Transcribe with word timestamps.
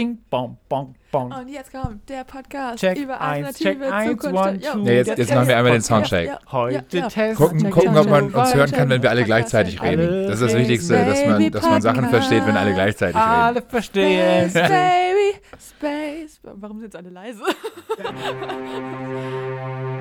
Bing, 0.00 0.18
bong, 0.30 0.56
bong, 0.70 0.94
bong. 1.12 1.30
Und 1.30 1.48
jetzt 1.50 1.70
kommt 1.72 2.08
der 2.08 2.24
Podcast 2.24 2.78
Check 2.78 2.96
über 2.96 3.20
eins, 3.20 3.48
alternative 3.60 3.84
check 3.84 3.92
eins, 3.92 4.10
Zukunft. 4.22 4.34
one, 4.46 4.58
Ja. 4.62 4.72
two. 4.72 4.78
Nee, 4.78 4.96
jetzt, 4.96 5.18
jetzt 5.18 5.34
machen 5.34 5.48
wir 5.48 5.56
einmal 5.58 5.72
den 5.72 5.82
Soundcheck. 5.82 6.26
Ja, 6.26 6.32
ja. 6.32 6.38
Heute 6.52 6.74
Ja, 6.74 6.82
ja. 7.02 7.08
testen 7.10 7.34
Gucken, 7.36 7.58
Check, 7.60 7.70
gucken, 7.70 7.92
check, 7.92 8.00
ob 8.00 8.08
man 8.08 8.26
check. 8.30 8.36
uns 8.38 8.54
hören 8.54 8.70
kann, 8.70 8.88
wenn 8.88 9.02
wir 9.02 9.10
alle 9.10 9.24
gleichzeitig 9.24 9.78
alle 9.78 9.90
reden. 9.90 10.26
Das 10.28 10.40
ist 10.40 10.52
das. 10.52 10.58
Wichtigste, 10.58 11.04
dass 11.04 11.26
man, 11.26 11.50
dass 11.50 11.64
man 11.68 11.82
Sachen 11.82 12.08
versteht, 12.08 12.46
wenn 12.46 12.56
alle 12.56 12.72
gleichzeitig 12.72 13.14
reden. 13.16 13.28
Alle 13.28 13.60
verstehen. 13.62 14.48
Space, 14.48 14.68
baby, 14.70 15.34
space. 15.58 16.40
Warum 16.44 16.78
sind 16.78 16.94
jetzt 16.94 16.96
alle 16.96 17.10
leise? 17.10 17.42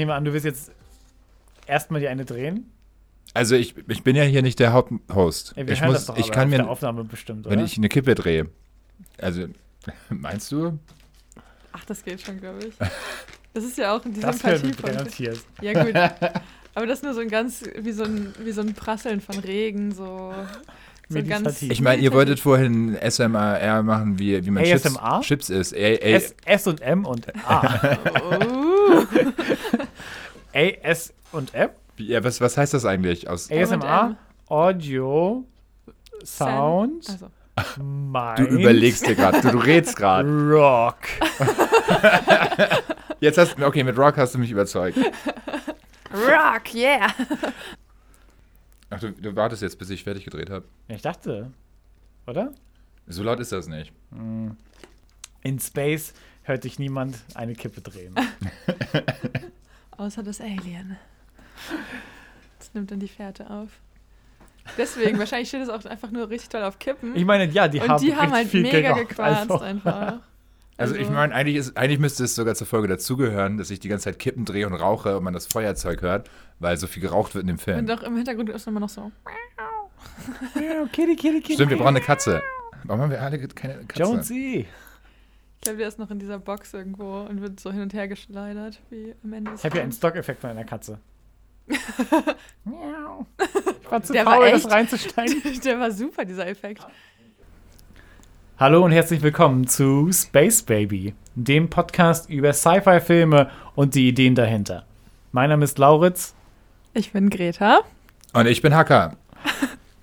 nehme 0.00 0.14
an, 0.14 0.24
du 0.24 0.32
willst 0.32 0.46
jetzt 0.46 0.72
erstmal 1.66 2.00
die 2.00 2.08
eine 2.08 2.24
drehen. 2.24 2.72
Also 3.34 3.54
ich, 3.54 3.74
ich 3.86 4.02
bin 4.02 4.16
ja 4.16 4.24
hier 4.24 4.42
nicht 4.42 4.58
der 4.58 4.72
Haupthost. 4.72 5.52
Ey, 5.56 5.66
wir 5.66 5.74
Ich, 5.74 5.80
hören 5.80 5.90
muss, 5.90 5.98
das 5.98 6.06
doch 6.06 6.16
ich 6.18 6.32
kann 6.32 6.48
auf 6.48 6.50
der 6.56 6.64
mir, 6.64 6.68
Aufnahme 6.70 7.04
bestimmt, 7.04 7.46
oder? 7.46 7.56
wenn 7.56 7.64
ich 7.64 7.76
eine 7.78 7.88
Kippe 7.88 8.14
drehe, 8.16 8.48
also 9.18 9.44
meinst 10.08 10.50
du? 10.50 10.78
Ach, 11.72 11.84
das 11.84 12.02
geht 12.02 12.20
schon, 12.20 12.40
glaube 12.40 12.64
ich. 12.66 12.74
Das 13.54 13.62
ist 13.62 13.78
ja 13.78 13.94
auch 13.94 14.02
die 14.02 14.12
das 14.20 14.42
hören 14.42 14.58
Sympathie 14.58 14.68
wir 14.68 14.74
von. 14.74 14.90
garantiert. 14.90 15.40
Ja, 15.62 15.84
gut. 15.84 15.94
Aber 16.74 16.86
das 16.86 16.98
ist 17.00 17.04
nur 17.04 17.14
so 17.14 17.20
ein 17.20 17.28
ganz, 17.28 17.62
wie 17.78 17.92
so 17.92 18.04
ein, 18.04 18.32
wie 18.42 18.52
so 18.52 18.62
ein 18.62 18.74
Prasseln 18.74 19.20
von 19.20 19.38
Regen, 19.38 19.92
so. 19.92 20.32
So. 21.08 21.18
Ich 21.18 21.80
meine, 21.80 22.00
ihr 22.00 22.12
wolltet 22.12 22.38
vorhin 22.38 22.96
SMR 22.96 23.82
machen, 23.82 24.20
wie, 24.20 24.46
wie 24.46 24.50
man 24.50 24.62
Chips, 24.62 24.86
ASMR? 24.86 25.20
Chips 25.22 25.50
isst. 25.50 25.72
Ey, 25.72 25.96
ey, 26.00 26.12
S, 26.14 26.36
S 26.44 26.68
und 26.68 26.80
M 26.82 27.04
und 27.04 27.26
A. 27.48 27.98
Oh. 28.30 28.69
A, 30.54 30.58
S 30.82 31.12
und 31.32 31.54
M? 31.54 31.70
ja, 31.98 32.22
was, 32.24 32.40
was 32.40 32.56
heißt 32.56 32.74
das 32.74 32.84
eigentlich? 32.84 33.28
Aus, 33.28 33.50
ASMR, 33.50 34.16
Audio, 34.48 35.44
Sound, 36.24 37.08
Also. 37.08 37.30
Mind, 37.82 38.38
du 38.38 38.44
überlegst 38.46 39.06
dir 39.06 39.14
gerade, 39.14 39.40
du, 39.42 39.50
du 39.50 39.58
redst 39.58 39.94
gerade. 39.96 40.26
Rock. 40.28 40.96
Jetzt 43.20 43.36
hast 43.36 43.58
du, 43.58 43.66
okay, 43.66 43.84
mit 43.84 43.98
Rock 43.98 44.16
hast 44.16 44.34
du 44.34 44.38
mich 44.38 44.50
überzeugt. 44.50 44.96
Rock, 46.12 46.74
yeah! 46.74 47.08
Ach, 48.88 48.98
du, 48.98 49.12
du 49.12 49.36
wartest 49.36 49.62
jetzt, 49.62 49.78
bis 49.78 49.90
ich 49.90 50.02
fertig 50.02 50.24
gedreht 50.24 50.48
habe. 50.50 50.64
Ja, 50.88 50.96
Ich 50.96 51.02
dachte, 51.02 51.50
oder? 52.26 52.50
So 53.06 53.22
laut 53.22 53.38
ist 53.40 53.52
das 53.52 53.68
nicht. 53.68 53.92
In 55.42 55.58
Space 55.60 56.14
hört 56.50 56.62
sich 56.62 56.78
niemand 56.78 57.18
eine 57.34 57.54
Kippe 57.54 57.80
drehen. 57.80 58.14
Außer 59.96 60.22
das 60.22 60.40
Alien. 60.40 60.96
Das 62.58 62.74
nimmt 62.74 62.90
dann 62.90 63.00
die 63.00 63.08
Fährte 63.08 63.48
auf. 63.50 63.68
Deswegen, 64.76 65.18
wahrscheinlich 65.18 65.48
steht 65.48 65.62
es 65.62 65.68
auch 65.68 65.84
einfach 65.84 66.10
nur 66.10 66.28
richtig 66.28 66.50
toll 66.50 66.62
auf 66.62 66.78
Kippen. 66.78 67.16
Ich 67.16 67.24
meine, 67.24 67.50
ja, 67.50 67.68
die 67.68 67.80
und 67.80 67.88
haben 67.88 68.04
die 68.04 68.14
haben 68.14 68.32
halt 68.32 68.48
viel 68.48 68.62
mega 68.62 68.92
gequarzt 68.92 69.50
also. 69.50 69.64
einfach. 69.64 70.18
Also, 70.76 70.94
ich 70.94 71.10
meine, 71.10 71.34
eigentlich, 71.34 71.56
ist, 71.56 71.76
eigentlich 71.76 71.98
müsste 71.98 72.24
es 72.24 72.34
sogar 72.34 72.54
zur 72.54 72.66
Folge 72.66 72.88
dazugehören, 72.88 73.58
dass 73.58 73.68
ich 73.68 73.80
die 73.80 73.88
ganze 73.88 74.04
Zeit 74.04 74.18
Kippen 74.18 74.46
drehe 74.46 74.66
und 74.66 74.72
rauche 74.72 75.18
und 75.18 75.22
man 75.24 75.34
das 75.34 75.46
Feuerzeug 75.46 76.00
hört, 76.00 76.30
weil 76.58 76.78
so 76.78 76.86
viel 76.86 77.02
geraucht 77.02 77.34
wird 77.34 77.42
in 77.42 77.48
dem 77.48 77.56
Und 77.56 77.60
Film. 77.60 77.86
doch 77.86 78.02
im 78.02 78.16
Hintergrund 78.16 78.48
ist 78.48 78.66
immer 78.66 78.80
noch 78.80 78.88
so. 78.88 79.12
Kitty, 80.54 81.16
kitty, 81.16 81.40
kitty. 81.42 81.52
Stimmt, 81.52 81.68
wir 81.68 81.76
brauchen 81.76 81.88
eine 81.88 82.00
Katze. 82.00 82.42
Warum 82.84 83.02
haben 83.02 83.10
wir 83.10 83.20
alle 83.20 83.38
keine 83.48 83.84
Katze? 83.84 84.02
Jonesy. 84.02 84.66
Ich 85.62 85.64
glaube, 85.66 85.76
der 85.80 85.88
ist 85.88 85.98
noch 85.98 86.10
in 86.10 86.18
dieser 86.18 86.38
Box 86.38 86.72
irgendwo 86.72 87.20
und 87.28 87.42
wird 87.42 87.60
so 87.60 87.70
hin 87.70 87.82
und 87.82 87.92
her 87.92 88.08
geschleudert, 88.08 88.80
wie 88.88 89.14
am 89.22 89.34
Ende 89.34 89.50
des 89.50 89.60
Ich 89.60 89.66
habe 89.66 89.76
ja 89.76 89.82
einen. 89.82 89.92
Stock-Effekt 89.92 90.40
von 90.40 90.48
einer 90.48 90.64
Katze. 90.64 90.98
Ich 93.82 93.90
war 93.92 94.02
zu 94.02 94.12
Der 94.14 94.24
war 94.24 94.36
faul, 94.36 94.50
das 94.52 94.64
echt- 94.64 94.72
reinzusteigen. 94.72 95.60
Der 95.64 95.78
war 95.78 95.90
super, 95.90 96.24
dieser 96.24 96.46
Effekt. 96.46 96.80
Hallo 98.58 98.82
und 98.84 98.92
herzlich 98.92 99.20
willkommen 99.20 99.66
zu 99.66 100.10
Space 100.12 100.62
Baby, 100.62 101.14
dem 101.34 101.68
Podcast 101.68 102.30
über 102.30 102.54
Sci-Fi-Filme 102.54 103.50
und 103.74 103.94
die 103.94 104.08
Ideen 104.08 104.34
dahinter. 104.34 104.86
Mein 105.32 105.50
Name 105.50 105.64
ist 105.64 105.78
Lauritz. 105.78 106.34
Ich 106.94 107.12
bin 107.12 107.28
Greta. 107.28 107.80
Und 108.32 108.46
ich 108.46 108.62
bin 108.62 108.74
Hacker. 108.74 109.16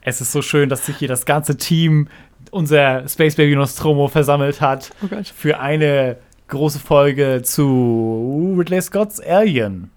Es 0.02 0.22
ist 0.22 0.32
so 0.32 0.44
schön, 0.44 0.70
dass 0.70 0.86
sich 0.86 0.98
hier 0.98 1.08
das 1.08 1.26
ganze 1.26 1.58
Team 1.58 2.10
unser 2.58 3.08
Space 3.08 3.36
Baby 3.36 3.56
Nostromo 3.56 4.08
versammelt 4.08 4.60
hat 4.62 4.92
Oh 5.04 5.08
Gott. 5.08 5.28
für 5.28 5.60
eine 5.60 6.18
große 6.50 6.80
Folge 6.80 7.42
zu 7.44 8.56
Ridley 8.58 8.82
Scott's 8.82 9.20
Alien. 9.20 9.92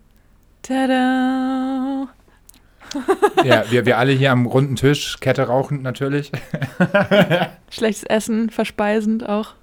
Tada! 0.62 2.08
Ja, 3.44 3.62
wir, 3.70 3.86
wir 3.86 3.98
alle 3.98 4.10
hier 4.10 4.32
am 4.32 4.46
runden 4.46 4.74
Tisch, 4.74 5.18
Kette 5.20 5.42
rauchend 5.46 5.84
natürlich. 5.84 6.32
Schlechtes 7.70 8.02
Essen, 8.02 8.50
verspeisend 8.50 9.28
auch. 9.28 9.54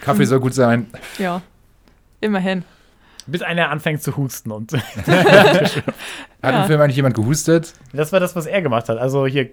Kaffee 0.00 0.24
soll 0.24 0.40
gut 0.40 0.54
sein. 0.54 0.86
Ja. 1.18 1.42
Immerhin. 2.22 2.64
Bis 3.26 3.42
einer 3.42 3.68
anfängt 3.70 4.02
zu 4.02 4.16
husten 4.16 4.50
und 4.50 4.72
Hat 4.72 4.82
Ja. 6.42 6.60
im 6.62 6.66
Film 6.66 6.80
eigentlich 6.80 6.96
jemand 6.96 7.16
gehustet? 7.16 7.74
das 7.92 8.12
war 8.12 8.20
das, 8.20 8.34
was 8.34 8.46
er 8.46 8.62
gemacht 8.62 8.88
hat. 8.88 8.96
Also 8.96 9.26
hier, 9.26 9.50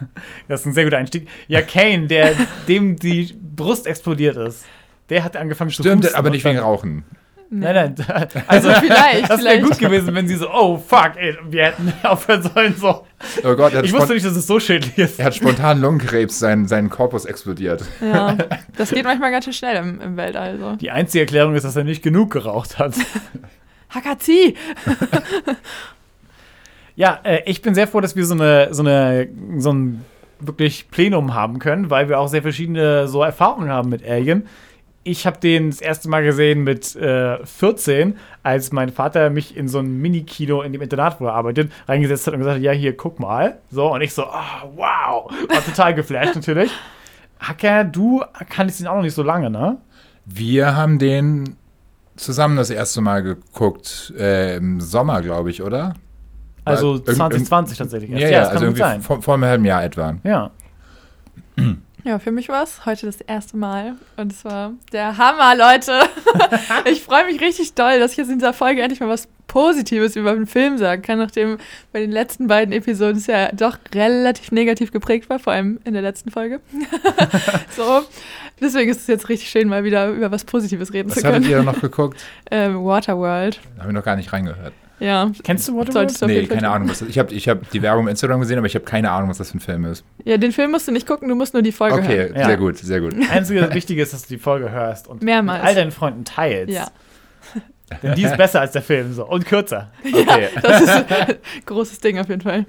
das 0.48 0.60
ist 0.60 0.66
ein 0.66 0.72
sehr 0.72 0.84
guter 0.84 0.98
Einstieg. 0.98 1.28
Ja, 1.48 1.62
Kane, 1.62 2.06
der 2.06 2.32
dem 2.68 2.96
die 2.96 3.34
Brust 3.56 3.86
explodiert 3.86 4.36
ist, 4.36 4.64
der 5.08 5.24
hat 5.24 5.36
angefangen 5.36 5.70
zu 5.70 5.82
Stimmt, 5.82 6.14
aber 6.14 6.30
nicht 6.30 6.44
dann- 6.44 6.52
wegen 6.52 6.62
Rauchen. 6.62 7.04
Nein, 7.52 7.96
nein. 8.06 8.28
Also 8.46 8.70
vielleicht, 8.70 9.22
Das 9.28 9.42
wäre 9.42 9.56
vielleicht. 9.56 9.62
gut 9.64 9.78
gewesen, 9.80 10.14
wenn 10.14 10.28
sie 10.28 10.36
so, 10.36 10.48
oh 10.52 10.76
fuck, 10.78 11.16
ey, 11.16 11.36
wir 11.48 11.64
hätten 11.64 11.92
aufhören 12.04 12.44
sollen. 12.44 12.76
So. 12.76 13.04
Oh 13.42 13.56
Gott, 13.56 13.72
er 13.72 13.78
hat, 13.78 13.84
Ich 13.86 13.92
wusste 13.92 14.14
nicht, 14.14 14.24
dass 14.24 14.36
es 14.36 14.46
so 14.46 14.60
schädlich 14.60 14.96
ist. 14.96 15.18
er 15.18 15.24
hat 15.26 15.34
spontan 15.34 15.80
Lungenkrebs, 15.80 16.38
sein, 16.38 16.68
sein 16.68 16.88
Korpus 16.90 17.24
explodiert. 17.24 17.84
Ja, 18.00 18.36
das 18.76 18.90
geht 18.92 19.02
manchmal 19.02 19.32
ganz 19.32 19.46
schön 19.46 19.52
schnell 19.52 19.74
im, 19.78 20.00
im 20.00 20.16
Weltall. 20.16 20.58
So. 20.60 20.76
Die 20.76 20.92
einzige 20.92 21.22
Erklärung 21.22 21.56
ist, 21.56 21.64
dass 21.64 21.74
er 21.74 21.82
nicht 21.82 22.04
genug 22.04 22.30
geraucht 22.30 22.78
hat. 22.78 22.94
Hakazi! 23.92 24.54
Ja, 27.00 27.18
äh, 27.22 27.40
ich 27.46 27.62
bin 27.62 27.74
sehr 27.74 27.88
froh, 27.88 28.02
dass 28.02 28.14
wir 28.14 28.26
so 28.26 28.34
eine, 28.34 28.74
so 28.74 28.82
eine, 28.82 29.26
so 29.56 29.72
ein 29.72 30.04
wirklich 30.38 30.90
Plenum 30.90 31.32
haben 31.32 31.58
können, 31.58 31.88
weil 31.88 32.10
wir 32.10 32.20
auch 32.20 32.28
sehr 32.28 32.42
verschiedene 32.42 33.08
so 33.08 33.22
Erfahrungen 33.22 33.70
haben 33.70 33.88
mit 33.88 34.06
Alien. 34.06 34.46
Ich 35.02 35.26
habe 35.26 35.40
den 35.40 35.70
das 35.70 35.80
erste 35.80 36.10
Mal 36.10 36.22
gesehen 36.22 36.62
mit 36.62 36.94
äh, 36.96 37.38
14, 37.42 38.18
als 38.42 38.70
mein 38.72 38.90
Vater 38.90 39.30
mich 39.30 39.56
in 39.56 39.66
so 39.66 39.78
ein 39.78 39.96
Mini-Kino 40.02 40.60
in 40.60 40.74
dem 40.74 40.82
Internat, 40.82 41.22
wo 41.22 41.24
er 41.24 41.32
arbeitet, 41.32 41.72
reingesetzt 41.88 42.26
hat 42.26 42.34
und 42.34 42.40
gesagt 42.40 42.56
hat, 42.56 42.62
ja, 42.62 42.72
hier, 42.72 42.94
guck 42.94 43.18
mal. 43.18 43.60
So, 43.70 43.94
und 43.94 44.02
ich 44.02 44.12
so, 44.12 44.24
ah, 44.24 44.68
wow. 44.76 45.32
War 45.48 45.64
total 45.64 45.94
geflasht 45.94 46.34
natürlich. 46.34 46.70
Hacker, 47.38 47.84
du 47.84 48.22
kannst 48.50 48.78
ihn 48.78 48.86
auch 48.86 48.96
noch 48.96 49.02
nicht 49.02 49.14
so 49.14 49.22
lange, 49.22 49.48
ne? 49.48 49.78
Wir 50.26 50.76
haben 50.76 50.98
den 50.98 51.56
zusammen 52.16 52.58
das 52.58 52.68
erste 52.68 53.00
Mal 53.00 53.22
geguckt, 53.22 54.12
äh, 54.18 54.56
im 54.56 54.82
Sommer, 54.82 55.22
glaube 55.22 55.48
ich, 55.48 55.62
oder? 55.62 55.94
Also 56.64 56.92
Weil 56.94 56.98
irgend- 57.00 57.16
2020 57.16 57.78
tatsächlich. 57.78 58.10
Ja, 58.10 58.18
erst. 58.18 58.32
ja, 58.32 58.38
das 58.40 58.48
also 58.48 58.58
kann 58.64 58.68
gut 58.72 58.78
irgendwie 58.80 58.92
sein. 58.92 59.02
vor, 59.02 59.22
vor 59.22 59.34
einem 59.34 59.44
halben 59.44 59.64
Jahr 59.64 59.82
etwa. 59.84 60.16
Ja. 60.24 60.50
Ja, 62.04 62.18
für 62.18 62.30
mich 62.30 62.48
war 62.48 62.62
es 62.62 62.86
heute 62.86 63.04
das 63.06 63.20
erste 63.20 63.56
Mal. 63.58 63.94
Und 64.16 64.32
es 64.32 64.44
war 64.44 64.72
der 64.92 65.18
Hammer, 65.18 65.54
Leute. 65.54 65.92
ich 66.90 67.02
freue 67.02 67.26
mich 67.26 67.40
richtig 67.42 67.74
doll, 67.74 67.98
dass 67.98 68.12
ich 68.12 68.16
jetzt 68.18 68.30
in 68.30 68.38
dieser 68.38 68.54
Folge 68.54 68.80
endlich 68.80 69.00
mal 69.00 69.08
was 69.10 69.28
Positives 69.46 70.16
über 70.16 70.32
den 70.32 70.46
Film 70.46 70.78
sagen 70.78 71.02
kann, 71.02 71.18
nachdem 71.18 71.58
bei 71.92 72.00
den 72.00 72.10
letzten 72.12 72.46
beiden 72.46 72.72
Episoden 72.72 73.16
es 73.16 73.26
ja 73.26 73.50
doch 73.52 73.76
relativ 73.94 74.52
negativ 74.52 74.92
geprägt 74.92 75.28
war, 75.28 75.38
vor 75.38 75.52
allem 75.52 75.80
in 75.84 75.92
der 75.92 76.02
letzten 76.02 76.30
Folge. 76.30 76.60
so. 77.76 78.02
Deswegen 78.60 78.90
ist 78.90 79.00
es 79.00 79.06
jetzt 79.06 79.28
richtig 79.28 79.50
schön, 79.50 79.68
mal 79.68 79.84
wieder 79.84 80.08
über 80.08 80.30
was 80.30 80.44
Positives 80.44 80.92
reden 80.92 81.10
Was 81.10 81.18
zu 81.18 81.24
hattet 81.26 81.42
können. 81.42 81.50
ihr 81.50 81.56
da 81.58 81.62
noch 81.64 81.80
geguckt? 81.80 82.18
Ähm, 82.52 82.84
Waterworld. 82.84 83.60
Da 83.76 83.82
habe 83.82 83.92
ich 83.92 83.94
noch 83.94 84.04
gar 84.04 84.16
nicht 84.16 84.32
reingehört. 84.32 84.72
Ja. 85.00 85.30
Kennst 85.42 85.66
du 85.66 85.72
Waterworld? 85.72 85.92
Solltest 85.92 86.22
du 86.22 86.26
Nee, 86.26 86.46
keine. 86.46 86.70
Ahnung. 86.70 86.88
Was 86.88 87.00
das, 87.00 87.08
ich 87.08 87.18
habe 87.18 87.32
ich 87.34 87.48
hab 87.48 87.68
die 87.70 87.82
Werbung 87.82 88.04
im 88.04 88.08
Instagram 88.08 88.40
gesehen, 88.40 88.58
aber 88.58 88.66
ich 88.66 88.74
habe 88.74 88.84
keine 88.84 89.10
Ahnung, 89.10 89.30
was 89.30 89.38
das 89.38 89.50
für 89.50 89.56
ein 89.56 89.60
Film 89.60 89.84
ist. 89.86 90.04
Ja, 90.24 90.36
den 90.36 90.52
Film 90.52 90.70
musst 90.70 90.86
du 90.86 90.92
nicht 90.92 91.06
gucken, 91.06 91.28
du 91.28 91.34
musst 91.34 91.54
nur 91.54 91.62
die 91.62 91.72
Folge 91.72 91.96
Okay, 91.96 92.18
hören. 92.28 92.36
Ja. 92.36 92.44
sehr 92.46 92.56
gut, 92.58 92.76
sehr 92.78 93.00
gut. 93.00 93.14
Einzige 93.30 93.72
Wichtige 93.74 94.02
ist, 94.02 94.12
dass 94.12 94.22
du 94.22 94.28
die 94.28 94.38
Folge 94.38 94.70
hörst 94.70 95.08
und 95.08 95.22
Mehrmals. 95.22 95.60
mit 95.60 95.68
all 95.68 95.74
deinen 95.74 95.90
Freunden 95.90 96.24
teilst. 96.24 96.72
Ja. 96.74 96.88
Denn 98.02 98.14
die 98.14 98.22
ist 98.24 98.36
besser 98.36 98.60
als 98.60 98.72
der 98.72 98.82
Film 98.82 99.12
so 99.14 99.26
und 99.26 99.46
kürzer. 99.46 99.90
Okay. 100.12 100.48
Das 100.62 100.80
ist 100.82 100.88
ein 100.90 101.36
großes 101.66 101.98
Ding 102.00 102.18
auf 102.18 102.28
jeden 102.28 102.42
Fall. 102.42 102.66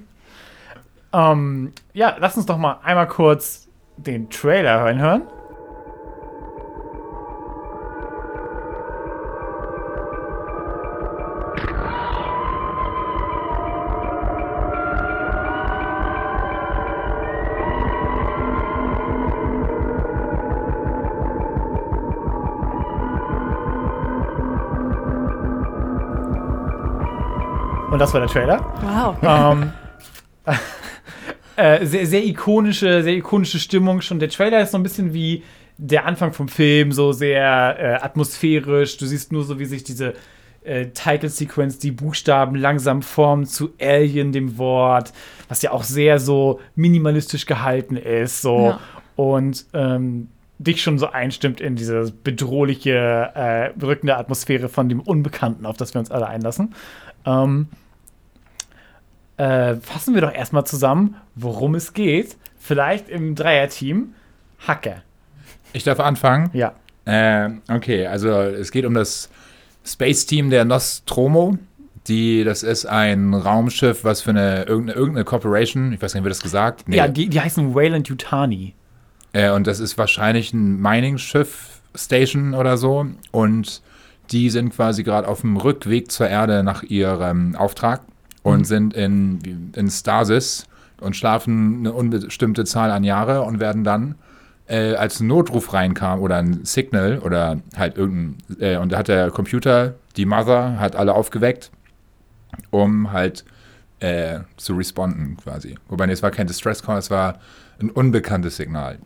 Ähm, 1.12 1.72
ja, 1.92 2.16
lass 2.18 2.36
uns 2.36 2.46
doch 2.46 2.56
mal 2.56 2.78
einmal 2.82 3.06
kurz 3.06 3.68
den 3.98 4.30
Trailer 4.30 4.80
reinhören. 4.82 5.22
Und 27.92 27.98
das 27.98 28.14
war 28.14 28.20
der 28.20 28.28
Trailer. 28.30 28.64
Wow. 28.80 29.16
Ähm, 29.22 29.72
äh, 31.56 31.84
sehr, 31.84 32.06
sehr 32.06 32.24
ikonische, 32.24 33.02
sehr 33.02 33.16
ikonische 33.16 33.58
Stimmung 33.58 34.00
schon. 34.00 34.18
Der 34.18 34.30
Trailer 34.30 34.62
ist 34.62 34.70
so 34.70 34.78
ein 34.78 34.82
bisschen 34.82 35.12
wie 35.12 35.42
der 35.76 36.06
Anfang 36.06 36.32
vom 36.32 36.48
Film, 36.48 36.90
so 36.90 37.12
sehr 37.12 37.76
äh, 37.78 38.02
atmosphärisch. 38.02 38.96
Du 38.96 39.04
siehst 39.04 39.30
nur 39.30 39.44
so, 39.44 39.58
wie 39.58 39.66
sich 39.66 39.84
diese 39.84 40.14
äh, 40.64 40.86
Title 40.86 41.28
Sequence, 41.28 41.78
die 41.80 41.90
Buchstaben 41.90 42.56
langsam 42.56 43.02
formen 43.02 43.44
zu 43.44 43.74
Alien, 43.78 44.32
dem 44.32 44.56
Wort, 44.56 45.12
was 45.48 45.60
ja 45.60 45.72
auch 45.72 45.84
sehr 45.84 46.18
so 46.18 46.60
minimalistisch 46.74 47.44
gehalten 47.44 47.96
ist. 47.96 48.40
So. 48.40 48.68
Ja. 48.68 48.80
Und 49.16 49.66
ähm, 49.74 50.28
dich 50.62 50.82
schon 50.82 50.98
so 50.98 51.08
einstimmt 51.08 51.60
in 51.60 51.76
diese 51.76 52.12
bedrohliche, 52.24 53.30
äh, 53.34 53.70
bedrückende 53.74 54.16
Atmosphäre 54.16 54.68
von 54.68 54.88
dem 54.88 55.00
Unbekannten, 55.00 55.66
auf 55.66 55.76
das 55.76 55.94
wir 55.94 55.98
uns 55.98 56.10
alle 56.10 56.26
einlassen. 56.26 56.74
Ähm, 57.26 57.68
äh, 59.36 59.76
fassen 59.76 60.14
wir 60.14 60.20
doch 60.20 60.32
erstmal 60.32 60.64
zusammen, 60.64 61.16
worum 61.34 61.74
es 61.74 61.94
geht. 61.94 62.36
Vielleicht 62.58 63.08
im 63.08 63.34
Dreierteam. 63.34 64.14
Hacker. 64.66 65.02
Ich 65.72 65.84
darf 65.84 65.98
anfangen. 65.98 66.50
Ja. 66.52 66.74
Äh, 67.04 67.50
okay, 67.68 68.06
also 68.06 68.28
es 68.30 68.70
geht 68.70 68.84
um 68.84 68.94
das 68.94 69.28
Space 69.84 70.26
Team 70.26 70.50
der 70.50 70.64
Nostromo. 70.64 71.58
Die, 72.08 72.44
das 72.44 72.62
ist 72.62 72.86
ein 72.86 73.32
Raumschiff, 73.32 74.04
was 74.04 74.22
für 74.22 74.30
eine 74.30 74.64
irgendeine, 74.64 74.98
irgendeine 74.98 75.24
Corporation, 75.24 75.92
ich 75.92 76.02
weiß 76.02 76.12
gar 76.12 76.20
nicht, 76.20 76.24
wird 76.24 76.34
das 76.34 76.42
gesagt? 76.42 76.88
Nee. 76.88 76.96
Ja, 76.96 77.08
die, 77.08 77.28
die 77.28 77.40
heißen 77.40 77.74
Wayland 77.74 78.08
Yutani. 78.08 78.74
Äh, 79.32 79.50
und 79.50 79.66
das 79.66 79.80
ist 79.80 79.98
wahrscheinlich 79.98 80.52
ein 80.52 80.80
Mining-Schiff, 80.80 81.80
Station 81.94 82.54
oder 82.54 82.76
so. 82.76 83.06
Und 83.30 83.82
die 84.30 84.50
sind 84.50 84.70
quasi 84.74 85.02
gerade 85.02 85.28
auf 85.28 85.42
dem 85.42 85.56
Rückweg 85.56 86.10
zur 86.10 86.28
Erde 86.28 86.62
nach 86.62 86.82
ihrem 86.82 87.54
Auftrag 87.54 88.02
und 88.42 88.60
Mhm. 88.60 88.64
sind 88.64 88.94
in, 88.94 89.72
in 89.74 89.90
Stasis 89.90 90.66
und 91.00 91.16
schlafen 91.16 91.78
eine 91.80 91.92
unbestimmte 91.92 92.64
Zahl 92.64 92.90
an 92.90 93.04
Jahre 93.04 93.42
und 93.42 93.60
werden 93.60 93.84
dann 93.84 94.14
äh, 94.68 94.94
als 94.94 95.20
ein 95.20 95.26
Notruf 95.26 95.72
reinkam 95.72 96.20
oder 96.20 96.36
ein 96.36 96.64
Signal 96.64 97.18
oder 97.18 97.60
halt 97.76 97.96
irgendein, 97.96 98.60
äh, 98.60 98.76
und 98.76 98.92
da 98.92 98.98
hat 98.98 99.08
der 99.08 99.30
Computer, 99.30 99.94
die 100.16 100.24
Mother, 100.24 100.78
hat 100.78 100.96
alle 100.96 101.14
aufgeweckt, 101.14 101.70
um 102.70 103.12
halt 103.12 103.44
äh, 104.00 104.40
zu 104.56 104.74
responden 104.74 105.36
quasi. 105.36 105.76
Wobei, 105.88 106.06
nee, 106.06 106.12
es 106.12 106.22
war 106.22 106.30
kein 106.30 106.46
Distress 106.46 106.82
Call, 106.82 106.98
es 106.98 107.10
war 107.10 107.38
ein 107.80 107.90
unbekanntes 107.90 108.56
Signal. 108.56 108.98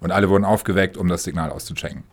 Und 0.00 0.12
alle 0.12 0.28
wurden 0.28 0.44
aufgeweckt, 0.44 0.96
um 0.96 1.08
das 1.08 1.24
Signal 1.24 1.50
auszuchecken. 1.50 2.04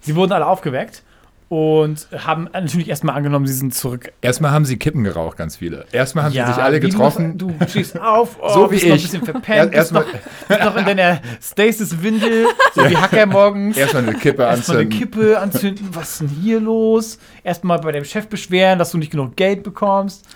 Sie 0.00 0.16
wurden 0.16 0.32
alle 0.32 0.46
aufgeweckt 0.46 1.02
und 1.48 2.08
haben 2.26 2.48
natürlich 2.52 2.88
erstmal 2.88 3.16
angenommen, 3.16 3.46
sie 3.46 3.54
sind 3.54 3.74
zurück. 3.74 4.12
Erstmal 4.20 4.50
haben 4.50 4.64
sie 4.66 4.76
Kippen 4.76 5.02
geraucht, 5.04 5.38
ganz 5.38 5.56
viele. 5.56 5.86
Erstmal 5.92 6.24
haben 6.24 6.32
Ja, 6.34 6.46
sie 6.46 6.52
sich 6.54 6.62
alle 6.62 6.78
du 6.80 6.88
getroffen. 6.88 7.30
noch- 7.30 7.36
Du 7.38 7.54
stehst 7.68 7.98
auf, 7.98 8.36
oh, 8.42 8.48
So 8.50 8.70
wie 8.70 8.74
bist 8.74 8.84
noch 8.86 8.90
ein 8.92 8.96
ich. 8.96 9.02
bisschen 9.04 9.20
Er- 9.22 9.26
verpennt, 9.32 9.62
bist, 9.70 9.74
erstmal- 9.74 10.02
noch, 10.04 10.10
bist 10.48 10.60
noch 10.64 10.76
in 10.76 10.84
deiner 10.84 11.20
Stasis-Windel, 11.40 12.46
so 12.74 12.82
wie 12.90 12.96
Hacker 12.96 13.26
morgens. 13.26 13.76
Erstmal 13.76 14.02
eine 14.04 14.14
Kippe 14.14 14.42
Erstmal 14.42 14.76
eine 14.78 14.86
anzünden. 14.86 14.98
Kippe 14.98 15.38
anzünden, 15.38 15.88
was 15.92 16.10
ist 16.12 16.20
denn 16.20 16.28
hier 16.28 16.60
los? 16.60 17.18
Erstmal 17.44 17.78
bei 17.80 17.92
dem 17.92 18.04
Chef 18.04 18.26
beschweren, 18.28 18.78
dass 18.78 18.90
du 18.92 18.98
nicht 18.98 19.10
genug 19.10 19.36
Geld 19.36 19.62
bekommst. 19.62 20.26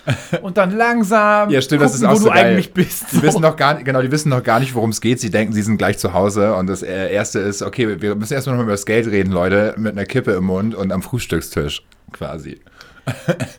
Und 0.41 0.57
dann 0.57 0.71
langsam 0.75 1.49
Ja, 1.49 1.61
stimmt, 1.61 1.81
das 1.83 1.93
ist 1.93 2.01
gucken, 2.01 2.09
auch 2.15 2.19
wo 2.19 2.23
so 2.23 2.29
du 2.29 2.33
geil. 2.35 2.45
eigentlich 2.45 2.73
bist. 2.73 3.05
Die 3.11 3.21
wissen 3.21 3.41
noch 3.41 3.55
gar 3.55 3.75
nicht, 3.75 3.85
genau, 3.85 4.01
die 4.01 4.11
wissen 4.11 4.29
noch 4.29 4.43
gar 4.43 4.59
nicht, 4.59 4.73
worum 4.73 4.89
es 4.89 4.99
geht. 4.99 5.19
Sie 5.19 5.29
denken, 5.29 5.53
sie 5.53 5.61
sind 5.61 5.77
gleich 5.77 5.97
zu 5.99 6.13
Hause. 6.13 6.55
Und 6.55 6.67
das 6.67 6.81
äh, 6.81 7.11
erste 7.13 7.39
ist, 7.39 7.61
okay, 7.61 8.01
wir 8.01 8.15
müssen 8.15 8.33
erstmal 8.33 8.55
noch 8.55 8.63
über 8.63 8.71
das 8.71 8.85
Geld 8.85 9.07
reden, 9.07 9.31
Leute, 9.31 9.75
mit 9.77 9.91
einer 9.93 10.05
Kippe 10.05 10.31
im 10.31 10.45
Mund 10.45 10.73
und 10.75 10.91
am 10.91 11.02
Frühstückstisch 11.03 11.83
quasi. 12.11 12.59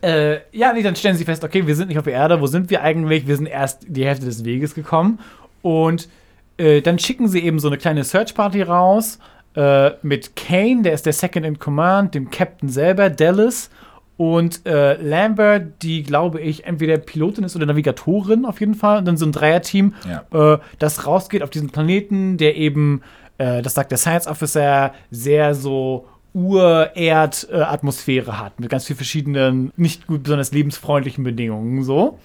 Äh, 0.01 0.39
ja, 0.51 0.73
nee, 0.73 0.81
dann 0.81 0.95
stellen 0.95 1.15
sie 1.15 1.25
fest, 1.25 1.43
okay, 1.43 1.67
wir 1.67 1.75
sind 1.75 1.89
nicht 1.89 1.97
auf 1.97 2.05
der 2.05 2.13
Erde, 2.13 2.41
wo 2.41 2.47
sind 2.47 2.69
wir 2.69 2.81
eigentlich? 2.81 3.27
Wir 3.27 3.35
sind 3.35 3.45
erst 3.45 3.85
die 3.87 4.05
Hälfte 4.05 4.25
des 4.25 4.43
Weges 4.43 4.73
gekommen. 4.73 5.19
Und 5.61 6.09
äh, 6.57 6.81
dann 6.81 6.99
schicken 6.99 7.27
sie 7.27 7.43
eben 7.43 7.59
so 7.59 7.67
eine 7.67 7.77
kleine 7.77 8.03
Search-Party 8.03 8.63
raus 8.63 9.19
äh, 9.55 9.91
mit 10.01 10.35
Kane, 10.35 10.81
der 10.83 10.93
ist 10.93 11.05
der 11.05 11.13
Second 11.13 11.45
in 11.45 11.59
Command, 11.59 12.15
dem 12.15 12.29
Captain 12.29 12.69
selber, 12.69 13.09
Dallas 13.09 13.69
und 14.17 14.65
äh, 14.65 14.95
Lambert, 15.01 15.81
die, 15.81 16.03
glaube 16.03 16.39
ich, 16.39 16.65
entweder 16.65 16.97
Pilotin 16.97 17.43
ist 17.43 17.55
oder 17.55 17.65
Navigatorin 17.65 18.45
auf 18.45 18.59
jeden 18.59 18.75
Fall. 18.75 18.99
Und 18.99 19.05
dann 19.05 19.17
so 19.17 19.25
ein 19.25 19.31
Dreierteam, 19.31 19.93
äh, 20.31 20.57
das 20.79 21.05
rausgeht 21.05 21.43
auf 21.43 21.49
diesen 21.49 21.69
Planeten, 21.69 22.37
der 22.37 22.55
eben, 22.55 23.01
äh, 23.37 23.61
das 23.61 23.73
sagt 23.73 23.91
der 23.91 23.97
Science 23.97 24.27
Officer, 24.27 24.93
sehr 25.11 25.53
so 25.53 26.07
Ur-Erd-Atmosphäre 26.35 28.37
hat, 28.39 28.59
mit 28.59 28.69
ganz 28.69 28.85
vielen 28.85 28.97
verschiedenen, 28.97 29.71
nicht 29.77 30.05
gut 30.05 30.23
besonders 30.23 30.51
lebensfreundlichen 30.51 31.23
Bedingungen 31.23 31.83
so. 31.83 32.19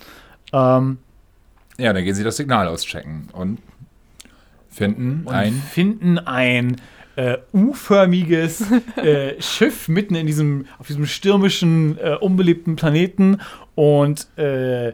Ähm, 0.53 0.99
Ja, 1.79 1.93
dann 1.93 2.05
gehen 2.05 2.15
sie 2.17 2.25
das 2.25 2.37
Signal 2.37 2.67
auschecken 2.67 3.29
und 3.33 3.59
finden 4.69 5.23
und 5.25 5.33
ein. 5.33 5.53
finden 5.53 6.19
ein 6.19 6.77
äh, 7.15 7.39
U-förmiges 7.53 8.65
äh, 8.97 9.41
Schiff 9.41 9.87
mitten 9.89 10.17
in 10.17 10.27
diesem, 10.27 10.67
auf 10.79 10.89
diesem 10.89 11.07
stürmischen, 11.07 11.97
äh, 11.99 12.17
unbelebten 12.21 12.75
Planeten 12.75 13.39
und 13.77 14.27
äh, 14.37 14.93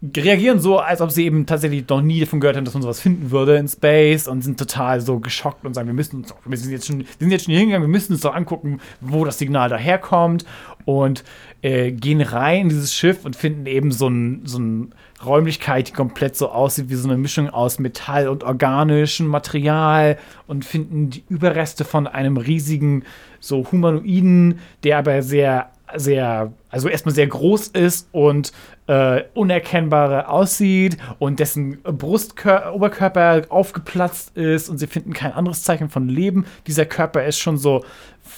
reagieren 0.00 0.60
so, 0.60 0.78
als 0.78 1.00
ob 1.00 1.10
sie 1.10 1.24
eben 1.24 1.44
tatsächlich 1.44 1.88
noch 1.88 2.00
nie 2.00 2.20
davon 2.20 2.38
gehört 2.38 2.56
haben, 2.56 2.64
dass 2.64 2.74
man 2.74 2.84
sowas 2.84 3.00
finden 3.00 3.32
würde 3.32 3.56
in 3.56 3.66
Space 3.66 4.28
und 4.28 4.42
sind 4.42 4.58
total 4.58 5.00
so 5.00 5.18
geschockt 5.18 5.64
und 5.64 5.74
sagen, 5.74 5.88
wir 5.88 5.94
müssen 5.94 6.18
uns 6.18 6.34
wir 6.44 6.56
sind 6.56 6.70
jetzt 6.70 6.86
schon, 6.86 7.00
wir 7.00 7.06
sind 7.18 7.30
jetzt 7.32 7.44
schon 7.44 7.52
hier 7.52 7.60
hingegangen, 7.60 7.88
wir 7.88 7.92
müssen 7.92 8.12
uns 8.12 8.22
doch 8.22 8.34
angucken, 8.34 8.80
wo 9.00 9.24
das 9.24 9.38
Signal 9.38 9.68
daherkommt 9.68 10.44
und 10.84 11.24
äh, 11.62 11.90
gehen 11.90 12.20
rein 12.20 12.62
in 12.62 12.68
dieses 12.68 12.94
Schiff 12.94 13.24
und 13.24 13.34
finden 13.34 13.66
eben 13.66 13.90
so 13.90 14.08
ein, 14.08 14.42
so 14.44 14.60
ein 14.60 14.94
Räumlichkeit, 15.24 15.88
die 15.88 15.92
komplett 15.92 16.36
so 16.36 16.48
aussieht 16.48 16.90
wie 16.90 16.94
so 16.94 17.08
eine 17.08 17.18
Mischung 17.18 17.50
aus 17.50 17.80
Metall 17.80 18.28
und 18.28 18.44
organischem 18.44 19.26
Material 19.26 20.16
und 20.46 20.64
finden 20.64 21.10
die 21.10 21.24
Überreste 21.28 21.84
von 21.84 22.06
einem 22.06 22.36
riesigen 22.36 23.02
so 23.40 23.66
Humanoiden, 23.72 24.60
der 24.84 24.98
aber 24.98 25.22
sehr 25.22 25.72
sehr, 25.96 26.52
also 26.70 26.88
erstmal 26.88 27.14
sehr 27.14 27.26
groß 27.26 27.68
ist 27.68 28.08
und 28.12 28.52
äh, 28.86 29.24
unerkennbar 29.34 30.30
aussieht 30.30 30.96
und 31.18 31.40
dessen 31.40 31.82
Brustkör 31.82 32.74
Oberkörper 32.74 33.42
aufgeplatzt 33.48 34.36
ist 34.36 34.68
und 34.68 34.78
sie 34.78 34.86
finden 34.86 35.12
kein 35.12 35.32
anderes 35.32 35.62
Zeichen 35.62 35.88
von 35.88 36.08
Leben. 36.08 36.46
Dieser 36.66 36.86
Körper 36.86 37.24
ist 37.24 37.38
schon 37.38 37.58
so 37.58 37.84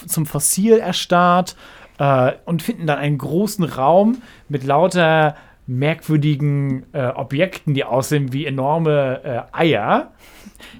zum 0.07 0.27
Fossil 0.27 0.79
erstarrt 0.79 1.57
äh, 1.99 2.33
und 2.45 2.63
finden 2.63 2.87
dann 2.87 2.99
einen 2.99 3.19
großen 3.19 3.65
Raum 3.65 4.23
mit 4.49 4.65
lauter 4.65 5.37
merkwürdigen 5.71 6.85
äh, 6.93 7.07
Objekten, 7.07 7.75
die 7.75 7.85
aussehen 7.85 8.33
wie 8.33 8.45
enorme 8.45 9.47
äh, 9.53 9.57
Eier. 9.57 10.11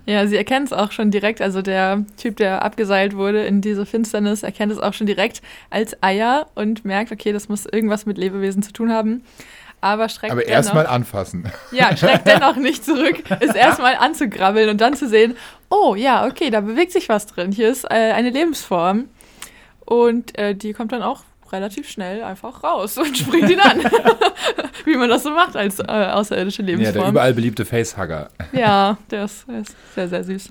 Ja, 0.05 0.27
sie 0.27 0.37
erkennt 0.37 0.67
es 0.67 0.73
auch 0.73 0.91
schon 0.91 1.11
direkt. 1.11 1.41
Also 1.41 1.63
der 1.63 2.05
Typ, 2.17 2.37
der 2.37 2.63
abgeseilt 2.63 3.15
wurde 3.15 3.45
in 3.45 3.61
diese 3.61 3.87
Finsternis, 3.87 4.43
erkennt 4.43 4.73
es 4.73 4.79
auch 4.79 4.93
schon 4.93 5.07
direkt 5.07 5.43
als 5.71 6.03
Eier 6.03 6.49
und 6.55 6.85
merkt, 6.85 7.13
okay, 7.13 7.33
das 7.33 7.49
muss 7.49 7.67
irgendwas 7.67 8.05
mit 8.05 8.19
Lebewesen 8.19 8.63
zu 8.63 8.73
tun 8.73 8.93
haben. 8.93 9.23
Aber 9.81 10.09
schreckt 10.09 10.33
Aber 10.33 10.47
erstmal 10.47 10.87
anfassen. 10.87 11.51
ja, 11.71 11.97
schreckt 11.97 12.27
dennoch 12.27 12.57
nicht 12.57 12.85
zurück, 12.85 13.23
ist 13.41 13.55
erstmal 13.55 13.95
anzugrabbeln 13.95 14.69
und 14.69 14.81
dann 14.81 14.95
zu 14.95 15.09
sehen, 15.09 15.37
oh 15.71 15.95
ja, 15.95 16.27
okay, 16.27 16.51
da 16.51 16.61
bewegt 16.61 16.93
sich 16.93 17.09
was 17.09 17.27
drin. 17.27 17.53
Hier 17.53 17.71
ist 17.71 17.85
äh, 17.85 18.13
eine 18.13 18.31
Lebensform. 18.31 19.09
Und 19.87 20.37
äh, 20.39 20.55
die 20.55 20.73
kommt 20.73 20.93
dann 20.93 21.03
auch 21.03 21.23
relativ 21.53 21.89
schnell 21.89 22.23
einfach 22.23 22.63
raus 22.63 22.97
und 22.99 23.17
springt 23.19 23.51
ihn 23.51 23.61
an. 23.61 23.81
Wie 24.85 24.97
man 24.97 25.09
das 25.09 25.23
so 25.23 25.31
macht 25.31 25.57
als 25.57 25.79
äh, 25.79 25.83
außerirdische 25.85 26.63
Ja, 26.63 26.67
der 26.67 26.77
Lebensform. 26.77 27.11
überall 27.11 27.35
beliebte 27.35 27.65
Facehugger. 27.65 28.29
Ja, 28.53 28.99
der 29.11 29.25
ist, 29.25 29.47
der 29.49 29.61
ist 29.61 29.77
sehr, 29.95 30.09
sehr 30.09 30.25
süß. 30.25 30.51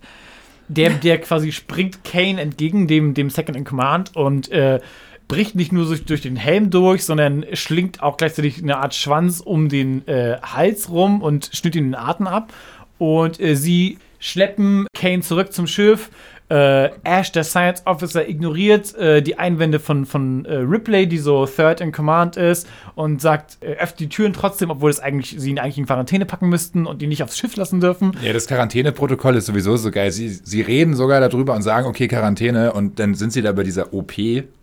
Der, 0.68 0.92
der 0.92 1.20
quasi 1.20 1.52
springt 1.52 2.04
Kane 2.04 2.40
entgegen, 2.40 2.88
dem, 2.88 3.14
dem 3.16 3.30
Second 3.32 3.58
in 3.58 3.64
Command, 3.64 4.16
und 4.16 4.52
äh, 4.52 4.80
bricht 5.28 5.56
nicht 5.56 5.72
nur 5.72 5.86
durch, 5.86 6.06
durch 6.06 6.22
den 6.22 6.36
Helm 6.36 6.70
durch, 6.70 7.06
sondern 7.06 7.46
schlingt 7.54 8.04
auch 8.04 8.18
gleichzeitig 8.18 8.62
eine 8.62 8.78
Art 8.78 8.94
Schwanz 8.94 9.40
um 9.40 9.70
den 9.70 10.08
äh, 10.08 10.38
Hals 10.42 10.90
rum 10.90 11.22
und 11.22 11.50
schnürt 11.54 11.76
ihm 11.76 11.86
den 11.86 11.96
Atem 11.96 12.28
ab. 12.28 12.54
Und 12.98 13.40
äh, 13.40 13.56
sie 13.56 13.98
schleppen 14.20 14.86
Kane 14.94 15.22
zurück 15.22 15.54
zum 15.54 15.66
Schiff. 15.68 16.10
Äh, 16.50 16.90
Ash, 17.04 17.32
der 17.32 17.44
Science 17.44 17.84
Officer, 17.86 18.28
ignoriert 18.28 18.96
äh, 18.96 19.22
die 19.22 19.38
Einwände 19.38 19.80
von, 19.80 20.06
von 20.06 20.46
äh, 20.46 20.56
Ripley, 20.56 21.06
die 21.08 21.20
so 21.20 21.46
Third 21.46 21.80
in 21.80 21.92
Command 21.92 22.38
ist, 22.38 22.68
und 22.96 23.22
sagt, 23.22 23.60
äh, 23.62 23.74
öffnet 23.74 24.00
die 24.00 24.10
Türen 24.10 24.34
trotzdem, 24.34 24.72
obwohl 24.72 24.90
es 24.90 25.00
eigentlich, 25.00 25.36
sie 25.38 25.52
ihn 25.52 25.60
eigentlich 25.60 25.78
in 25.78 25.86
Quarantäne 25.86 26.26
packen 26.26 26.50
müssten 26.50 26.88
und 26.88 27.04
ihn 27.04 27.10
nicht 27.10 27.22
aufs 27.22 27.38
Schiff 27.38 27.56
lassen 27.56 27.80
dürfen. 27.82 28.14
Ja, 28.24 28.34
das 28.34 28.48
Quarantäneprotokoll 28.48 29.36
ist 29.36 29.46
sowieso 29.46 29.78
so 29.78 29.92
geil. 29.92 30.12
Sie, 30.12 30.28
sie 30.30 30.62
reden 30.62 30.96
sogar 30.96 31.20
darüber 31.22 31.54
und 31.56 31.62
sagen, 31.62 31.86
okay, 31.88 32.08
Quarantäne, 32.08 32.74
und 32.74 32.98
dann 33.00 33.14
sind 33.14 33.32
sie 33.32 33.44
da 33.44 33.52
bei 33.52 33.62
dieser 33.64 33.94
OP, 33.94 34.18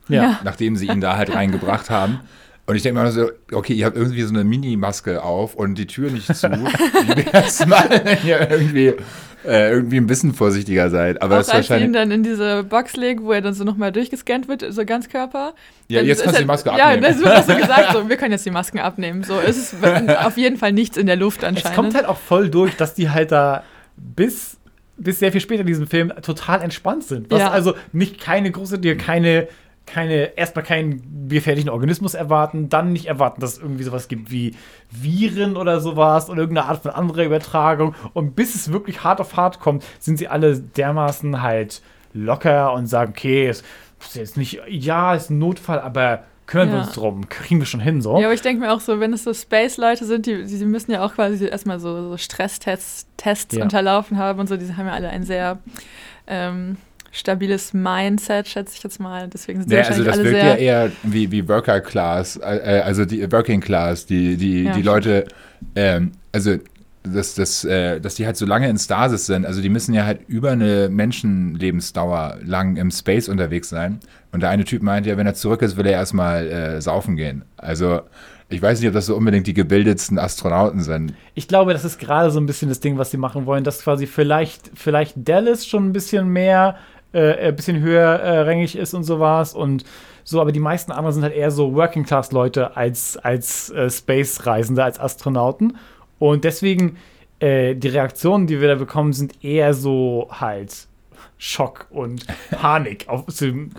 Ja. 0.08 0.40
nachdem 0.42 0.74
sie 0.74 0.88
ihn 0.88 1.00
da 1.00 1.16
halt 1.16 1.32
reingebracht 1.34 1.88
haben. 1.90 2.18
Und 2.68 2.74
ich 2.74 2.82
denke 2.82 3.00
mal 3.00 3.10
so, 3.12 3.30
okay, 3.52 3.74
ihr 3.74 3.86
habt 3.86 3.96
irgendwie 3.96 4.22
so 4.22 4.34
eine 4.34 4.42
Mini-Maske 4.42 5.22
auf 5.22 5.54
und 5.54 5.76
die 5.76 5.86
Tür 5.86 6.10
nicht 6.10 6.26
zu. 6.34 6.50
Wie 6.50 7.32
wär's 7.32 7.64
mal, 7.64 7.88
wenn 7.88 8.18
ihr 8.26 8.50
irgendwie, 8.50 8.92
äh, 9.44 9.70
irgendwie 9.70 9.98
ein 9.98 10.08
bisschen 10.08 10.34
vorsichtiger 10.34 10.90
seid. 10.90 11.22
Aber 11.22 11.36
auch 11.36 11.38
das 11.38 11.46
ist 11.48 11.54
als 11.54 11.66
sie 11.68 11.74
ihn 11.74 11.78
wahrscheinlich. 11.94 12.00
dann 12.02 12.10
in 12.10 12.22
diese 12.24 12.64
Box 12.64 12.96
legen, 12.96 13.22
wo 13.24 13.30
er 13.32 13.40
dann 13.40 13.54
so 13.54 13.62
nochmal 13.62 13.92
durchgescannt 13.92 14.48
wird, 14.48 14.64
so 14.70 14.84
ganz 14.84 15.08
Körper. 15.08 15.54
Ja, 15.86 16.00
Dann 16.00 16.08
jetzt 16.08 16.24
kannst 16.24 16.38
du 16.38 16.42
die 16.42 16.46
Maske 16.46 16.70
Ja, 16.70 16.86
abnehmen. 16.88 17.02
das 17.02 17.18
wird 17.18 17.28
auch 17.28 17.42
so 17.44 17.54
gesagt, 17.56 17.92
so, 17.92 18.08
wir 18.08 18.16
können 18.16 18.32
jetzt 18.32 18.44
die 18.44 18.50
Masken 18.50 18.80
abnehmen. 18.80 19.22
So 19.22 19.38
es 19.38 19.56
ist 19.56 19.74
auf 19.84 20.36
jeden 20.36 20.56
Fall 20.56 20.72
nichts 20.72 20.96
in 20.96 21.06
der 21.06 21.16
Luft 21.16 21.42
Es 21.42 21.48
anscheinend. 21.48 21.76
kommt 21.76 21.94
halt 21.94 22.06
auch 22.06 22.18
voll 22.18 22.50
durch, 22.50 22.74
dass 22.76 22.94
die 22.94 23.10
halt 23.10 23.30
da 23.30 23.62
bis, 23.96 24.56
bis 24.96 25.20
sehr 25.20 25.30
viel 25.30 25.40
später 25.40 25.60
in 25.60 25.68
diesem 25.68 25.86
Film 25.86 26.12
total 26.20 26.62
entspannt 26.62 27.04
sind. 27.04 27.30
Was 27.30 27.38
Ja. 27.38 27.50
also 27.52 27.74
nicht 27.92 28.20
keine 28.20 28.50
große, 28.50 28.80
dir 28.80 28.96
keine, 28.96 29.46
keine, 29.86 30.36
erstmal 30.36 30.64
keinen 30.64 31.28
gefährlichen 31.28 31.68
Organismus 31.70 32.14
erwarten, 32.14 32.68
dann 32.68 32.92
nicht 32.92 33.06
erwarten, 33.06 33.40
dass 33.40 33.52
es 33.54 33.58
irgendwie 33.58 33.84
sowas 33.84 34.08
gibt 34.08 34.30
wie 34.30 34.54
Viren 34.90 35.56
oder 35.56 35.80
sowas 35.80 36.28
oder 36.28 36.40
irgendeine 36.40 36.68
Art 36.68 36.82
von 36.82 36.90
anderer 36.90 37.24
Übertragung. 37.24 37.94
Und 38.12 38.34
bis 38.36 38.54
es 38.54 38.72
wirklich 38.72 39.04
hart 39.04 39.20
auf 39.20 39.36
hart 39.36 39.60
kommt, 39.60 39.84
sind 39.98 40.18
sie 40.18 40.28
alle 40.28 40.58
dermaßen 40.58 41.40
halt 41.42 41.82
locker 42.12 42.72
und 42.72 42.86
sagen, 42.86 43.12
okay, 43.16 43.46
es 43.46 43.62
ist 44.00 44.16
jetzt 44.16 44.36
nicht, 44.36 44.60
ja, 44.68 45.14
es 45.14 45.24
ist 45.24 45.30
ein 45.30 45.38
Notfall, 45.38 45.80
aber 45.80 46.24
kümmern 46.46 46.68
wir 46.70 46.76
Ja. 46.78 46.84
uns 46.84 46.92
drum, 46.92 47.28
kriegen 47.28 47.60
wir 47.60 47.66
schon 47.66 47.80
hin, 47.80 48.00
so. 48.00 48.18
Ja, 48.18 48.26
aber 48.26 48.34
ich 48.34 48.40
denke 48.42 48.60
mir 48.64 48.72
auch 48.72 48.80
so, 48.80 49.00
wenn 49.00 49.12
es 49.12 49.24
so 49.24 49.34
Space-Leute 49.34 50.04
sind, 50.04 50.26
die, 50.26 50.44
die, 50.44 50.58
die 50.58 50.64
müssen 50.64 50.92
ja 50.92 51.04
auch 51.04 51.14
quasi 51.14 51.44
erstmal 51.46 51.80
so, 51.80 52.10
so 52.10 52.16
Stresstests 52.16 53.06
Tests 53.16 53.56
Ja. 53.56 53.62
unterlaufen 53.64 54.16
haben 54.18 54.38
und 54.40 54.46
so, 54.48 54.56
die 54.56 54.72
haben 54.76 54.86
ja 54.86 54.92
alle 54.92 55.08
ein 55.08 55.24
sehr 55.24 55.58
ähm, 56.28 56.76
stabiles 57.16 57.72
Mindset, 57.72 58.48
schätze 58.48 58.74
ich 58.76 58.82
jetzt 58.82 59.00
mal. 59.00 59.28
Deswegen 59.28 59.60
sind 59.60 59.72
Ja, 59.72 59.82
also 59.82 60.04
das 60.04 60.14
alle 60.14 60.24
wirkt 60.24 60.36
sehr. 60.40 60.46
ja 60.46 60.54
eher 60.56 60.92
wie, 61.02 61.30
wie 61.30 61.48
Worker 61.48 61.80
Class, 61.80 62.36
äh, 62.36 62.82
also 62.84 63.04
die 63.04 63.30
Working 63.32 63.60
Class, 63.60 64.06
die, 64.06 64.36
die, 64.36 64.64
Ja, 64.64 64.72
die. 64.72 64.82
Leute, 64.82 65.26
ähm, 65.74 66.12
also 66.32 66.56
dass, 67.02 67.34
dass, 67.34 67.64
äh, 67.64 68.00
dass 68.00 68.16
die 68.16 68.26
halt 68.26 68.36
so 68.36 68.46
lange 68.46 68.68
in 68.68 68.78
Stasis 68.78 69.26
sind, 69.26 69.46
also 69.46 69.62
die 69.62 69.68
müssen 69.68 69.94
ja 69.94 70.04
halt 70.04 70.20
über 70.28 70.50
eine 70.50 70.88
Menschenlebensdauer 70.88 72.38
lang 72.44 72.76
im 72.76 72.90
Space 72.90 73.28
unterwegs 73.28 73.68
sein. 73.68 74.00
Und 74.32 74.40
der 74.42 74.50
eine 74.50 74.64
Typ 74.64 74.82
meint 74.82 75.06
ja, 75.06 75.16
wenn 75.16 75.26
er 75.26 75.34
zurück 75.34 75.62
ist, 75.62 75.76
will 75.76 75.86
er 75.86 75.92
erstmal 75.92 76.46
äh, 76.48 76.80
saufen 76.80 77.16
gehen. 77.16 77.44
Also 77.56 78.00
ich 78.48 78.62
weiß 78.62 78.78
nicht, 78.80 78.88
ob 78.88 78.94
das 78.94 79.06
so 79.06 79.16
unbedingt 79.16 79.46
die 79.46 79.54
gebildetsten 79.54 80.18
Astronauten 80.18 80.80
sind. 80.80 81.14
Ich 81.34 81.48
glaube, 81.48 81.72
das 81.72 81.84
ist 81.84 81.98
gerade 81.98 82.30
so 82.30 82.38
ein 82.38 82.46
bisschen 82.46 82.68
das 82.68 82.80
Ding, 82.80 82.96
was 82.98 83.10
sie 83.10 83.16
machen 83.16 83.46
wollen, 83.46 83.64
dass 83.64 83.82
quasi 83.82 84.06
vielleicht, 84.06 84.70
vielleicht 84.74 85.14
Dallas 85.16 85.66
schon 85.66 85.86
ein 85.86 85.92
bisschen 85.92 86.28
mehr, 86.28 86.76
äh, 87.16 87.48
ein 87.48 87.56
bisschen 87.56 87.80
höher 87.80 88.20
äh, 88.22 88.64
ist 88.64 88.94
und 88.94 89.04
sowas 89.04 89.54
und 89.54 89.84
so, 90.28 90.40
aber 90.40 90.52
die 90.52 90.60
meisten 90.60 90.90
anderen 90.90 91.14
sind 91.14 91.22
halt 91.22 91.34
eher 91.34 91.52
so 91.52 91.74
Working-Class-Leute 91.74 92.76
als, 92.76 93.16
als 93.16 93.70
äh, 93.70 93.88
Space-Reisende, 93.88 94.82
als 94.82 94.98
Astronauten. 94.98 95.78
Und 96.18 96.42
deswegen, 96.42 96.96
äh, 97.38 97.76
die 97.76 97.88
Reaktionen, 97.88 98.48
die 98.48 98.60
wir 98.60 98.66
da 98.66 98.74
bekommen, 98.74 99.12
sind 99.12 99.44
eher 99.44 99.72
so 99.72 100.28
halt 100.30 100.88
Schock 101.38 101.86
und 101.90 102.26
Panik. 102.50 103.08
Auf, 103.08 103.24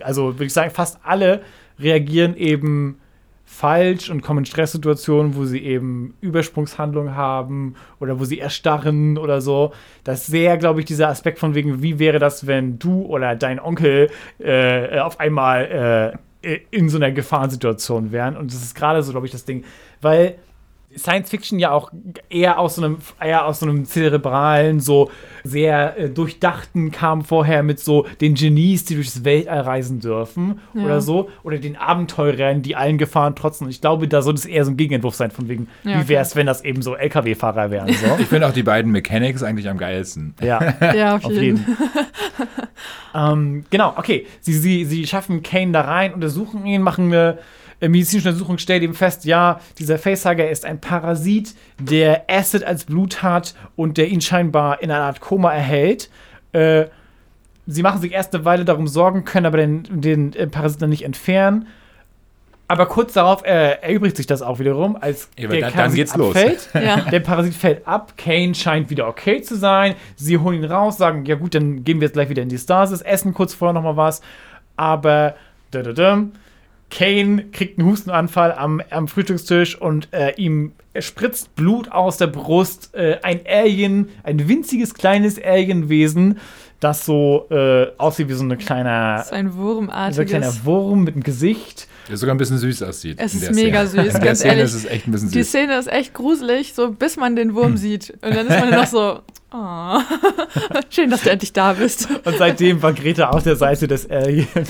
also 0.02 0.24
würde 0.34 0.44
ich 0.46 0.52
sagen, 0.54 0.70
fast 0.70 0.98
alle 1.04 1.42
reagieren 1.78 2.34
eben 2.34 2.98
falsch 3.50 4.10
und 4.10 4.22
kommen 4.22 4.40
in 4.40 4.44
Stresssituationen, 4.44 5.34
wo 5.34 5.44
sie 5.44 5.64
eben 5.64 6.14
Übersprungshandlungen 6.20 7.16
haben 7.16 7.74
oder 7.98 8.20
wo 8.20 8.24
sie 8.24 8.38
erstarren 8.38 9.16
oder 9.16 9.40
so. 9.40 9.72
Das 10.04 10.20
ist 10.20 10.26
sehr, 10.26 10.58
glaube 10.58 10.80
ich, 10.80 10.86
dieser 10.86 11.08
Aspekt 11.08 11.38
von 11.38 11.54
wegen, 11.54 11.82
wie 11.82 11.98
wäre 11.98 12.18
das, 12.18 12.46
wenn 12.46 12.78
du 12.78 13.06
oder 13.06 13.34
dein 13.34 13.58
Onkel 13.58 14.10
äh, 14.38 15.00
auf 15.00 15.18
einmal 15.18 16.18
äh, 16.42 16.58
in 16.70 16.88
so 16.88 16.98
einer 16.98 17.10
Gefahrensituation 17.10 18.12
wären. 18.12 18.36
Und 18.36 18.52
das 18.52 18.62
ist 18.62 18.74
gerade 18.76 19.02
so, 19.02 19.10
glaube 19.10 19.26
ich, 19.26 19.32
das 19.32 19.44
Ding, 19.44 19.64
weil 20.02 20.36
Science 20.98 21.30
Fiction 21.30 21.58
ja 21.58 21.70
auch 21.70 21.90
eher 22.28 22.58
aus 22.58 22.74
so 22.76 22.84
einem, 22.84 22.98
eher 23.20 23.46
aus 23.46 23.60
so 23.60 23.66
einem 23.66 23.84
zerebralen, 23.86 24.80
so 24.80 25.10
sehr 25.44 25.96
äh, 25.98 26.10
durchdachten 26.10 26.90
kam 26.90 27.22
vorher 27.24 27.62
mit 27.62 27.80
so 27.80 28.06
den 28.20 28.34
Genies, 28.34 28.84
die 28.84 28.94
durchs 28.96 29.24
Weltall 29.24 29.60
reisen 29.60 30.00
dürfen 30.00 30.60
Ja. 30.74 30.84
oder 30.84 31.00
so, 31.00 31.30
oder 31.42 31.58
den 31.58 31.76
Abenteurern, 31.76 32.62
die 32.62 32.76
allen 32.76 32.98
Gefahren 32.98 33.34
trotzen. 33.36 33.64
Und 33.64 33.70
ich 33.70 33.80
glaube, 33.80 34.08
da 34.08 34.20
soll 34.22 34.34
es 34.34 34.44
eher 34.44 34.64
so 34.64 34.70
ein 34.72 34.76
Gegenentwurf 34.76 35.14
sein, 35.14 35.30
von 35.30 35.48
wegen, 35.48 35.68
Ja, 35.84 36.00
wie 36.02 36.08
wäre 36.08 36.22
es, 36.22 36.36
wenn 36.36 36.46
das 36.46 36.64
eben 36.64 36.82
so 36.82 36.94
LKW-Fahrer 36.96 37.70
wären. 37.70 37.92
So. 37.92 38.06
Ich 38.18 38.26
finde 38.26 38.46
auch 38.48 38.52
die 38.52 38.62
beiden 38.62 38.92
Mechanics 38.92 39.42
eigentlich 39.42 39.68
am 39.68 39.78
geilsten. 39.78 40.34
ja. 40.42 40.58
Ja, 40.94 41.16
auf, 41.16 41.24
Auf 41.24 41.32
jeden. 41.32 41.58
jeden. 41.58 41.76
ähm, 43.14 43.64
genau, 43.70 43.94
okay. 43.96 44.26
Sie, 44.40 44.52
sie, 44.54 44.84
sie 44.84 45.06
schaffen 45.06 45.42
Kane 45.42 45.72
da 45.72 45.82
rein, 45.82 46.12
untersuchen 46.14 46.66
ihn, 46.66 46.82
machen 46.82 47.06
eine 47.06 47.38
äh, 47.38 47.67
medizinische 47.80 48.28
Untersuchung, 48.28 48.58
stellen 48.58 48.82
eben 48.82 48.94
fest, 48.94 49.24
ja, 49.24 49.60
dieser 49.78 49.98
Facehugger 49.98 50.50
ist 50.50 50.64
ein 50.64 50.80
Parasit, 50.80 51.54
der 51.78 52.24
Acid 52.28 52.64
als 52.64 52.84
Blut 52.84 53.22
hat 53.22 53.54
und 53.76 53.96
der 53.98 54.08
ihn 54.08 54.20
scheinbar 54.20 54.82
in 54.82 54.90
einer 54.90 55.04
Art 55.04 55.20
Koma 55.20 55.52
erhält. 55.52 56.10
Äh, 56.52 56.86
sie 57.66 57.82
machen 57.82 58.00
sich 58.00 58.12
erst 58.12 58.34
eine 58.34 58.44
Weile 58.44 58.64
darum 58.64 58.88
Sorgen, 58.88 59.24
können 59.24 59.46
aber 59.46 59.58
den, 59.58 59.84
den 60.00 60.32
äh, 60.32 60.46
Parasiten 60.48 60.80
dann 60.80 60.90
nicht 60.90 61.04
entfernen. 61.04 61.68
Aber 62.70 62.84
kurz 62.86 63.14
darauf 63.14 63.44
äh, 63.46 63.80
erübrigt 63.80 64.16
sich 64.18 64.26
das 64.26 64.42
auch 64.42 64.58
wiederum, 64.58 64.96
als 65.00 65.30
Ja, 65.38 65.48
aber 65.48 65.58
dann- 65.60 65.72
dann 65.74 65.94
geht's 65.94 66.14
los. 66.16 66.34
abfällt. 66.36 66.68
Ja. 66.74 66.96
Der 67.10 67.20
Parasit 67.20 67.54
fällt 67.54 67.86
ab, 67.88 68.12
Kane 68.18 68.54
scheint 68.54 68.90
wieder 68.90 69.08
okay 69.08 69.40
zu 69.40 69.56
sein. 69.56 69.94
Sie 70.16 70.36
holen 70.36 70.62
ihn 70.62 70.70
raus, 70.70 70.98
sagen, 70.98 71.24
ja 71.24 71.36
gut, 71.36 71.54
dann 71.54 71.82
gehen 71.84 72.00
wir 72.00 72.06
jetzt 72.08 72.14
gleich 72.14 72.28
wieder 72.28 72.42
in 72.42 72.50
die 72.50 72.58
Stasis, 72.58 73.00
essen 73.00 73.32
kurz 73.32 73.54
vorher 73.54 73.72
nochmal 73.72 73.96
was. 73.96 74.20
Aber 74.76 75.34
da, 75.70 75.82
da, 75.82 75.92
da, 75.92 76.24
Kane 76.90 77.44
kriegt 77.52 77.78
einen 77.78 77.88
Hustenanfall 77.88 78.52
am, 78.52 78.80
am 78.90 79.08
Frühstückstisch 79.08 79.80
und 79.80 80.08
äh, 80.12 80.32
ihm 80.36 80.72
spritzt 80.98 81.54
Blut 81.54 81.92
aus 81.92 82.16
der 82.16 82.28
Brust. 82.28 82.94
Äh, 82.94 83.18
ein 83.22 83.40
Alien, 83.46 84.08
ein 84.22 84.48
winziges 84.48 84.94
kleines 84.94 85.42
Alienwesen, 85.42 86.38
das 86.80 87.04
so 87.04 87.46
äh, 87.50 87.88
aussieht 87.98 88.28
wie 88.28 88.34
so 88.34 88.44
eine 88.44 88.56
kleine, 88.56 89.22
So 89.26 89.34
ein 89.34 89.50
so 89.50 89.52
ein 89.52 89.58
Wurmartiges. 89.58 90.28
kleiner 90.28 90.64
Wurm 90.64 91.04
mit 91.04 91.14
einem 91.14 91.24
Gesicht. 91.24 91.88
Der 92.08 92.16
sogar 92.16 92.34
ein 92.34 92.38
bisschen 92.38 92.58
süß 92.58 92.82
aussieht. 92.82 93.18
Es 93.20 93.34
in 93.34 93.40
ist 93.40 93.48
der 93.48 93.54
mega 93.54 93.86
Szene. 93.86 94.04
süß, 94.04 94.14
In 94.14 94.20
der 94.20 94.26
ganz 94.28 94.38
Szene 94.38 94.54
ehrlich. 94.54 94.64
ist 94.66 94.74
es 94.74 94.84
echt 94.86 95.06
ein 95.06 95.12
bisschen 95.12 95.30
Die. 95.30 95.42
Szene 95.44 95.78
ist 95.78 95.92
echt 95.92 96.14
gruselig, 96.14 96.74
so 96.74 96.90
bis 96.92 97.16
man 97.16 97.36
den 97.36 97.54
Wurm 97.54 97.76
sieht. 97.76 98.10
Und 98.22 98.34
dann 98.34 98.46
ist 98.46 98.60
man 98.60 98.70
noch 98.70 98.86
so, 98.86 99.20
oh. 99.52 99.98
schön, 100.90 101.10
dass 101.10 101.22
du 101.22 101.30
endlich 101.30 101.52
da 101.52 101.74
bist. 101.74 102.08
Und 102.24 102.36
seitdem 102.38 102.82
war 102.82 102.92
Greta 102.92 103.30
auf 103.30 103.42
der 103.42 103.56
Seite 103.56 103.86
des 103.88 104.08
Aliens. 104.10 104.48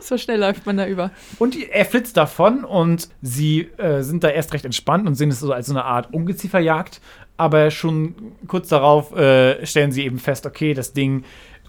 So 0.00 0.16
schnell 0.16 0.38
läuft 0.40 0.64
man 0.64 0.76
da 0.76 0.86
über. 0.86 1.10
Und 1.38 1.54
die- 1.54 1.68
er 1.68 1.84
flitzt 1.84 2.16
davon 2.16 2.64
und 2.64 3.08
sie 3.20 3.68
äh, 3.78 4.02
sind 4.02 4.22
da 4.24 4.28
erst 4.28 4.54
recht 4.54 4.64
entspannt 4.64 5.06
und 5.06 5.16
sehen 5.16 5.28
es 5.30 5.40
so 5.40 5.52
als 5.52 5.66
so 5.66 5.72
eine 5.72 5.84
Art 5.84 6.14
Ungezieferjagd. 6.14 7.00
Aber 7.36 7.70
schon 7.70 8.14
kurz 8.46 8.68
darauf 8.68 9.14
äh, 9.16 9.66
stellen 9.66 9.90
sie 9.92 10.04
eben 10.04 10.18
fest, 10.18 10.46
okay, 10.46 10.72
das 10.72 10.92
Ding 10.92 11.24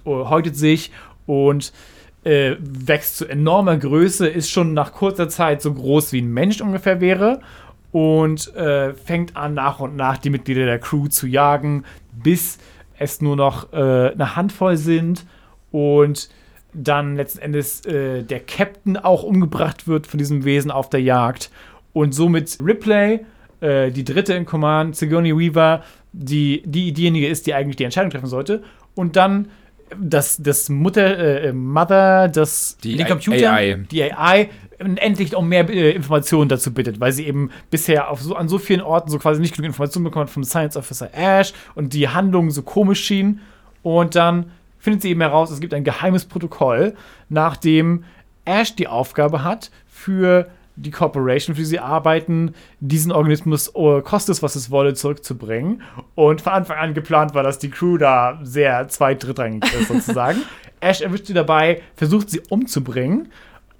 äh, 0.05 0.09
häutet 0.09 0.55
sich 0.55 0.91
und 1.25 1.73
äh, 2.23 2.55
wächst 2.59 3.17
zu 3.17 3.27
enormer 3.27 3.77
Größe, 3.77 4.27
ist 4.27 4.49
schon 4.49 4.73
nach 4.73 4.93
kurzer 4.93 5.29
Zeit 5.29 5.61
so 5.61 5.73
groß 5.73 6.11
wie 6.13 6.21
ein 6.21 6.33
Mensch 6.33 6.61
ungefähr 6.61 7.01
wäre 7.01 7.41
und 7.91 8.53
äh, 8.55 8.93
fängt 8.93 9.35
an 9.35 9.53
nach 9.53 9.79
und 9.79 9.95
nach 9.95 10.17
die 10.17 10.29
Mitglieder 10.29 10.65
der 10.65 10.79
Crew 10.79 11.07
zu 11.07 11.27
jagen, 11.27 11.85
bis 12.11 12.59
es 12.97 13.21
nur 13.21 13.35
noch 13.35 13.71
äh, 13.73 14.11
eine 14.11 14.35
Handvoll 14.35 14.77
sind 14.77 15.25
und 15.71 16.29
dann 16.73 17.15
letzten 17.15 17.39
Endes 17.39 17.85
äh, 17.85 18.23
der 18.23 18.41
Captain 18.41 18.97
auch 18.97 19.23
umgebracht 19.23 19.87
wird 19.87 20.05
von 20.05 20.17
diesem 20.17 20.45
Wesen 20.45 20.71
auf 20.71 20.89
der 20.89 21.01
Jagd 21.01 21.49
und 21.93 22.13
somit 22.13 22.57
Ripley, 22.63 23.25
äh, 23.61 23.91
die 23.91 24.03
dritte 24.03 24.33
in 24.33 24.45
Command, 24.45 24.95
Sigourney 24.95 25.35
Weaver, 25.35 25.83
die, 26.11 26.61
die 26.65 26.91
diejenige 26.91 27.27
ist, 27.27 27.47
die 27.47 27.53
eigentlich 27.53 27.77
die 27.77 27.85
Entscheidung 27.85 28.11
treffen 28.11 28.27
sollte 28.27 28.63
und 28.93 29.15
dann 29.15 29.47
das, 29.97 30.37
das 30.37 30.69
Mutter, 30.69 31.43
äh, 31.43 31.53
Mother, 31.53 32.27
das 32.27 32.77
Die 32.83 32.95
den 32.95 33.07
Computer, 33.07 33.53
AI. 33.53 33.85
die 33.91 34.03
AI 34.03 34.49
endlich 34.79 35.35
um 35.35 35.49
mehr 35.49 35.69
äh, 35.69 35.91
Informationen 35.91 36.49
dazu 36.49 36.73
bittet, 36.73 36.99
weil 36.99 37.11
sie 37.11 37.27
eben 37.27 37.51
bisher 37.69 38.09
auf 38.09 38.21
so, 38.21 38.35
an 38.35 38.47
so 38.47 38.57
vielen 38.57 38.81
Orten 38.81 39.09
so 39.09 39.19
quasi 39.19 39.41
nicht 39.41 39.55
genug 39.55 39.67
Informationen 39.67 40.05
bekommen 40.05 40.27
hat 40.27 40.33
vom 40.33 40.43
Science 40.43 40.77
Officer 40.77 41.09
Ash 41.13 41.53
und 41.75 41.93
die 41.93 42.07
Handlungen 42.07 42.51
so 42.51 42.61
komisch 42.61 43.03
schienen. 43.03 43.41
Und 43.83 44.15
dann 44.15 44.51
findet 44.77 45.01
sie 45.01 45.09
eben 45.09 45.21
heraus, 45.21 45.51
es 45.51 45.59
gibt 45.59 45.73
ein 45.73 45.83
geheimes 45.83 46.25
Protokoll, 46.25 46.95
nach 47.27 47.57
dem 47.57 48.05
Ash 48.45 48.75
die 48.75 48.87
Aufgabe 48.87 49.43
hat, 49.43 49.69
für 49.87 50.49
die 50.81 50.91
Corporation, 50.91 51.55
für 51.55 51.61
die 51.61 51.65
sie 51.67 51.79
arbeiten, 51.79 52.53
diesen 52.79 53.11
Organismus, 53.11 53.73
oh, 53.75 54.01
kostet 54.01 54.35
es, 54.35 54.43
was 54.43 54.55
es 54.55 54.71
wolle, 54.71 54.93
zurückzubringen. 54.93 55.81
Und 56.15 56.41
von 56.41 56.53
Anfang 56.53 56.77
an 56.77 56.93
geplant 56.93 57.33
war, 57.33 57.43
dass 57.43 57.59
die 57.59 57.69
Crew 57.69 57.97
da 57.97 58.39
sehr 58.43 58.87
zweit-drittrangig 58.87 59.63
ist, 59.73 59.87
sozusagen. 59.89 60.41
Ash 60.79 61.01
erwischt 61.01 61.25
sie 61.25 61.33
dabei, 61.33 61.81
versucht 61.95 62.29
sie 62.29 62.41
umzubringen. 62.49 63.27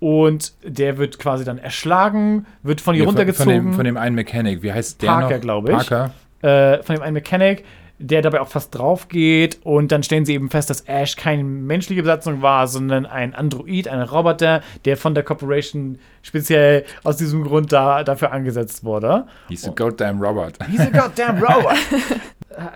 Und 0.01 0.53
der 0.63 0.97
wird 0.97 1.19
quasi 1.19 1.43
dann 1.43 1.57
erschlagen, 1.57 2.45
wird 2.63 2.79
von 2.81 2.95
ihr 2.95 3.01
Nee, 3.01 3.05
von, 3.05 3.15
von, 3.15 3.19
runtergezogen. 3.25 3.53
dem, 3.53 3.73
von 3.73 3.83
dem 3.85 3.97
einen 3.97 4.15
Mechanik. 4.15 4.61
Wie 4.63 4.71
heißt 4.71 5.01
der 5.01 5.07
Parker, 5.07 5.35
noch? 5.35 5.41
glaub 5.41 5.69
ich. 5.69 5.75
Parker. 5.75 6.11
äh, 6.41 6.83
von 6.83 6.95
dem 6.95 7.01
einen 7.03 7.13
Mechanic. 7.15 7.65
Der 7.99 8.21
dabei 8.21 8.39
auch 8.41 8.47
fast 8.47 8.73
drauf 8.73 9.09
geht. 9.09 9.59
Und 9.63 9.91
dann 9.91 10.03
stellen 10.03 10.25
sie 10.25 10.33
eben 10.33 10.49
fest, 10.49 10.69
dass 10.69 10.81
Ash 10.81 11.15
keine 11.15 11.43
menschliche 11.43 12.01
Besatzung 12.01 12.41
war, 12.41 12.67
sondern 12.67 13.05
ein 13.05 13.35
Android, 13.35 13.87
ein 13.87 14.01
Roboter, 14.01 14.61
der 14.85 14.97
von 14.97 15.13
der 15.13 15.23
Corporation 15.23 15.99
speziell 16.21 16.85
aus 17.03 17.17
diesem 17.17 17.43
Grund 17.43 17.71
da, 17.71 18.03
dafür 18.03 18.31
angesetzt 18.31 18.83
wurde. 18.83 19.27
He's 19.49 19.67
a 19.67 19.71
goddamn 19.71 20.21
robot. 20.21 20.57
He's 20.69 20.79
a 20.79 20.85
goddamn 20.85 21.37
robot. 21.43 21.77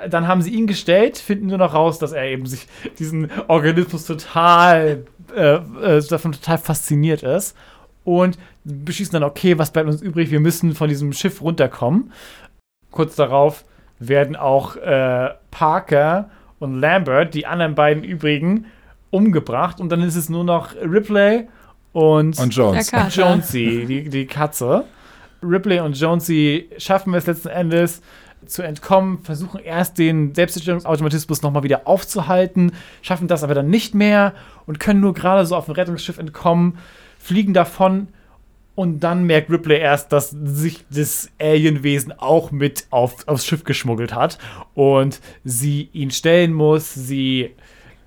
dann 0.10 0.28
haben 0.28 0.42
sie 0.42 0.52
ihn 0.52 0.68
gestellt, 0.68 1.18
finden 1.18 1.48
nur 1.48 1.58
noch 1.58 1.74
raus, 1.74 2.00
dass 2.00 2.12
er 2.12 2.26
eben 2.26 2.46
sich 2.46 2.68
diesen 3.00 3.30
Organismus 3.48 4.06
total 4.06 5.06
äh, 5.36 5.56
äh, 5.56 6.08
davon 6.08 6.34
total 6.34 6.58
fasziniert 6.58 7.24
ist. 7.24 7.56
Und 8.04 8.38
beschließen 8.66 9.14
dann, 9.14 9.24
okay, 9.24 9.58
was 9.58 9.72
bleibt 9.72 9.88
uns 9.88 10.02
übrig? 10.02 10.30
Wir 10.30 10.42
müssen 10.42 10.76
von 10.76 10.90
diesem 10.90 11.14
Schiff 11.14 11.42
runterkommen. 11.42 12.12
Kurz 12.92 13.16
darauf 13.16 13.64
werden 14.08 14.36
auch 14.36 14.76
äh, 14.76 15.30
Parker 15.52 16.30
und 16.60 16.80
Lambert, 16.80 17.34
die 17.34 17.46
anderen 17.46 17.76
beiden 17.76 18.04
übrigen, 18.04 18.66
umgebracht. 19.10 19.80
Und 19.80 19.90
dann 19.90 20.02
ist 20.02 20.16
es 20.16 20.30
nur 20.30 20.44
noch 20.44 20.76
Ripley 20.76 21.48
und, 21.92 22.40
Und 22.40 22.56
Jones. 22.56 22.92
Und 22.92 23.16
Jonesy, 23.16 23.86
die, 23.88 24.10
die 24.10 24.26
Katze. 24.26 24.86
Ripley 25.44 25.80
und 25.80 26.00
Jonesy 26.00 26.70
schaffen 26.78 27.14
es 27.14 27.28
letzten 27.28 27.50
Endes 27.50 28.02
zu 28.46 28.62
entkommen, 28.62 29.20
versuchen 29.24 29.60
erst 29.60 29.98
den 29.98 30.34
Selbstzerstörungsautomatismus 30.34 31.42
nochmal 31.42 31.64
wieder 31.64 31.88
aufzuhalten, 31.88 32.74
schaffen 33.02 33.28
das 33.28 33.44
aber 33.44 33.54
dann 33.54 33.70
nicht 33.70 33.94
mehr 33.94 34.34
und 34.66 34.80
können 34.80 35.00
nur 35.00 35.14
gerade 35.14 35.46
so 35.46 35.56
auf 35.56 35.66
dem 35.66 35.76
Rettungsschiff 35.76 36.18
entkommen, 36.18 36.78
fliegen 37.20 37.54
davon 37.54 38.08
und 38.76 39.02
dann 39.02 39.24
merkt 39.24 39.52
Ripley 39.52 39.78
erst, 39.78 40.12
dass 40.12 40.32
sich 40.32 40.86
das 40.90 41.30
Alienwesen 41.40 42.12
auch 42.12 42.52
mit 42.52 42.88
auf, 42.90 43.28
aufs 43.28 43.46
Schiff 43.46 43.64
geschmuggelt 43.64 44.16
hat 44.16 44.40
und 44.74 45.20
sie 45.44 45.90
ihn 45.94 46.10
stellen 46.12 46.54
muss. 46.54 46.94
Sie 46.94 47.52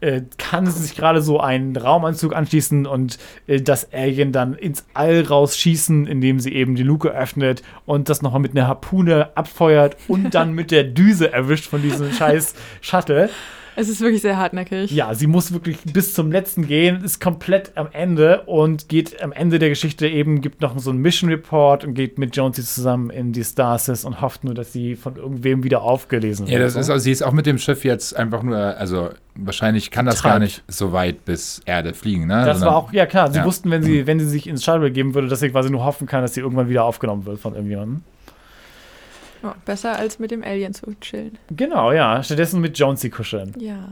äh, 0.01 0.23
kann 0.39 0.67
sich 0.67 0.97
gerade 0.97 1.23
so 1.23 1.41
einen 1.41 1.77
Raumanzug 1.77 2.35
anschließen 2.35 2.87
und 2.87 3.19
äh, 3.47 3.61
das 3.61 3.93
Alien 3.93 4.33
dann 4.33 4.55
ins 4.55 4.85
All 4.93 5.23
rausschießen, 5.23 6.07
indem 6.07 6.41
sie 6.41 6.53
eben 6.53 6.75
die 6.75 6.83
Luke 6.83 7.09
öffnet 7.11 7.63
und 7.87 8.09
das 8.09 8.21
nochmal 8.21 8.41
mit 8.41 8.53
einer 8.53 8.67
Harpune 8.67 9.37
abfeuert 9.37 9.97
und 10.09 10.35
dann 10.35 10.53
mit 10.53 10.71
der 10.71 10.85
Düse 10.85 11.33
erwischt 11.33 11.67
von 11.67 11.81
diesem 11.81 12.13
scheiß 12.13 12.55
Shuttle. 12.81 13.31
Es 13.79 13.91
ist 13.91 14.01
wirklich 14.01 14.23
sehr 14.23 14.39
hartnäckig. 14.39 14.91
Ja, 14.91 15.13
sie 15.15 15.27
muss 15.27 15.53
wirklich 15.53 15.77
bis 15.93 16.15
zum 16.15 16.33
letzten 16.33 16.67
gehen, 16.67 17.05
ist 17.05 17.21
komplett 17.21 17.73
am 17.77 17.89
Ende 17.93 18.41
und 18.47 18.89
geht 18.89 19.23
am 19.23 19.33
Ende 19.33 19.59
der 19.59 19.69
Geschichte 19.69 20.09
eben, 20.09 20.41
gibt 20.41 20.63
noch 20.63 20.79
so 20.79 20.91
einen 20.91 21.01
Mission 21.01 21.29
Report 21.29 21.85
und 21.85 21.93
geht 21.95 22.19
mit 22.19 22.35
Jonesy 22.35 22.63
zusammen 22.65 23.11
in 23.11 23.33
die 23.33 23.45
Stasis 23.45 24.05
und 24.07 24.23
hofft 24.23 24.45
nur, 24.45 24.55
dass 24.55 24.73
sie 24.73 24.97
von 24.97 25.17
irgendwem 25.17 25.63
wieder 25.63 25.83
aufgelesen 25.83 26.47
Ja, 26.47 26.53
wird. 26.55 26.63
das 26.63 26.77
ist, 26.77 26.89
also, 26.91 27.03
sie 27.05 27.13
ist 27.13 27.23
auch 27.23 27.33
mit 27.33 27.45
dem 27.45 27.59
Schiff 27.59 27.85
jetzt 27.85 28.17
einfach 28.17 28.43
nur, 28.43 28.57
also 28.57 29.11
wahrscheinlich 29.35 29.91
kann 29.91 30.07
das 30.07 30.17
Treibt. 30.21 30.33
gar 30.33 30.39
nicht 30.39 30.63
so 30.69 30.93
weit 30.93 31.27
bis 31.27 31.61
Erde 31.67 31.93
fliegen, 31.93 32.27
ne? 32.27 32.45
Das 32.47 32.59
Sondern- 32.61 32.75
war 32.75 32.77
auch, 32.83 32.93
ja 32.95 33.05
klar, 33.05 33.31
sie 33.31 33.39
Ja. 33.41 33.45
wussten, 33.45 33.71
wenn 33.71 33.83
sie, 33.83 34.07
wenn 34.07 34.19
sie 34.19 34.27
sich 34.29 34.47
ins 34.47 34.65
Shuttle 34.65 34.81
begeben 34.81 35.15
würde, 35.15 35.29
dass 35.29 35.41
sie 35.41 35.51
quasi 35.51 35.69
nur 35.71 35.85
hoffen 35.85 36.07
kann, 36.07 36.23
dass 36.23 36.33
sie 36.33 36.41
irgendwann 36.41 36.71
wieder 36.71 36.85
aufgenommen 36.85 37.27
wird 37.27 37.39
von 37.39 37.53
irgendjemandem. 37.55 38.01
Ja, 39.47 39.55
besser 39.65 39.97
als 39.97 40.19
mit 40.19 40.31
dem 40.31 40.43
Alien 40.43 40.75
zu 40.75 40.95
chillen. 41.01 41.39
Genau, 41.51 41.93
ja. 41.93 42.23
Stattdessen 42.23 42.61
mit 42.61 42.79
Jonesy 42.79 43.11
kuscheln. 43.11 43.53
Ja. 43.59 43.89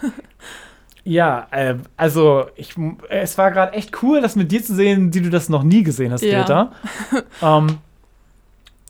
Ja, 1.04 1.48
äh, 1.50 1.74
also 1.96 2.46
ich, 2.54 2.74
es 3.08 3.36
war 3.36 3.50
gerade 3.50 3.72
echt 3.72 4.04
cool, 4.04 4.20
das 4.20 4.36
mit 4.36 4.52
dir 4.52 4.62
zu 4.62 4.72
sehen, 4.74 5.10
die 5.10 5.20
du 5.20 5.30
das 5.30 5.48
noch 5.48 5.64
nie 5.64 5.82
gesehen 5.82 6.12
hast, 6.12 6.22
Ja. 6.22 6.42
Greta. 6.42 6.72
ähm, 7.42 7.78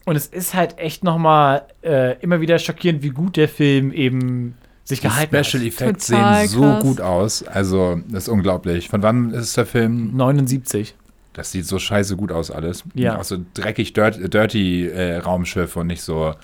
und 0.05 0.17
es 0.17 0.27
ist 0.27 0.53
halt 0.53 0.79
echt 0.79 1.05
noch 1.05 1.17
mal 1.17 1.63
äh, 1.83 2.19
immer 2.21 2.43
wieder 2.43 2.59
schockierend, 2.59 3.03
wie 3.03 3.09
gut 3.11 3.39
der 3.39 3.49
Film 3.49 3.93
eben 3.93 4.57
sich 4.85 5.01
Die 5.01 5.07
gehalten 5.07 5.43
Special 5.43 5.63
hat. 5.63 5.69
Effects 5.69 6.07
Total 6.09 6.41
sehen 6.41 6.49
so 6.49 6.61
krass. 6.61 6.83
gut 6.83 7.01
aus. 7.01 7.43
Also, 7.45 7.99
das 8.09 8.25
ist 8.25 8.29
unglaublich. 8.29 8.91
Von 8.91 9.03
wann 9.03 9.31
ist 9.31 9.57
der 9.57 9.65
Film? 9.65 10.15
79. 10.15 10.95
Das 11.33 11.51
sieht 11.51 11.67
so 11.67 11.79
scheiße 11.79 12.17
gut 12.17 12.33
aus 12.33 12.51
alles. 12.51 12.85
Ja. 12.95 13.19
Auch 13.19 13.25
so 13.25 13.39
dreckig, 13.55 13.93
dirt, 13.95 14.33
dirty 14.33 14.89
äh, 14.89 15.17
Raumschiff 15.17 15.77
und 15.77 15.87
nicht 15.87 16.03
so 16.03 16.35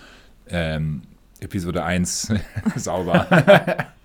ähm, 0.49 1.03
Episode 1.41 1.85
1 1.85 2.33
sauber. 2.77 3.27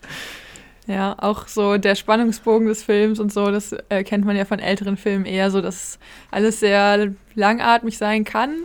Ja, 0.86 1.16
auch 1.18 1.48
so 1.48 1.78
der 1.78 1.96
Spannungsbogen 1.96 2.68
des 2.68 2.84
Films 2.84 3.20
und 3.20 3.32
so, 3.32 3.52
das 3.52 3.74
äh, 3.88 4.04
kennt 4.04 4.26
man 4.26 4.36
ja 4.36 4.44
von 4.44 4.60
älteren 4.60 4.98
Filmen 4.98 5.26
eher 5.26 5.50
so, 5.50 5.62
dass 5.62 5.98
alles 6.30 6.60
sehr 6.60 7.14
langatmig 7.36 7.98
sein 7.98 8.26
kann. 8.26 8.64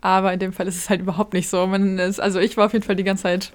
Aber 0.00 0.32
in 0.32 0.38
dem 0.38 0.52
Fall 0.52 0.68
ist 0.68 0.76
es 0.76 0.88
halt 0.88 1.00
überhaupt 1.00 1.32
nicht 1.32 1.48
so. 1.48 1.66
Man 1.66 1.98
ist, 1.98 2.20
also 2.20 2.38
ich 2.38 2.56
war 2.56 2.66
auf 2.66 2.72
jeden 2.72 2.84
Fall 2.84 2.96
die 2.96 3.04
ganze 3.04 3.24
Zeit 3.24 3.52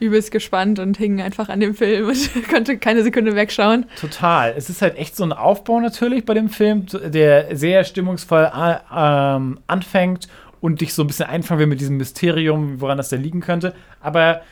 übelst 0.00 0.30
gespannt 0.30 0.78
und 0.78 0.96
hing 0.96 1.20
einfach 1.20 1.48
an 1.48 1.60
dem 1.60 1.74
Film 1.74 2.08
und 2.08 2.48
konnte 2.50 2.78
keine 2.78 3.02
Sekunde 3.02 3.34
wegschauen. 3.34 3.86
Total. 4.00 4.54
Es 4.56 4.70
ist 4.70 4.82
halt 4.82 4.96
echt 4.96 5.16
so 5.16 5.24
ein 5.24 5.32
Aufbau 5.32 5.80
natürlich 5.80 6.24
bei 6.24 6.34
dem 6.34 6.48
Film, 6.48 6.86
der 6.86 7.56
sehr 7.56 7.84
stimmungsvoll 7.84 8.50
äh, 8.54 8.76
ähm, 8.94 9.60
anfängt 9.66 10.28
und 10.60 10.80
dich 10.80 10.94
so 10.94 11.02
ein 11.02 11.06
bisschen 11.06 11.26
einfangen 11.26 11.60
will 11.60 11.66
mit 11.66 11.80
diesem 11.80 11.96
Mysterium, 11.96 12.80
woran 12.80 12.98
das 12.98 13.08
denn 13.08 13.22
liegen 13.22 13.40
könnte. 13.40 13.74
Aber 14.00 14.42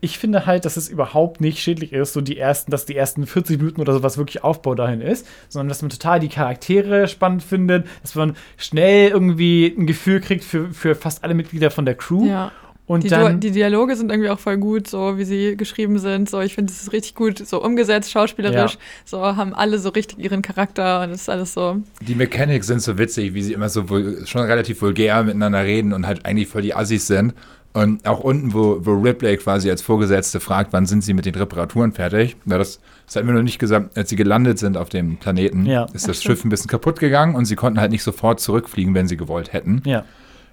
ich 0.00 0.18
finde 0.18 0.46
halt, 0.46 0.64
dass 0.64 0.76
es 0.76 0.88
überhaupt 0.88 1.40
nicht 1.40 1.60
schädlich 1.60 1.92
ist, 1.92 2.12
so 2.12 2.20
die 2.20 2.38
ersten, 2.38 2.70
dass 2.70 2.86
die 2.86 2.96
ersten 2.96 3.26
40 3.26 3.58
Minuten 3.58 3.80
oder 3.80 3.92
sowas 3.92 4.18
wirklich 4.18 4.44
Aufbau 4.44 4.74
dahin 4.74 5.00
ist, 5.00 5.26
sondern 5.48 5.68
dass 5.68 5.82
man 5.82 5.90
total 5.90 6.20
die 6.20 6.28
Charaktere 6.28 7.08
spannend 7.08 7.42
findet, 7.42 7.86
dass 8.02 8.14
man 8.14 8.36
schnell 8.56 9.10
irgendwie 9.10 9.74
ein 9.76 9.86
Gefühl 9.86 10.20
kriegt 10.20 10.44
für, 10.44 10.70
für 10.72 10.94
fast 10.94 11.24
alle 11.24 11.34
Mitglieder 11.34 11.70
von 11.70 11.84
der 11.84 11.94
Crew. 11.94 12.26
Ja. 12.26 12.52
Und 12.88 13.02
Die, 13.02 13.08
dann, 13.08 13.40
Di- 13.40 13.48
die 13.48 13.52
Dialoge 13.54 13.96
sind 13.96 14.12
irgendwie 14.12 14.30
auch 14.30 14.38
voll 14.38 14.58
gut, 14.58 14.86
so 14.86 15.18
wie 15.18 15.24
sie 15.24 15.56
geschrieben 15.56 15.98
sind. 15.98 16.30
So, 16.30 16.40
ich 16.40 16.54
finde, 16.54 16.72
es 16.72 16.82
ist 16.82 16.92
richtig 16.92 17.16
gut 17.16 17.38
so 17.44 17.60
umgesetzt, 17.62 18.12
schauspielerisch. 18.12 18.74
Ja. 18.74 18.78
So 19.04 19.20
haben 19.22 19.54
alle 19.54 19.78
so 19.80 19.88
richtig 19.88 20.18
ihren 20.20 20.40
Charakter 20.42 21.02
und 21.02 21.10
es 21.10 21.22
ist 21.22 21.28
alles 21.28 21.52
so. 21.52 21.78
Die 22.00 22.14
Mechanics 22.14 22.68
sind 22.68 22.80
so 22.82 22.96
witzig, 22.96 23.34
wie 23.34 23.42
sie 23.42 23.54
immer 23.54 23.68
so 23.68 23.88
vul 23.88 24.24
schon 24.26 24.42
relativ 24.42 24.80
vulgär 24.82 25.22
miteinander 25.24 25.64
reden 25.64 25.92
und 25.92 26.06
halt 26.06 26.24
eigentlich 26.24 26.46
voll 26.48 26.62
die 26.62 26.74
Assis 26.74 27.08
sind. 27.08 27.34
Und 27.72 28.06
auch 28.06 28.20
unten, 28.20 28.54
wo, 28.54 28.78
wo 28.86 28.92
Ripley 28.94 29.36
quasi 29.36 29.68
als 29.68 29.82
Vorgesetzte 29.82 30.40
fragt, 30.40 30.72
wann 30.72 30.86
sind 30.86 31.02
sie 31.04 31.12
mit 31.12 31.26
den 31.26 31.34
Reparaturen 31.34 31.92
fertig? 31.92 32.34
Na, 32.46 32.56
das, 32.56 32.80
das 33.04 33.16
hat 33.16 33.24
mir 33.24 33.32
noch 33.34 33.42
nicht 33.42 33.58
gesagt, 33.58 33.98
als 33.98 34.08
sie 34.08 34.16
gelandet 34.16 34.58
sind 34.58 34.78
auf 34.78 34.88
dem 34.88 35.16
Planeten, 35.18 35.66
Ja. 35.66 35.86
ist 35.92 36.08
das 36.08 36.22
Schiff 36.22 36.42
ein 36.44 36.48
bisschen 36.48 36.68
kaputt 36.68 37.00
gegangen 37.00 37.34
und 37.34 37.44
sie 37.46 37.54
konnten 37.56 37.78
halt 37.80 37.90
nicht 37.90 38.02
sofort 38.02 38.40
zurückfliegen, 38.40 38.94
wenn 38.94 39.08
sie 39.08 39.16
gewollt 39.18 39.52
hätten. 39.52 39.82
ja. 39.84 40.04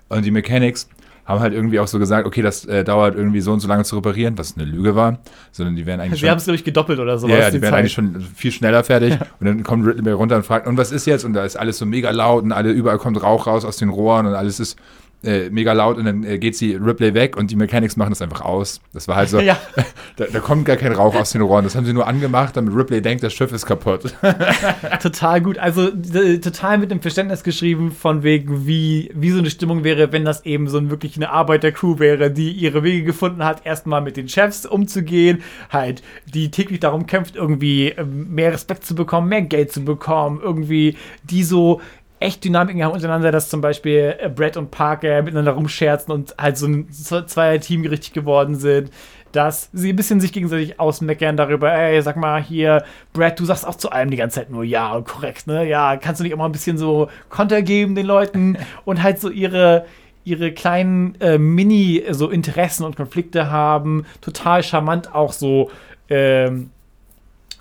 Und 0.10 0.26
die 0.26 0.32
Mechanics 0.32 0.90
haben 1.26 1.40
halt 1.40 1.54
irgendwie 1.54 1.80
auch 1.80 1.88
so 1.88 2.00
gesagt, 2.00 2.28
okay, 2.28 2.42
das 2.42 2.66
äh, 2.66 2.84
dauert 2.84 3.16
irgendwie 3.16 3.40
so 3.42 3.54
und 3.54 3.60
so 3.62 3.68
lange 3.68 3.84
zu 3.84 3.96
reparieren, 3.96 4.38
was 4.38 4.58
eine 4.58 4.66
Lüge 4.66 4.96
war, 4.96 5.20
sondern 5.52 5.76
die 5.76 5.86
wären 5.86 6.00
eigentlich 6.02 6.20
Sie 6.20 6.30
haben 6.30 6.38
es, 6.38 6.44
glaube 6.44 6.56
ich, 6.56 6.64
gedoppelt 6.64 7.00
oder 7.00 7.18
sowas. 7.18 7.34
ja, 7.34 7.40
ja, 7.44 7.50
die 7.50 7.62
werden 7.62 7.72
Zeit. 7.72 7.80
eigentlich 7.80 7.94
schon 7.94 8.22
viel 8.36 8.52
schneller 8.52 8.84
fertig. 8.84 9.18
Und 9.40 9.48
dann 9.48 9.64
kommt 9.64 9.86
Ridley 9.88 10.12
runter 10.12 10.36
und 10.36 10.46
fragt, 10.46 10.68
und 10.68 10.78
was 10.78 10.92
ist 10.92 11.06
jetzt? 11.06 11.24
Und 11.24 11.34
da 11.34 11.46
ist 11.46 11.56
alles 11.56 11.78
so 11.78 11.86
mega 11.86 12.12
laut 12.12 12.44
und 12.44 12.52
alle, 12.52 12.72
überall 12.72 12.98
kommt 12.98 13.22
Rauch 13.22 13.48
raus 13.48 13.66
aus 13.66 13.78
den 13.78 13.90
Rohren 13.90 14.26
und 14.26 14.34
alles 14.34 14.60
ist 14.60 14.78
äh, 15.24 15.50
mega 15.50 15.74
laut 15.74 15.98
und 15.98 16.06
dann 16.06 16.24
äh, 16.24 16.38
geht 16.38 16.56
sie 16.56 16.76
Ripley 16.76 17.14
weg 17.14 17.38
und 17.38 17.52
die 17.52 17.56
Mechanics 17.56 17.98
machen 17.98 18.12
das 18.12 18.22
einfach 18.22 18.42
aus. 18.42 18.82
Das 18.94 19.08
war 19.08 19.16
halt 19.16 19.30
so, 19.30 19.40
Ja, 19.44 19.58
da, 20.16 20.26
da 20.32 20.40
kommt 20.40 20.66
gar 20.66 20.78
kein 20.78 20.92
Rauch 20.92 21.16
aus 21.16 21.32
den 21.32 21.42
Rohren. 21.42 21.64
Das 21.64 21.76
haben 21.76 21.86
sie 21.86 21.94
nur 21.94 22.08
angemacht, 22.08 22.56
damit 22.58 22.76
Ripley 22.76 23.02
denkt, 23.02 23.24
das 23.24 23.34
Schiff 23.34 23.52
ist 23.52 23.66
kaputt. 23.66 24.14
total 25.02 25.42
gut. 25.42 25.58
Also 25.58 25.90
total 25.90 26.78
mit 26.78 26.92
dem 26.92 27.02
Verständnis 27.02 27.44
geschrieben, 27.44 27.92
von 27.92 28.24
wegen, 28.24 28.66
wie, 28.68 29.12
wie 29.14 29.32
so 29.32 29.40
eine 29.40 29.50
Stimmung 29.50 29.84
wäre, 29.84 30.12
wenn 30.12 30.26
das 30.26 30.46
eben 30.46 30.68
so 30.68 30.78
ein, 30.78 30.90
wirklich 30.90 31.16
eine 31.16 31.30
Arbeitercrew 31.30 32.00
wäre, 32.00 32.32
die 32.32 32.52
ihre 32.52 32.84
Wege 32.84 33.04
gefunden 33.04 33.44
hat, 33.44 33.66
erstmal 33.66 34.02
mit 34.02 34.18
den 34.18 34.30
Chefs 34.30 34.66
umzugehen, 34.66 35.44
halt, 35.70 36.04
die 36.26 36.52
täglich 36.52 36.80
darum 36.80 37.08
kämpft, 37.08 37.36
irgendwie 37.36 37.90
ähm, 37.90 38.34
mehr 38.34 38.54
Respekt 38.54 38.86
zu 38.86 38.96
bekommen, 38.96 39.30
mehr 39.30 39.42
Geld 39.42 39.72
zu 39.72 39.84
bekommen, 39.84 40.40
irgendwie, 40.42 40.98
die 41.24 41.44
so 41.44 41.82
echt 42.24 42.44
Dynamiken 42.44 42.84
haben 42.84 42.94
untereinander, 42.94 43.32
dass 43.32 43.50
zum 43.50 43.62
Beispiel 43.62 44.16
äh, 44.20 44.30
Brett 44.30 44.58
und 44.58 44.72
Parker 44.72 45.22
miteinander 45.22 45.52
rumscherzen 45.52 46.14
und 46.14 46.36
halt 46.40 46.58
so 46.58 46.68
ein 46.68 46.90
Z- 46.92 47.30
Zweier-Team 47.30 47.86
richtig 47.86 48.14
geworden 48.14 48.56
sind. 48.56 48.90
Dass 49.32 49.70
sie 49.74 49.94
ein 49.94 49.96
bisschen 49.96 50.20
sich 50.20 50.32
gegenseitig 50.32 50.80
ausmeckern 50.80 51.36
darüber, 51.38 51.74
ey, 51.74 52.00
sag 52.04 52.18
mal 52.18 52.40
hier, 52.44 52.84
Brad, 53.14 53.40
du 53.40 53.46
sagst 53.46 53.66
auch 53.68 53.74
zu 53.74 53.92
allem 53.92 54.12
die 54.12 54.18
ganze 54.18 54.36
Zeit 54.42 54.52
nur 54.52 54.64
ja 54.64 54.94
und 54.94 55.08
korrekt, 55.08 55.48
ne? 55.48 55.68
Ja, 55.68 55.98
kannst 55.98 56.20
du 56.20 56.24
nicht 56.24 56.36
auch 56.36 56.38
mal 56.38 56.46
ein 56.46 56.52
bisschen 56.52 56.78
so 56.78 57.10
Konter 57.30 57.64
geben 57.64 57.96
den 57.96 58.06
Leuten 58.06 58.58
und 58.86 59.02
halt 59.02 59.20
so 59.20 59.30
ihre, 59.32 59.86
ihre 60.24 60.52
kleinen 60.52 61.16
äh, 61.20 61.40
Mini, 61.40 62.04
so 62.12 62.30
Interessen 62.30 62.84
und 62.86 62.96
Konflikte 62.96 63.50
haben. 63.50 64.06
Total 64.22 64.62
charmant 64.62 65.16
auch 65.16 65.34
so, 65.34 65.72
ähm, 66.10 66.70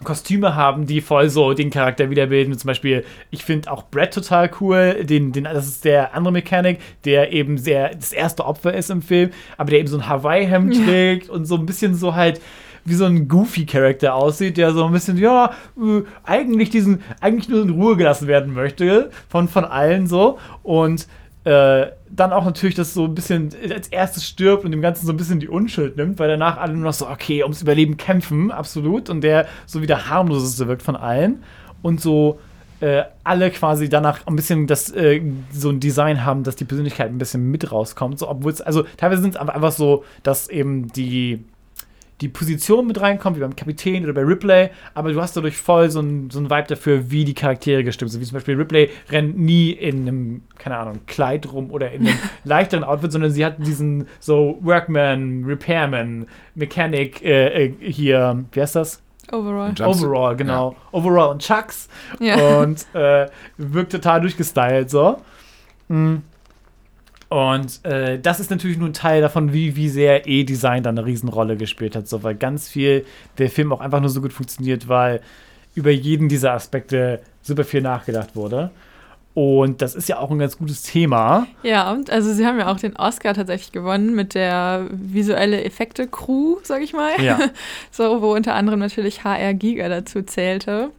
Kostüme 0.05 0.55
haben, 0.55 0.87
die 0.87 1.01
voll 1.01 1.29
so 1.31 1.53
den 1.55 1.71
Charakter 1.71 2.11
wiederbilden. 2.11 2.57
Zum 2.57 2.69
Beispiel, 2.69 3.05
ich 3.31 3.45
finde 3.45 3.71
auch 3.71 3.85
Brad 3.91 4.13
total 4.15 4.51
cool. 4.61 5.05
Den, 5.05 5.33
den, 5.33 5.45
das 5.45 5.67
ist 5.67 5.85
der 5.85 6.15
andere 6.15 6.33
Mechanik, 6.33 6.81
der 7.05 7.33
eben 7.33 7.59
sehr 7.59 7.95
das 7.95 8.13
erste 8.13 8.45
Opfer 8.45 8.75
ist 8.75 8.91
im 8.91 9.03
Film, 9.03 9.31
aber 9.57 9.71
der 9.71 9.81
eben 9.81 9.89
so 9.89 9.99
ein 9.99 10.09
Hawaii-Hemd 10.09 10.85
trägt 10.85 11.29
und 11.29 11.47
so 11.47 11.57
ein 11.57 11.67
bisschen 11.67 11.95
so 11.95 12.15
halt 12.15 12.41
wie 12.85 12.95
so 12.95 13.05
ein 13.05 13.29
Goofy-Charakter 13.29 14.15
aussieht, 14.15 14.57
der 14.57 14.73
so 14.73 14.85
ein 14.85 14.93
bisschen, 14.93 15.17
ja, 15.17 15.53
äh, 15.77 16.03
eigentlich 16.25 16.71
diesen, 16.71 17.03
eigentlich 17.21 17.49
nur 17.49 17.63
in 17.63 17.71
Ruhe 17.71 17.97
gelassen 17.97 18.27
werden 18.27 18.53
möchte 18.55 19.11
von, 19.29 19.49
von 19.49 19.65
allen 19.65 20.07
so. 20.07 20.39
Und 20.63 21.07
äh, 21.45 21.87
dann 22.09 22.33
auch 22.33 22.45
natürlich 22.45 22.77
das 22.77 22.95
so 22.95 23.05
ein 23.05 23.15
bisschen 23.15 23.51
als 23.71 23.89
erstes 23.89 24.27
stirbt 24.27 24.65
und 24.65 24.71
dem 24.71 24.81
Ganzen 24.81 25.07
so 25.07 25.13
ein 25.13 25.17
bisschen 25.17 25.41
die 25.41 25.49
Unschuld 25.49 25.97
nimmt, 25.97 26.19
weil 26.19 26.29
danach 26.29 26.59
alle 26.59 26.73
nur 26.75 26.85
noch 26.85 26.93
so, 26.93 27.09
okay, 27.09 27.43
ums 27.43 27.63
Überleben 27.63 27.97
kämpfen, 27.97 28.51
absolut. 28.51 29.11
Und 29.11 29.23
der 29.23 29.47
so 29.67 29.83
wie 29.83 29.87
der 29.87 30.09
harmloseste 30.09 30.69
wirkt 30.69 30.83
von 30.83 30.95
allen. 30.95 31.43
Und 31.83 32.01
so 32.01 32.39
äh, 32.81 33.05
alle 33.25 33.51
quasi 33.51 33.89
danach 33.89 34.27
ein 34.27 34.37
bisschen 34.37 34.67
das, 34.67 34.91
äh, 34.91 35.21
so 35.53 35.71
ein 35.71 35.81
Design 35.81 36.25
haben, 36.25 36.45
dass 36.45 36.57
die 36.57 36.65
Persönlichkeit 36.65 37.11
ein 37.11 37.19
bisschen 37.19 37.51
mit 37.51 37.71
rauskommt. 37.73 38.19
So, 38.19 38.29
obwohl 38.29 38.53
es, 38.53 38.61
also 38.61 38.85
teilweise 38.97 39.23
sind 39.23 39.35
es 39.35 39.41
einfach 39.41 39.73
so, 39.73 40.05
dass 40.23 40.49
eben 40.49 40.89
die 40.89 41.45
die 42.21 42.29
Position 42.29 42.87
mit 42.87 43.01
reinkommt, 43.01 43.37
wie 43.37 43.41
beim 43.41 43.57
Kapitän 43.57 44.05
oder 44.05 44.13
bei 44.13 44.23
Ripley, 44.23 44.71
aber 44.95 45.13
du 45.13 45.21
hast 45.21 45.37
dadurch 45.37 45.57
voll 45.57 45.91
so 45.91 46.01
ein, 46.01 46.31
so 46.31 46.39
ein 46.39 46.51
Vibe 46.51 46.69
dafür, 46.69 47.11
wie 47.11 47.25
die 47.25 47.35
Charaktere 47.35 47.83
gestimmt 47.83 48.13
sind. 48.13 48.21
Wie 48.21 48.25
zum 48.25 48.35
Beispiel 48.35 48.57
Ripley 48.57 48.91
rennt 49.11 49.39
nie 49.39 49.71
in 49.71 50.03
einem, 50.03 50.43
keine 50.59 50.77
Ahnung, 50.77 51.01
Kleid 51.07 51.53
rum 51.53 51.71
oder 51.71 51.91
in 51.91 52.07
einem 52.07 52.19
leichteren 52.45 52.85
Outfit, 52.85 53.13
sondern 53.13 53.33
sie 53.33 53.45
hat 53.45 53.57
diesen 53.59 54.07
so 54.21 54.59
Workman, 54.61 55.45
Repairman, 55.45 56.27
Mechanic 56.55 57.23
äh, 57.23 57.67
äh, 57.67 57.75
hier, 57.81 58.45
wie 58.53 58.61
heißt 58.61 58.77
das? 58.77 59.03
Overall. 59.31 59.73
Overall, 59.81 60.37
genau. 60.37 60.73
Ja. 60.73 60.77
Overall 60.93 61.31
und 61.31 61.43
Chucks. 61.43 61.89
Ja. 62.21 62.59
Und 62.59 62.87
äh, 62.95 63.27
wirkt 63.57 63.93
total 63.93 64.21
durchgestylt 64.21 64.91
so. 64.91 65.23
Mhm. 65.89 66.23
Und 67.33 67.83
äh, 67.87 68.19
das 68.19 68.41
ist 68.41 68.51
natürlich 68.51 68.77
nur 68.77 68.91
ein 68.91 68.93
Teil 68.93 69.23
davon, 69.23 69.55
wie, 69.55 69.75
wie 69.75 69.89
sehr 69.89 70.29
E-Design 70.29 70.83
da 70.83 70.91
eine 70.91 71.07
Riesenrolle 71.07 71.57
gespielt 71.57 71.97
hat. 71.97 72.07
So, 72.07 72.23
weil 72.23 72.35
ganz 72.35 72.69
viel 72.69 73.07
der 73.39 73.49
Film 73.49 73.73
auch 73.73 73.81
einfach 73.81 74.01
nur 74.01 74.11
so 74.11 74.21
gut 74.21 74.35
funktioniert, 74.35 74.87
weil 74.87 75.23
über 75.75 75.91
jeden 75.91 76.29
dieser 76.29 76.53
Aspekte 76.53 77.21
super 77.41 77.65
viel 77.65 77.81
nachgedacht 77.81 78.37
wurde. 78.37 78.71
Und 79.33 79.81
das 79.81 79.95
ist 79.95 80.11
ja 80.11 80.19
auch 80.19 80.31
ein 80.31 80.39
ganz 80.39 80.59
gutes 80.59 80.83
Thema. 80.83 81.47
Ja, 81.63 81.91
und 81.91 82.11
also 82.11 82.35
sie 82.35 82.45
haben 82.45 82.59
ja 82.59 82.71
auch 82.71 82.79
den 82.79 82.97
Oscar 82.97 83.33
tatsächlich 83.33 83.73
gewonnen 83.73 84.15
mit 84.15 84.35
der 84.35 84.89
visuelle 84.91 85.65
Effekte-Crew, 85.65 86.59
sag 86.65 86.83
ich 86.83 86.93
mal. 86.93 87.19
Ja. 87.19 87.39
so, 87.91 88.21
wo 88.21 88.35
unter 88.35 88.55
anderem 88.55 88.81
natürlich 88.81 89.25
HR 89.25 89.55
Giga 89.55 89.89
dazu 89.89 90.21
zählte. 90.21 90.91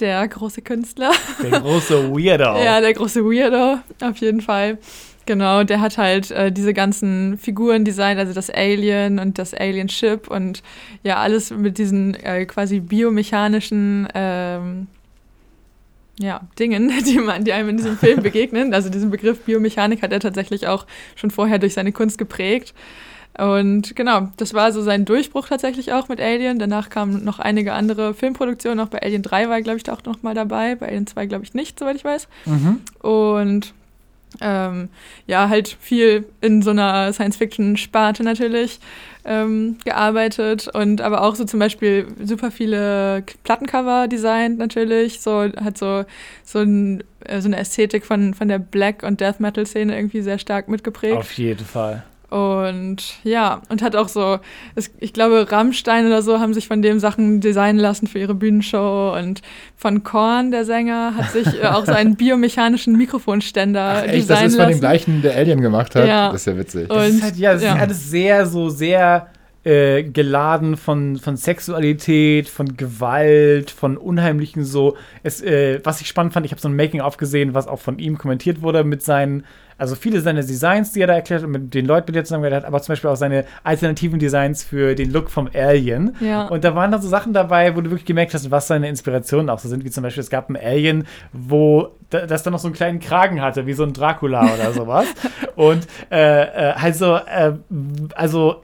Der 0.00 0.26
große 0.26 0.62
Künstler. 0.62 1.12
Der 1.40 1.60
große 1.60 2.10
Weirdo. 2.10 2.56
ja, 2.64 2.80
der 2.80 2.94
große 2.94 3.24
Weirdo, 3.24 3.78
auf 4.00 4.16
jeden 4.16 4.40
Fall. 4.40 4.78
Genau, 5.28 5.62
der 5.62 5.82
hat 5.82 5.98
halt 5.98 6.30
äh, 6.30 6.50
diese 6.50 6.72
ganzen 6.72 7.36
Figuren 7.36 7.84
designt, 7.84 8.18
also 8.18 8.32
das 8.32 8.48
Alien 8.48 9.18
und 9.18 9.36
das 9.36 9.52
Alien 9.52 9.90
Ship 9.90 10.26
und 10.26 10.62
ja, 11.02 11.18
alles 11.18 11.50
mit 11.50 11.76
diesen 11.76 12.14
äh, 12.14 12.46
quasi 12.46 12.80
biomechanischen 12.80 14.08
ähm, 14.14 14.86
ja, 16.18 16.40
Dingen, 16.58 16.90
die, 17.06 17.18
man, 17.18 17.44
die 17.44 17.52
einem 17.52 17.68
in 17.68 17.76
diesem 17.76 17.98
Film 17.98 18.22
begegnen. 18.22 18.72
Also 18.72 18.88
diesen 18.88 19.10
Begriff 19.10 19.40
Biomechanik 19.40 20.00
hat 20.00 20.12
er 20.12 20.20
tatsächlich 20.20 20.66
auch 20.66 20.86
schon 21.14 21.30
vorher 21.30 21.58
durch 21.58 21.74
seine 21.74 21.92
Kunst 21.92 22.16
geprägt. 22.16 22.72
Und 23.36 23.96
genau, 23.96 24.28
das 24.38 24.54
war 24.54 24.72
so 24.72 24.80
sein 24.80 25.04
Durchbruch 25.04 25.46
tatsächlich 25.46 25.92
auch 25.92 26.08
mit 26.08 26.22
Alien. 26.22 26.58
Danach 26.58 26.88
kamen 26.88 27.22
noch 27.22 27.38
einige 27.38 27.74
andere 27.74 28.14
Filmproduktionen. 28.14 28.80
Auch 28.80 28.88
bei 28.88 29.02
Alien 29.02 29.22
3 29.22 29.50
war 29.50 29.56
er, 29.56 29.62
glaube 29.62 29.76
ich, 29.76 29.90
auch 29.90 30.02
noch 30.04 30.22
mal 30.22 30.34
dabei. 30.34 30.74
Bei 30.74 30.88
Alien 30.88 31.06
2, 31.06 31.26
glaube 31.26 31.44
ich, 31.44 31.52
nicht, 31.52 31.78
soweit 31.78 31.96
ich 31.96 32.04
weiß. 32.04 32.28
Mhm. 32.46 32.80
Und 33.00 33.74
ähm, 34.40 34.88
ja, 35.26 35.48
halt 35.48 35.76
viel 35.80 36.26
in 36.40 36.62
so 36.62 36.70
einer 36.70 37.12
Science-Fiction-Sparte 37.12 38.22
natürlich 38.22 38.80
ähm, 39.24 39.76
gearbeitet 39.84 40.68
und 40.72 41.00
aber 41.00 41.22
auch 41.22 41.34
so 41.34 41.44
zum 41.44 41.60
Beispiel 41.60 42.06
super 42.22 42.50
viele 42.50 43.24
Plattencover 43.44 44.08
designt 44.08 44.58
natürlich, 44.58 45.20
so 45.20 45.50
hat 45.56 45.76
so, 45.76 46.04
so, 46.44 46.60
ein, 46.60 47.04
äh, 47.24 47.40
so 47.40 47.48
eine 47.48 47.58
Ästhetik 47.58 48.06
von, 48.06 48.34
von 48.34 48.48
der 48.48 48.58
Black- 48.58 49.02
und 49.02 49.20
Death 49.20 49.40
Metal-Szene 49.40 49.94
irgendwie 49.94 50.22
sehr 50.22 50.38
stark 50.38 50.68
mitgeprägt. 50.68 51.16
Auf 51.16 51.32
jeden 51.32 51.64
Fall. 51.64 52.04
Und 52.30 53.14
ja, 53.24 53.62
und 53.70 53.80
hat 53.80 53.96
auch 53.96 54.08
so, 54.08 54.38
es, 54.74 54.90
ich 55.00 55.14
glaube, 55.14 55.50
Rammstein 55.50 56.06
oder 56.06 56.20
so 56.20 56.40
haben 56.40 56.52
sich 56.52 56.68
von 56.68 56.82
dem 56.82 56.98
Sachen 56.98 57.40
designen 57.40 57.78
lassen 57.78 58.06
für 58.06 58.18
ihre 58.18 58.34
Bühnenshow. 58.34 59.16
Und 59.18 59.40
von 59.76 60.02
Korn, 60.02 60.50
der 60.50 60.66
Sänger, 60.66 61.14
hat 61.16 61.30
sich 61.30 61.62
äh, 61.62 61.66
auch 61.66 61.86
seinen 61.86 62.16
biomechanischen 62.16 62.96
Mikrofonständer 62.96 63.94
Ach, 63.98 64.02
echt, 64.02 64.14
designen 64.14 64.26
lassen. 64.28 64.44
Das 64.44 64.52
ist 64.52 64.56
von 64.56 64.68
dem 64.68 64.80
gleichen, 64.80 65.22
der 65.22 65.36
Alien 65.36 65.60
gemacht 65.62 65.94
hat. 65.94 66.06
Ja. 66.06 66.30
Das 66.30 66.42
ist 66.42 66.46
ja 66.46 66.58
witzig. 66.58 66.90
Und, 66.90 66.96
das 66.98 67.08
ist 67.08 67.22
halt, 67.22 67.36
ja, 67.36 67.52
das 67.54 67.62
ja. 67.62 67.74
ist 67.74 67.80
alles 67.80 68.10
sehr, 68.10 68.46
so 68.46 68.68
sehr 68.68 69.28
äh, 69.68 70.02
geladen 70.02 70.78
von, 70.78 71.18
von 71.18 71.36
Sexualität, 71.36 72.48
von 72.48 72.78
Gewalt, 72.78 73.70
von 73.70 73.98
unheimlichen 73.98 74.64
so. 74.64 74.96
Es, 75.22 75.42
äh, 75.42 75.80
was 75.84 76.00
ich 76.00 76.08
spannend 76.08 76.32
fand, 76.32 76.46
ich 76.46 76.52
habe 76.52 76.60
so 76.60 76.68
ein 76.68 76.76
Making-of 76.76 77.18
gesehen, 77.18 77.52
was 77.52 77.68
auch 77.68 77.78
von 77.78 77.98
ihm 77.98 78.16
kommentiert 78.16 78.62
wurde 78.62 78.82
mit 78.82 79.02
seinen 79.02 79.44
also 79.80 79.94
viele 79.94 80.20
seiner 80.20 80.40
Designs, 80.40 80.90
die 80.90 81.00
er 81.00 81.06
da 81.06 81.14
erklärt 81.14 81.44
und 81.44 81.52
mit 81.52 81.72
den 81.72 81.86
Leuten, 81.86 82.06
mit 82.06 82.16
denen 82.16 82.22
er 82.22 82.24
zusammengearbeitet 82.24 82.64
hat, 82.64 82.68
aber 82.68 82.82
zum 82.82 82.92
Beispiel 82.94 83.10
auch 83.10 83.16
seine 83.16 83.44
alternativen 83.62 84.18
Designs 84.18 84.64
für 84.64 84.96
den 84.96 85.12
Look 85.12 85.30
vom 85.30 85.48
Alien. 85.54 86.16
Ja. 86.18 86.48
Und 86.48 86.64
da 86.64 86.74
waren 86.74 86.90
dann 86.90 87.00
so 87.00 87.08
Sachen 87.08 87.32
dabei, 87.32 87.76
wo 87.76 87.80
du 87.80 87.90
wirklich 87.90 88.04
gemerkt 88.04 88.34
hast, 88.34 88.50
was 88.50 88.66
seine 88.66 88.88
Inspirationen 88.88 89.48
auch 89.48 89.60
so 89.60 89.68
sind, 89.68 89.84
wie 89.84 89.90
zum 89.90 90.02
Beispiel, 90.02 90.22
es 90.22 90.30
gab 90.30 90.50
ein 90.50 90.56
Alien, 90.56 91.06
wo 91.32 91.90
das 92.10 92.42
dann 92.42 92.54
noch 92.54 92.58
so 92.58 92.66
einen 92.66 92.74
kleinen 92.74 92.98
Kragen 92.98 93.40
hatte, 93.40 93.66
wie 93.66 93.72
so 93.72 93.84
ein 93.84 93.92
Dracula 93.92 94.52
oder 94.52 94.72
sowas. 94.72 95.06
und 95.54 95.86
äh, 96.10 96.16
also, 96.16 97.14
äh, 97.14 97.52
also 98.16 98.62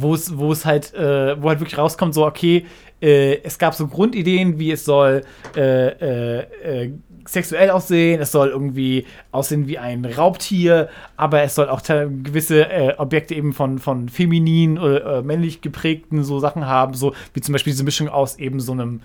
wo 0.00 0.14
es, 0.14 0.38
wo 0.38 0.52
es 0.52 0.64
halt, 0.64 0.94
äh, 0.94 1.40
wo 1.42 1.48
halt 1.48 1.60
wirklich 1.60 1.76
rauskommt, 1.76 2.14
so, 2.14 2.24
okay, 2.24 2.64
äh, 3.02 3.42
es 3.42 3.58
gab 3.58 3.74
so 3.74 3.88
Grundideen, 3.88 4.58
wie 4.58 4.70
es 4.70 4.84
soll 4.84 5.22
äh, 5.56 5.88
äh, 5.88 6.84
äh 6.84 6.92
sexuell 7.24 7.70
aussehen, 7.70 8.20
es 8.20 8.32
soll 8.32 8.48
irgendwie 8.48 9.06
aussehen 9.30 9.68
wie 9.68 9.78
ein 9.78 10.04
Raubtier, 10.04 10.88
aber 11.16 11.42
es 11.42 11.54
soll 11.54 11.68
auch 11.68 11.80
gewisse 11.82 12.68
äh, 12.68 12.94
Objekte 12.98 13.36
eben 13.36 13.52
von, 13.52 13.78
von 13.78 14.08
feminin 14.08 14.76
oder 14.76 15.22
männlich 15.22 15.60
geprägten 15.60 16.24
so 16.24 16.40
Sachen 16.40 16.66
haben, 16.66 16.94
so 16.94 17.14
wie 17.32 17.40
zum 17.40 17.52
Beispiel 17.52 17.72
diese 17.72 17.84
Mischung 17.84 18.08
aus 18.08 18.40
eben 18.40 18.58
so 18.58 18.72
einem 18.72 19.02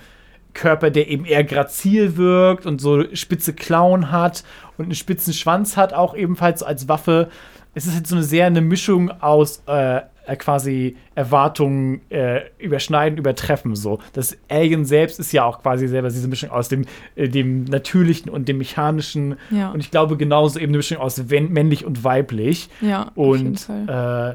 Körper, 0.54 0.89
der 0.89 1.08
eben 1.08 1.26
eher 1.26 1.43
grazil 1.43 2.17
wirkt 2.17 2.65
und 2.65 2.82
so 2.82 3.04
spitze 3.13 3.54
Klauen 3.54 4.12
hat 4.12 4.43
und 4.78 4.86
einen 4.86 4.95
spitzen 4.95 5.34
Schwanz 5.34 5.78
hat, 5.78 5.93
auch 5.93 6.15
ebenfalls 6.15 6.63
als 6.63 6.88
Waffe. 6.88 7.30
Es 7.76 7.86
ist 7.86 7.93
halt 7.93 8.08
so 8.08 8.15
eine 8.15 8.23
sehr 8.23 8.47
eine 8.47 8.62
Mischung 8.62 9.12
aus 9.21 9.62
äh, 9.67 10.02
äh, 10.27 10.35
quasi 10.35 10.97
Erwartungen 11.15 12.01
äh, 12.09 12.41
überschneiden, 12.59 13.17
übertreffen. 13.17 13.75
So. 13.75 13.99
Das 14.13 14.37
Alien 14.49 14.85
selbst 14.85 15.19
ist 15.19 15.31
ja 15.31 15.45
auch 15.45 15.61
quasi 15.61 15.87
selber 15.87 16.09
diese 16.09 16.27
Mischung 16.27 16.49
aus 16.49 16.69
dem, 16.69 16.85
äh, 17.15 17.29
dem 17.29 17.63
Natürlichen 17.63 18.29
und 18.29 18.47
dem 18.47 18.57
Mechanischen. 18.57 19.37
Ja. 19.49 19.71
Und 19.71 19.79
ich 19.79 19.89
glaube 19.89 20.17
genauso 20.17 20.59
eben 20.59 20.71
eine 20.71 20.77
Mischung 20.77 20.97
aus 20.97 21.23
männlich 21.29 21.85
und 21.85 22.03
weiblich. 22.03 22.69
Ja, 22.81 23.11
und 23.15 23.67
äh, 23.87 24.33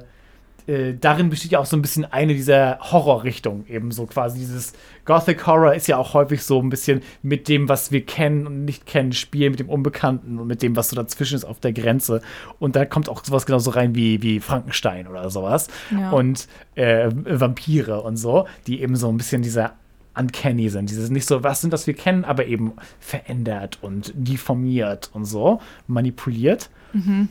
äh, 0.66 0.94
darin 0.94 1.31
besteht 1.31 1.53
ja 1.53 1.59
auch 1.59 1.66
so 1.66 1.77
ein 1.77 1.83
bisschen 1.83 2.05
eine 2.05 2.35
dieser 2.35 2.79
Horrorrichtungen, 2.81 3.66
eben 3.68 3.90
so 3.90 4.07
quasi 4.07 4.38
dieses 4.38 4.72
Gothic 5.05 5.46
Horror 5.46 5.75
ist 5.75 5.88
ja 5.88 5.96
auch 5.96 6.14
häufig 6.14 6.42
so 6.42 6.61
ein 6.61 6.70
bisschen 6.70 7.03
mit 7.22 7.48
dem, 7.48 7.68
was 7.68 7.90
wir 7.90 8.05
kennen 8.07 8.46
und 8.46 8.64
nicht 8.64 8.87
kennen, 8.87 9.12
spielen, 9.12 9.51
mit 9.51 9.61
dem 9.61 9.68
Unbekannten 9.68 10.38
und 10.38 10.46
mit 10.46 10.62
dem, 10.62 10.77
was 10.77 10.90
so 10.90 10.96
dazwischen 10.96 11.35
ist 11.35 11.44
auf 11.44 11.59
der 11.59 11.72
Grenze. 11.72 12.22
Und 12.59 12.77
da 12.77 12.85
kommt 12.85 13.09
auch 13.09 13.25
sowas 13.25 13.46
genauso 13.46 13.70
rein 13.70 13.94
wie, 13.94 14.22
wie 14.22 14.40
Frankenstein 14.40 15.09
oder 15.09 15.29
sowas. 15.31 15.68
Ja. 15.90 16.11
Und 16.11 16.46
äh, 16.77 17.11
Vampire 17.12 18.03
und 18.03 18.16
so, 18.16 18.46
die 18.66 18.81
eben 18.81 18.94
so 18.94 19.09
ein 19.09 19.16
bisschen 19.16 19.42
dieser 19.42 19.72
uncanny 20.14 20.68
sind. 20.68 20.90
Dieses 20.90 21.11
nicht 21.11 21.27
so, 21.27 21.42
was 21.42 21.61
sind 21.61 21.72
das 21.72 21.87
wir 21.87 21.94
kennen, 21.94 22.25
aber 22.25 22.46
eben 22.46 22.75
verändert 23.01 23.79
und 23.83 24.12
deformiert 24.14 25.11
und 25.12 25.25
so, 25.25 25.61
manipuliert. 25.87 26.70
Mhm. 26.92 27.29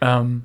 Ähm, 0.00 0.42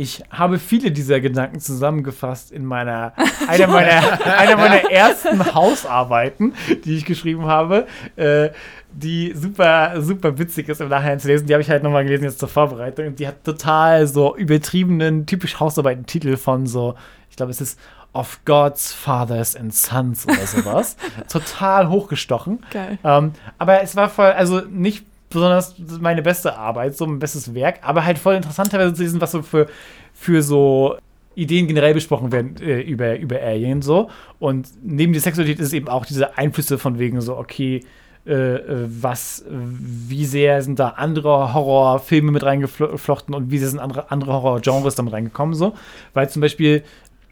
ich 0.00 0.22
habe 0.30 0.60
viele 0.60 0.92
dieser 0.92 1.20
Gedanken 1.20 1.58
zusammengefasst 1.58 2.52
in 2.52 2.64
meiner, 2.64 3.14
einer 3.48 3.66
meiner, 3.66 4.38
einer 4.38 4.56
meiner 4.56 4.90
ersten 4.90 5.54
Hausarbeiten, 5.54 6.54
die 6.84 6.98
ich 6.98 7.04
geschrieben 7.04 7.46
habe, 7.46 7.88
äh, 8.14 8.50
die 8.92 9.34
super, 9.34 10.00
super 10.00 10.38
witzig 10.38 10.68
ist 10.68 10.80
im 10.80 10.88
Nachhinein 10.88 11.18
zu 11.18 11.26
lesen. 11.26 11.48
Die 11.48 11.52
habe 11.52 11.62
ich 11.62 11.68
halt 11.68 11.82
nochmal 11.82 12.04
gelesen 12.04 12.24
jetzt 12.24 12.38
zur 12.38 12.48
Vorbereitung. 12.48 13.08
Und 13.08 13.18
die 13.18 13.26
hat 13.26 13.42
total 13.42 14.06
so 14.06 14.36
übertriebenen, 14.36 15.26
typisch 15.26 15.58
Hausarbeiten-Titel 15.58 16.36
von 16.36 16.68
so, 16.68 16.94
ich 17.28 17.34
glaube, 17.34 17.50
es 17.50 17.60
ist 17.60 17.78
Of 18.12 18.38
Gods, 18.44 18.92
Fathers 18.92 19.56
and 19.56 19.74
Sons 19.74 20.26
oder 20.26 20.46
sowas. 20.46 20.96
total 21.28 21.88
hochgestochen. 21.88 22.64
Geil. 22.70 22.98
Ähm, 23.02 23.32
aber 23.58 23.82
es 23.82 23.96
war 23.96 24.08
voll, 24.08 24.30
also 24.30 24.60
nicht 24.60 25.04
besonders 25.30 25.74
meine 26.00 26.22
beste 26.22 26.56
Arbeit, 26.56 26.96
so 26.96 27.06
mein 27.06 27.18
bestes 27.18 27.54
Werk, 27.54 27.80
aber 27.82 28.04
halt 28.04 28.18
voll 28.18 28.34
interessant 28.34 28.70
teilweise 28.70 28.94
zu 28.94 29.02
lesen, 29.02 29.20
was 29.20 29.32
so 29.32 29.42
für, 29.42 29.66
für 30.14 30.42
so 30.42 30.96
Ideen 31.34 31.68
generell 31.68 31.94
besprochen 31.94 32.32
werden 32.32 32.56
äh, 32.60 32.80
über, 32.80 33.16
über 33.18 33.40
Alien 33.40 33.80
so. 33.80 34.10
Und 34.38 34.68
neben 34.82 35.12
der 35.12 35.22
Sexualität 35.22 35.60
ist 35.60 35.72
eben 35.72 35.88
auch 35.88 36.04
diese 36.04 36.36
Einflüsse 36.36 36.78
von 36.78 36.98
wegen 36.98 37.20
so, 37.20 37.36
okay, 37.36 37.84
äh, 38.26 38.32
äh 38.32 38.88
was, 38.88 39.44
wie 39.48 40.24
sehr 40.24 40.62
sind 40.62 40.78
da 40.80 40.88
andere 40.90 41.54
Horrorfilme 41.54 42.32
mit 42.32 42.42
reingeflochten 42.42 43.34
und 43.34 43.50
wie 43.50 43.58
sehr 43.58 43.68
sind 43.68 43.78
andere, 43.78 44.10
andere 44.10 44.32
Horrorgenres 44.32 44.96
damit 44.96 45.12
reingekommen 45.12 45.54
so. 45.54 45.74
Weil 46.12 46.28
zum 46.28 46.42
Beispiel, 46.42 46.82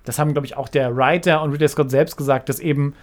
das 0.05 0.21
haben, 0.21 0.33
glaube 0.33 0.47
ich, 0.47 0.57
auch 0.57 0.69
der 0.69 0.97
Writer 0.97 1.43
und 1.43 1.51
Ridley 1.51 1.69
Scott 1.69 1.91
selbst 1.91 2.17
gesagt, 2.17 2.49
dass 2.49 2.61
eben 2.61 2.95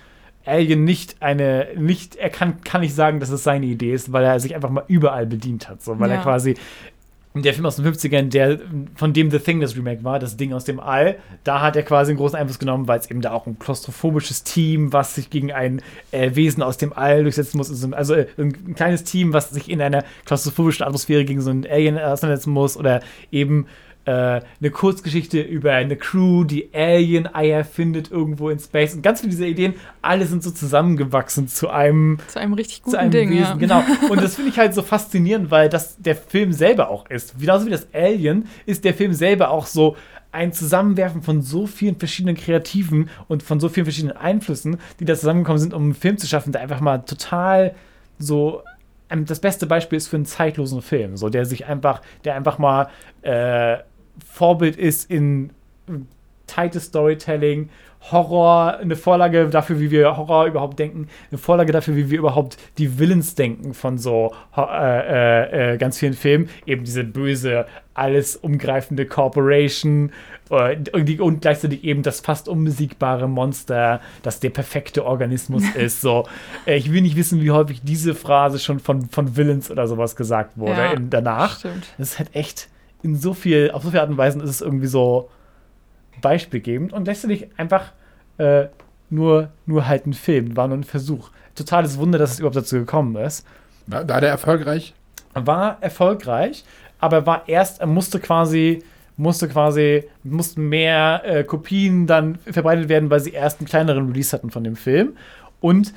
Alien 0.45 0.83
nicht 0.83 1.21
eine, 1.21 1.67
nicht, 1.77 2.15
er 2.15 2.29
kann, 2.29 2.61
kann 2.61 2.81
nicht 2.81 2.95
sagen, 2.95 3.19
dass 3.19 3.29
es 3.29 3.43
seine 3.43 3.65
Idee 3.65 3.93
ist, 3.93 4.11
weil 4.11 4.23
er 4.25 4.39
sich 4.39 4.55
einfach 4.55 4.69
mal 4.69 4.83
überall 4.87 5.25
bedient 5.25 5.69
hat. 5.69 5.81
So, 5.81 5.99
weil 5.99 6.09
Ja. 6.09 6.17
er 6.17 6.21
quasi 6.23 6.55
der 7.35 7.55
Film 7.55 7.65
aus 7.65 7.77
den 7.77 7.85
50ern, 7.85 8.29
der, 8.29 8.59
von 8.93 9.11
dem 9.11 9.31
The 9.31 9.39
Thing 9.39 9.59
das 9.59 9.75
Remake 9.75 10.03
war, 10.03 10.19
das 10.19 10.37
Ding 10.37 10.53
aus 10.53 10.65
dem 10.65 10.79
All, 10.79 11.15
da 11.43 11.61
hat 11.61 11.75
er 11.75 11.81
quasi 11.81 12.11
einen 12.11 12.19
großen 12.19 12.37
Einfluss 12.37 12.59
genommen, 12.59 12.87
weil 12.87 12.99
es 12.99 13.09
eben 13.09 13.21
da 13.21 13.31
auch 13.31 13.47
ein 13.47 13.57
klaustrophobisches 13.57 14.43
Team, 14.43 14.93
was 14.93 15.15
sich 15.15 15.31
gegen 15.31 15.51
ein 15.51 15.81
äh, 16.11 16.35
Wesen 16.35 16.61
aus 16.61 16.77
dem 16.77 16.93
All 16.93 17.23
durchsetzen 17.23 17.57
muss, 17.57 17.71
also, 17.71 17.91
also 17.95 18.13
äh, 18.13 18.27
ein 18.37 18.75
kleines 18.75 19.03
Team, 19.03 19.33
was 19.33 19.49
sich 19.49 19.67
in 19.71 19.81
einer 19.81 20.03
klaustrophobischen 20.25 20.85
Atmosphäre 20.85 21.25
gegen 21.25 21.41
so 21.41 21.49
ein 21.49 21.65
Alien 21.67 21.97
auseinandersetzen 21.97 22.51
muss 22.51 22.77
oder 22.77 23.01
eben 23.31 23.65
eine 24.11 24.71
Kurzgeschichte 24.71 25.41
über 25.41 25.71
eine 25.71 25.95
Crew, 25.95 26.43
die 26.43 26.69
Alien-Eier 26.73 27.63
findet 27.63 28.11
irgendwo 28.11 28.49
in 28.49 28.59
Space 28.59 28.95
und 28.95 29.01
ganz 29.01 29.21
viele 29.21 29.31
dieser 29.31 29.45
Ideen, 29.45 29.75
alle 30.01 30.25
sind 30.25 30.43
so 30.43 30.51
zusammengewachsen 30.51 31.47
zu 31.47 31.69
einem 31.69 32.17
Zu 32.27 32.39
einem 32.39 32.53
richtig 32.53 32.83
guten 32.83 32.97
einem 32.97 33.11
Ding. 33.11 33.29
Wesen, 33.29 33.41
ja. 33.41 33.55
genau. 33.55 33.83
Und 34.09 34.21
das 34.21 34.35
finde 34.35 34.51
ich 34.51 34.59
halt 34.59 34.73
so 34.73 34.81
faszinierend, 34.81 35.51
weil 35.51 35.69
das 35.69 35.97
der 35.97 36.15
Film 36.15 36.51
selber 36.51 36.89
auch 36.89 37.09
ist. 37.09 37.39
Genauso 37.39 37.65
wie 37.65 37.71
das 37.71 37.87
Alien 37.93 38.47
ist 38.65 38.83
der 38.83 38.93
Film 38.93 39.13
selber 39.13 39.49
auch 39.51 39.65
so 39.65 39.95
ein 40.33 40.51
Zusammenwerfen 40.51 41.21
von 41.21 41.41
so 41.41 41.67
vielen 41.67 41.95
verschiedenen 41.95 42.35
Kreativen 42.35 43.09
und 43.27 43.43
von 43.43 43.59
so 43.59 43.69
vielen 43.69 43.85
verschiedenen 43.85 44.17
Einflüssen, 44.17 44.77
die 44.99 45.05
da 45.05 45.15
zusammengekommen 45.15 45.59
sind, 45.59 45.73
um 45.73 45.83
einen 45.83 45.93
Film 45.93 46.17
zu 46.17 46.27
schaffen, 46.27 46.51
der 46.51 46.61
einfach 46.61 46.81
mal 46.81 46.99
total 46.99 47.75
so 48.17 48.63
ähm, 49.09 49.25
das 49.25 49.39
beste 49.39 49.67
Beispiel 49.67 49.97
ist 49.97 50.07
für 50.07 50.15
einen 50.15 50.25
zeitlosen 50.25 50.81
Film, 50.81 51.17
so 51.17 51.29
der 51.29 51.45
sich 51.45 51.67
einfach, 51.67 52.01
der 52.25 52.35
einfach 52.35 52.57
mal 52.57 52.89
äh, 53.21 53.77
Vorbild 54.25 54.75
ist 54.75 55.09
in 55.09 55.51
tightes 56.47 56.85
Storytelling, 56.85 57.69
Horror, 58.11 58.79
eine 58.79 58.97
Vorlage 58.97 59.47
dafür, 59.47 59.79
wie 59.79 59.89
wir 59.89 60.17
Horror 60.17 60.45
überhaupt 60.45 60.77
denken, 60.77 61.07
eine 61.31 61.37
Vorlage 61.37 61.71
dafür, 61.71 61.95
wie 61.95 62.09
wir 62.09 62.19
überhaupt 62.19 62.57
die 62.77 62.99
Willens 62.99 63.35
denken 63.35 63.73
von 63.73 63.97
so 63.97 64.33
äh, 64.57 64.61
äh, 64.61 65.73
äh, 65.73 65.77
ganz 65.77 65.99
vielen 65.99 66.13
Filmen. 66.13 66.49
Eben 66.65 66.83
diese 66.83 67.05
böse, 67.05 67.65
alles 67.93 68.35
umgreifende 68.35 69.05
Corporation 69.05 70.11
äh, 70.49 70.75
und 71.21 71.41
gleichzeitig 71.41 71.85
eben 71.85 72.03
das 72.03 72.19
fast 72.19 72.49
unbesiegbare 72.49 73.29
Monster, 73.29 74.01
das 74.21 74.41
der 74.41 74.49
perfekte 74.49 75.05
Organismus 75.05 75.63
ist. 75.75 76.01
So, 76.01 76.27
äh, 76.65 76.75
ich 76.75 76.91
will 76.91 77.03
nicht 77.03 77.15
wissen, 77.15 77.41
wie 77.41 77.51
häufig 77.51 77.81
diese 77.83 78.15
Phrase 78.15 78.59
schon 78.59 78.79
von, 78.79 79.07
von 79.07 79.37
Villains 79.37 79.71
oder 79.71 79.87
sowas 79.87 80.17
gesagt 80.17 80.57
wurde 80.57 80.73
Ja, 80.73 80.91
in, 80.91 81.09
danach. 81.09 81.59
Stimmt. 81.59 81.85
Das 81.97 82.11
ist 82.11 82.19
halt 82.19 82.35
echt 82.35 82.67
in 83.03 83.15
so 83.15 83.33
viel, 83.33 83.71
auf 83.71 83.83
so 83.83 83.89
viele 83.89 84.01
Art 84.01 84.09
und 84.09 84.17
Weisen 84.17 84.41
ist 84.41 84.49
es 84.49 84.61
irgendwie 84.61 84.87
so 84.87 85.29
beispielgebend 86.21 86.93
und 86.93 87.03
gleichzeitig 87.03 87.47
einfach 87.57 87.91
äh, 88.37 88.65
nur, 89.09 89.49
nur 89.65 89.87
halt 89.87 90.07
ein 90.07 90.13
Film, 90.13 90.55
war 90.55 90.67
nur 90.67 90.77
ein 90.77 90.83
Versuch. 90.83 91.29
Totales 91.55 91.97
Wunder, 91.97 92.17
dass 92.17 92.31
es 92.31 92.39
überhaupt 92.39 92.55
dazu 92.55 92.77
gekommen 92.77 93.15
ist. 93.17 93.45
War, 93.85 94.07
war 94.07 94.21
der 94.21 94.29
erfolgreich? 94.29 94.93
War 95.33 95.77
erfolgreich, 95.81 96.63
aber 96.99 97.25
war 97.25 97.47
erst, 97.47 97.81
er 97.81 97.87
musste 97.87 98.19
quasi, 98.19 98.83
musste 99.17 99.47
quasi, 99.47 100.05
mussten 100.23 100.69
mehr 100.69 101.21
äh, 101.25 101.43
Kopien 101.43 102.07
dann 102.07 102.39
verbreitet 102.39 102.89
werden, 102.89 103.09
weil 103.09 103.19
sie 103.19 103.31
erst 103.31 103.59
einen 103.59 103.67
kleineren 103.67 104.07
Release 104.07 104.35
hatten 104.35 104.49
von 104.49 104.63
dem 104.63 104.75
Film. 104.75 105.17
Und 105.59 105.93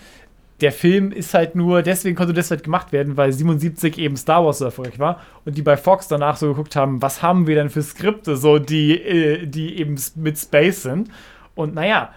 der 0.61 0.73
Film 0.73 1.13
ist 1.13 1.35
halt 1.35 1.55
nur, 1.55 1.83
deswegen 1.83 2.17
konnte 2.17 2.33
das 2.33 2.51
halt 2.51 2.65
gemacht 2.65 2.93
werden, 2.93 3.17
weil 3.17 3.33
77 3.33 3.99
eben 3.99 4.17
Star 4.17 4.45
Wars 4.45 4.59
so 4.59 4.65
erfolgreich 4.65 4.99
war 4.99 5.21
und 5.45 5.57
die 5.57 5.63
bei 5.63 5.77
Fox 5.77 6.09
danach 6.09 6.37
so 6.37 6.49
geguckt 6.49 6.77
haben, 6.77 7.03
was 7.03 7.23
haben 7.23 7.47
wir 7.47 7.57
denn 7.57 7.69
für 7.69 7.83
Skripte, 7.83 8.37
so 8.37 8.59
die, 8.59 8.99
äh, 8.99 9.47
die 9.47 9.79
eben 9.79 9.97
mit 10.15 10.39
Space 10.39 10.83
sind. 10.83 11.11
Und 11.55 11.75
naja, 11.75 12.11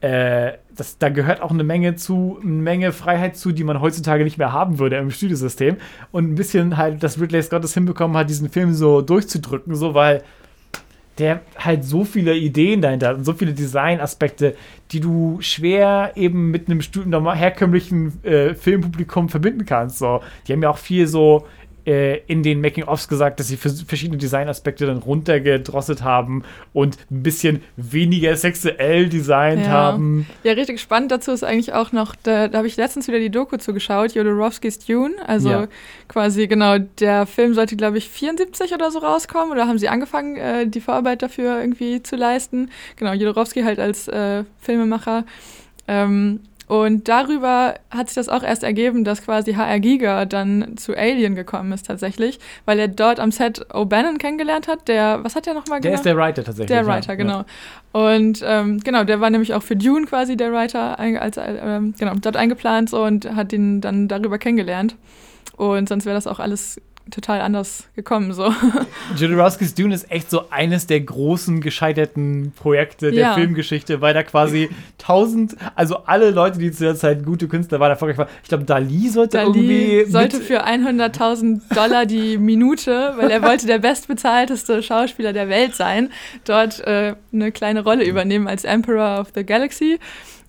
äh, 0.00 0.54
das, 0.74 0.98
da 0.98 1.08
gehört 1.08 1.40
auch 1.40 1.52
eine 1.52 1.64
Menge 1.64 1.94
zu, 1.96 2.38
eine 2.42 2.50
Menge 2.50 2.92
Freiheit 2.92 3.36
zu, 3.36 3.52
die 3.52 3.64
man 3.64 3.80
heutzutage 3.80 4.24
nicht 4.24 4.36
mehr 4.36 4.52
haben 4.52 4.78
würde 4.78 4.96
im 4.96 5.10
Studiosystem. 5.10 5.76
Und 6.10 6.30
ein 6.30 6.34
bisschen 6.34 6.76
halt, 6.76 7.02
dass 7.02 7.20
Ridley 7.20 7.42
Scott 7.42 7.64
es 7.64 7.74
hinbekommen 7.74 8.16
hat, 8.16 8.28
diesen 8.28 8.50
Film 8.50 8.74
so 8.74 9.00
durchzudrücken, 9.00 9.74
so 9.74 9.94
weil 9.94 10.22
der 11.18 11.40
halt 11.56 11.84
so 11.84 12.04
viele 12.04 12.36
Ideen 12.36 12.82
dahinter 12.82 13.08
hat 13.08 13.16
und 13.16 13.24
so 13.24 13.32
viele 13.32 13.54
Designaspekte, 13.54 14.54
die 14.92 15.00
du 15.00 15.38
schwer 15.40 16.12
eben 16.14 16.50
mit 16.50 16.68
einem 16.68 16.80
herkömmlichen 17.34 18.22
äh, 18.24 18.54
Filmpublikum 18.54 19.28
verbinden 19.28 19.64
kannst. 19.64 19.98
So. 19.98 20.20
Die 20.46 20.52
haben 20.52 20.62
ja 20.62 20.70
auch 20.70 20.78
viel 20.78 21.06
so 21.06 21.46
äh, 21.86 22.18
in 22.26 22.42
den 22.42 22.60
Making-ofs 22.60 23.08
gesagt, 23.08 23.38
dass 23.40 23.48
sie 23.48 23.56
vers- 23.56 23.82
verschiedene 23.82 24.18
Designaspekte 24.18 24.86
dann 24.86 24.98
runtergedrosselt 24.98 26.02
haben 26.02 26.42
und 26.72 26.98
ein 27.10 27.22
bisschen 27.22 27.62
weniger 27.76 28.36
sexuell 28.36 29.08
designt 29.08 29.62
Ja. 29.66 29.70
haben. 29.72 30.26
Ja, 30.42 30.52
richtig 30.54 30.80
spannend 30.80 31.12
dazu 31.12 31.30
ist 31.32 31.44
eigentlich 31.44 31.72
auch 31.72 31.92
noch, 31.92 32.14
da, 32.22 32.48
da 32.48 32.58
habe 32.58 32.66
ich 32.66 32.76
letztens 32.76 33.06
wieder 33.08 33.20
die 33.20 33.30
Doku 33.30 33.56
zugeschaut, 33.56 34.12
Jodorowskis 34.14 34.80
Dune. 34.80 35.14
Also 35.26 35.48
Ja. 35.50 35.68
quasi, 36.08 36.46
genau, 36.48 36.78
der 36.78 37.26
Film 37.26 37.54
sollte, 37.54 37.76
glaube 37.76 37.98
ich, 37.98 38.08
74 38.08 38.72
oder 38.74 38.90
so 38.90 38.98
rauskommen. 38.98 39.52
Oder 39.52 39.68
haben 39.68 39.78
sie 39.78 39.88
angefangen, 39.88 40.36
äh, 40.36 40.66
die 40.66 40.80
Vorarbeit 40.80 41.22
dafür 41.22 41.60
irgendwie 41.60 42.02
zu 42.02 42.16
leisten. 42.16 42.70
Genau, 42.96 43.12
Jodorowsky 43.12 43.62
halt 43.62 43.78
als 43.78 44.08
äh, 44.08 44.44
Filmemacher. 44.60 45.24
Ähm, 45.88 46.40
und 46.66 47.08
darüber 47.08 47.74
hat 47.90 48.08
sich 48.08 48.16
das 48.16 48.28
auch 48.28 48.42
erst 48.42 48.64
ergeben, 48.64 49.04
dass 49.04 49.22
quasi 49.22 49.54
HR 49.54 49.78
Giga 49.78 50.24
dann 50.24 50.76
zu 50.76 50.96
Alien 50.96 51.34
gekommen 51.36 51.72
ist 51.72 51.86
tatsächlich, 51.86 52.40
weil 52.64 52.78
er 52.78 52.88
dort 52.88 53.20
am 53.20 53.30
Set 53.30 53.66
O'Bannon 53.70 54.18
kennengelernt 54.18 54.66
hat. 54.66 54.88
Der, 54.88 55.22
was 55.22 55.36
hat 55.36 55.46
der 55.46 55.54
nochmal 55.54 55.80
Der 55.80 55.92
gemacht? 55.92 56.00
ist 56.00 56.06
der 56.06 56.16
Writer 56.16 56.42
tatsächlich. 56.44 56.68
Der 56.68 56.82
ja. 56.82 56.86
Writer, 56.86 57.16
genau. 57.16 57.44
Und 57.92 58.42
ähm, 58.44 58.80
genau, 58.80 59.04
der 59.04 59.20
war 59.20 59.30
nämlich 59.30 59.54
auch 59.54 59.62
für 59.62 59.76
Dune 59.76 60.06
quasi 60.06 60.36
der 60.36 60.52
Writer, 60.52 60.98
als, 60.98 61.38
ähm, 61.38 61.94
genau, 61.98 62.14
dort 62.20 62.36
eingeplant 62.36 62.90
so 62.90 63.04
und 63.04 63.30
hat 63.34 63.52
ihn 63.52 63.80
dann 63.80 64.08
darüber 64.08 64.38
kennengelernt. 64.38 64.96
Und 65.56 65.88
sonst 65.88 66.04
wäre 66.04 66.14
das 66.14 66.26
auch 66.26 66.40
alles 66.40 66.80
total 67.10 67.40
anders 67.40 67.84
gekommen. 67.94 68.32
So. 68.32 68.52
Jodorowskis 69.16 69.74
Dune 69.74 69.94
ist 69.94 70.10
echt 70.10 70.30
so 70.30 70.50
eines 70.50 70.86
der 70.86 71.00
großen 71.00 71.60
gescheiterten 71.60 72.52
Projekte 72.56 73.10
der 73.12 73.20
Ja. 73.20 73.34
Filmgeschichte, 73.34 74.00
weil 74.00 74.12
da 74.14 74.22
quasi 74.22 74.68
tausend, 74.98 75.56
also 75.74 75.98
alle 76.06 76.30
Leute, 76.30 76.58
die 76.58 76.70
zu 76.72 76.84
der 76.84 76.96
Zeit 76.96 77.24
gute 77.24 77.46
Künstler 77.48 77.78
waren, 77.80 77.90
erfolgreich 77.90 78.18
waren. 78.18 78.28
Ich 78.42 78.48
glaube, 78.48 78.64
Dali 78.64 79.08
sollte 79.08 79.38
irgendwie. 79.38 79.98
Dali 79.98 80.10
sollte 80.10 80.38
mit- 80.38 80.46
für 80.46 80.64
100.000 80.66 81.60
Dollar 81.74 82.06
die 82.06 82.38
Minute, 82.38 83.14
weil 83.16 83.30
er 83.30 83.42
wollte 83.42 83.66
der 83.66 83.78
bestbezahlteste 83.78 84.82
Schauspieler 84.82 85.32
der 85.32 85.48
Welt 85.48 85.74
sein, 85.74 86.10
dort 86.44 86.80
äh, 86.86 87.14
eine 87.32 87.52
kleine 87.52 87.82
Rolle 87.84 88.04
übernehmen 88.04 88.48
als 88.48 88.64
Emperor 88.64 89.20
of 89.20 89.28
the 89.34 89.44
Galaxy. 89.44 89.98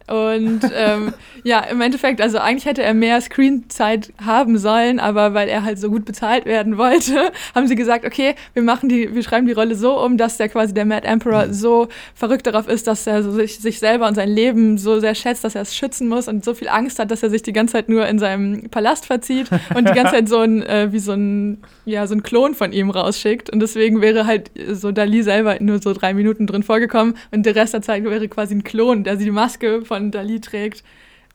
Und 0.08 0.62
ähm, 0.74 1.14
ja, 1.44 1.60
im 1.60 1.82
Endeffekt, 1.82 2.22
also 2.22 2.38
eigentlich 2.38 2.66
hätte 2.66 2.82
er 2.82 2.94
mehr 2.94 3.20
Screenzeit 3.20 4.14
haben 4.24 4.58
sollen, 4.58 5.02
aber 5.02 5.34
weil 5.34 5.50
er 5.50 5.64
halt 5.64 5.80
so 5.80 5.90
gut 5.90 6.06
bezahlt 6.06 6.46
werden 6.46 6.78
wollte, 6.78 7.32
haben 7.56 7.68
sie 7.68 7.76
gesagt, 7.76 8.06
okay, 8.06 8.36
wir 8.54 8.64
machen 8.64 8.88
die, 8.88 9.14
wir 9.14 9.22
schreiben 9.22 9.48
die 9.48 9.54
Rolle 9.54 9.76
so 9.76 10.00
um, 10.00 10.18
dass 10.18 10.38
der 10.38 10.48
quasi 10.48 10.74
der 10.74 10.86
Mad 10.86 11.06
Emperor 11.06 11.54
so 11.54 11.90
verrückt 12.16 12.48
darauf 12.48 12.70
ist, 12.70 12.88
dass 12.88 13.06
er 13.06 13.22
so 13.22 13.32
sich, 13.32 13.60
sich 13.60 13.80
selber 13.80 14.08
und 14.08 14.16
sein 14.16 14.30
Leben 14.30 14.78
so 14.78 15.02
sehr 15.02 15.14
schätzt, 15.14 15.44
dass 15.44 15.56
er 15.56 15.64
es 15.64 15.76
schützen 15.76 16.08
muss 16.08 16.30
und 16.30 16.46
so 16.46 16.54
viel 16.54 16.70
Angst 16.70 17.00
hat, 17.00 17.12
dass 17.12 17.22
er 17.22 17.30
sich 17.30 17.42
die 17.42 17.54
ganze 17.54 17.74
Zeit 17.74 17.90
nur 17.90 18.08
in 18.08 18.18
seinem 18.18 18.70
Palast 18.70 19.06
verzieht 19.06 19.48
und 19.76 19.90
die 19.90 19.94
ganze 19.94 20.14
Zeit 20.14 20.30
so 20.30 20.40
ein, 20.40 20.64
äh, 20.64 20.94
wie 20.94 21.00
so 21.00 21.12
ein, 21.12 21.58
ja, 21.86 22.08
so 22.08 22.16
ein 22.16 22.24
Klon 22.24 22.54
von 22.54 22.72
ihm 22.72 22.90
rausschickt. 22.92 23.50
Und 23.50 23.60
deswegen 23.60 24.00
wäre 24.02 24.26
halt 24.26 24.52
so 24.72 24.94
Dali 24.94 25.22
selber 25.22 25.58
nur 25.60 25.82
so 25.82 25.92
drei 25.94 26.14
Minuten 26.14 26.48
drin 26.48 26.64
vorgekommen 26.64 27.16
und 27.32 27.46
der 27.46 27.56
Rest 27.56 27.74
der 27.74 27.82
Zeit 27.82 28.06
wäre 28.06 28.28
quasi 28.30 28.56
ein 28.56 28.64
Klon, 28.64 29.04
der 29.04 29.18
sie 29.18 29.26
die 29.26 29.32
Maske 29.32 29.84
von 29.84 29.97
Dali 30.00 30.40
trägt. 30.40 30.84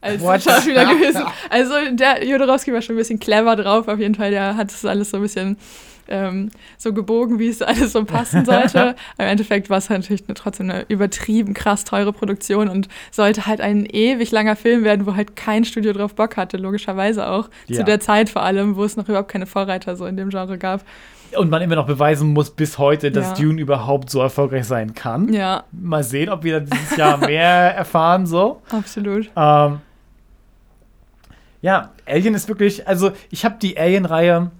Als 0.01 0.21
What? 0.21 0.43
Schauspieler 0.43 0.85
gewesen. 0.87 1.23
Also 1.49 1.75
der 1.93 2.27
Jodorowsky 2.27 2.73
war 2.73 2.83
schon 2.83 2.97
ein 2.97 2.99
bisschen 2.99 3.21
clever 3.21 3.55
drauf, 3.55 3.87
auf 3.87 4.01
jeden 4.01 4.17
Fall. 4.17 4.33
Der 4.33 4.57
hat 4.57 4.73
das 4.73 4.85
alles 4.85 5.11
so 5.11 5.19
ein 5.19 5.23
bisschen 5.23 5.57
ähm, 6.09 6.51
so 6.77 6.93
gebogen, 6.93 7.39
wie 7.39 7.49
es 7.49 7.63
alles 7.63 7.93
so 7.93 8.05
passen 8.05 8.45
sollte. 8.45 8.97
Im 9.19 9.27
Endeffekt 9.27 9.71
war 9.71 9.79
es 9.79 9.89
natürlich 9.89 10.25
eine, 10.27 10.35
trotzdem 10.35 10.71
eine 10.71 10.85
übertrieben 10.89 11.55
krass 11.55 11.85
teure 11.85 12.13
Produktion 12.13 12.69
und 12.69 12.89
sollte 13.11 13.47
halt 13.47 13.61
ein 13.61 13.87
ewig 13.87 14.31
langer 14.31 14.57
Film 14.57 14.85
werden, 14.85 15.07
wo 15.07 15.15
halt 15.15 15.37
kein 15.37 15.65
Studio 15.65 15.93
drauf 15.93 16.15
Bock 16.15 16.37
hatte, 16.37 16.57
logischerweise 16.57 17.29
auch. 17.29 17.49
Ja. 17.67 17.79
Zu 17.79 17.85
der 17.85 18.01
Zeit 18.01 18.29
vor 18.29 18.43
allem, 18.43 18.77
wo 18.77 18.85
es 18.85 18.97
noch 18.97 19.09
überhaupt 19.09 19.31
keine 19.31 19.47
Vorreiter 19.47 19.97
so 19.97 20.07
in 20.07 20.17
dem 20.17 20.31
Genre 20.31 20.59
gab. 20.59 20.85
Und 21.37 21.51
man 21.51 21.63
immer 21.63 21.77
noch 21.77 21.87
beweisen 21.87 22.33
muss 22.33 22.51
bis 22.51 22.79
heute, 22.79 23.11
dass 23.11 23.31
Ja. 23.39 23.45
Dune 23.45 23.61
überhaupt 23.61 24.11
so 24.11 24.21
erfolgreich 24.21 24.65
sein 24.67 24.95
kann. 24.95 25.33
Ja, 25.33 25.65
Mal 25.73 26.03
sehen, 26.05 26.29
ob 26.29 26.45
wir 26.45 26.61
dieses 26.61 26.97
Jahr 26.97 27.17
mehr 27.27 27.75
erfahren 27.75 28.27
so. 28.27 28.61
absolut. 28.71 29.31
Ähm, 29.37 29.79
ja, 31.61 31.91
Alien 32.07 32.35
ist 32.35 32.49
wirklich, 32.49 32.87
also 32.89 33.13
ich 33.31 33.45
habe 33.45 33.57
die 33.63 33.79
Alien-Reihe, 33.79 34.51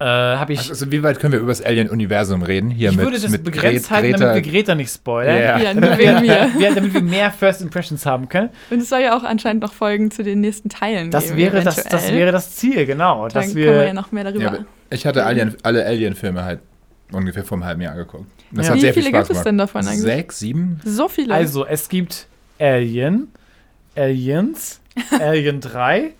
äh, 0.00 0.04
habe 0.04 0.52
ich. 0.52 0.68
Also, 0.68 0.90
wie 0.92 1.02
weit 1.02 1.20
können 1.20 1.32
wir 1.32 1.40
über 1.40 1.48
das 1.52 1.62
Alien-Universum 1.62 2.42
reden? 2.42 2.68
Hier 2.70 2.90
ich 2.90 2.96
mit, 2.96 3.06
würde 3.06 3.18
das 3.20 3.30
mit 3.30 3.44
begrenzt 3.44 3.86
Gre- 3.86 3.90
halten, 3.90 4.10
Greta. 4.12 4.24
damit 4.26 4.44
wir 4.44 4.52
Greta 4.52 4.74
nicht 4.74 4.92
spoilern. 4.92 5.36
Ja. 5.40 5.58
Ja, 5.58 5.72
nur 5.80 5.96
wegen 5.96 6.20
mir. 6.20 6.50
Wir, 6.58 6.74
damit 6.74 6.92
wir 6.92 7.00
mehr 7.00 7.30
First 7.30 7.62
Impressions 7.62 8.04
haben 8.04 8.28
können. 8.28 8.50
Und 8.70 8.80
es 8.82 8.88
soll 8.90 9.00
ja 9.00 9.16
auch 9.16 9.22
anscheinend 9.22 9.62
noch 9.62 9.72
Folgen 9.72 10.10
zu 10.10 10.22
den 10.22 10.40
nächsten 10.40 10.68
Teilen 10.68 11.10
Das 11.10 11.26
geben. 11.26 11.36
wäre 11.38 11.62
das, 11.62 11.82
das 11.84 12.12
wäre 12.12 12.32
das 12.32 12.56
Ziel, 12.56 12.84
genau. 12.86 13.28
Dann 13.28 13.34
Dass 13.34 13.44
können 13.46 13.56
wir 13.56 13.72
ja 13.74 13.84
wir, 13.86 13.94
noch 13.94 14.12
mehr 14.12 14.24
darüber. 14.24 14.42
Ja, 14.44 14.64
ich 14.90 15.06
hatte 15.06 15.24
Alien, 15.24 15.56
alle 15.62 15.84
Alien-Filme 15.84 16.44
halt 16.44 16.60
ungefähr 17.12 17.44
vor 17.44 17.56
einem 17.56 17.64
halben 17.66 17.80
Jahr 17.82 17.92
angeguckt. 17.92 18.26
Und 18.50 18.58
Das 18.58 18.66
Ja. 18.66 18.70
hat 18.72 18.76
Wie 18.76 18.80
sehr 18.82 18.94
viel 18.94 19.02
viele 19.04 19.16
Spaß 19.16 19.28
gibt 19.28 19.38
es 19.38 19.44
denn 19.44 19.58
davon 19.58 19.86
eigentlich? 19.86 20.00
Sechs, 20.00 20.38
sieben? 20.38 20.80
so 20.84 21.08
viele. 21.08 21.34
also 21.34 21.66
es 21.66 21.88
gibt 21.88 22.26
Alien, 22.58 23.28
Aliens, 23.96 24.80
Alien 25.20 25.60
3, 25.60 26.12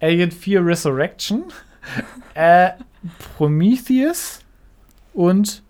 Alien 0.00 0.30
4 0.30 0.64
Resurrection, 0.64 1.44
äh, 2.34 2.70
Prometheus 3.36 4.40
und 5.14 5.62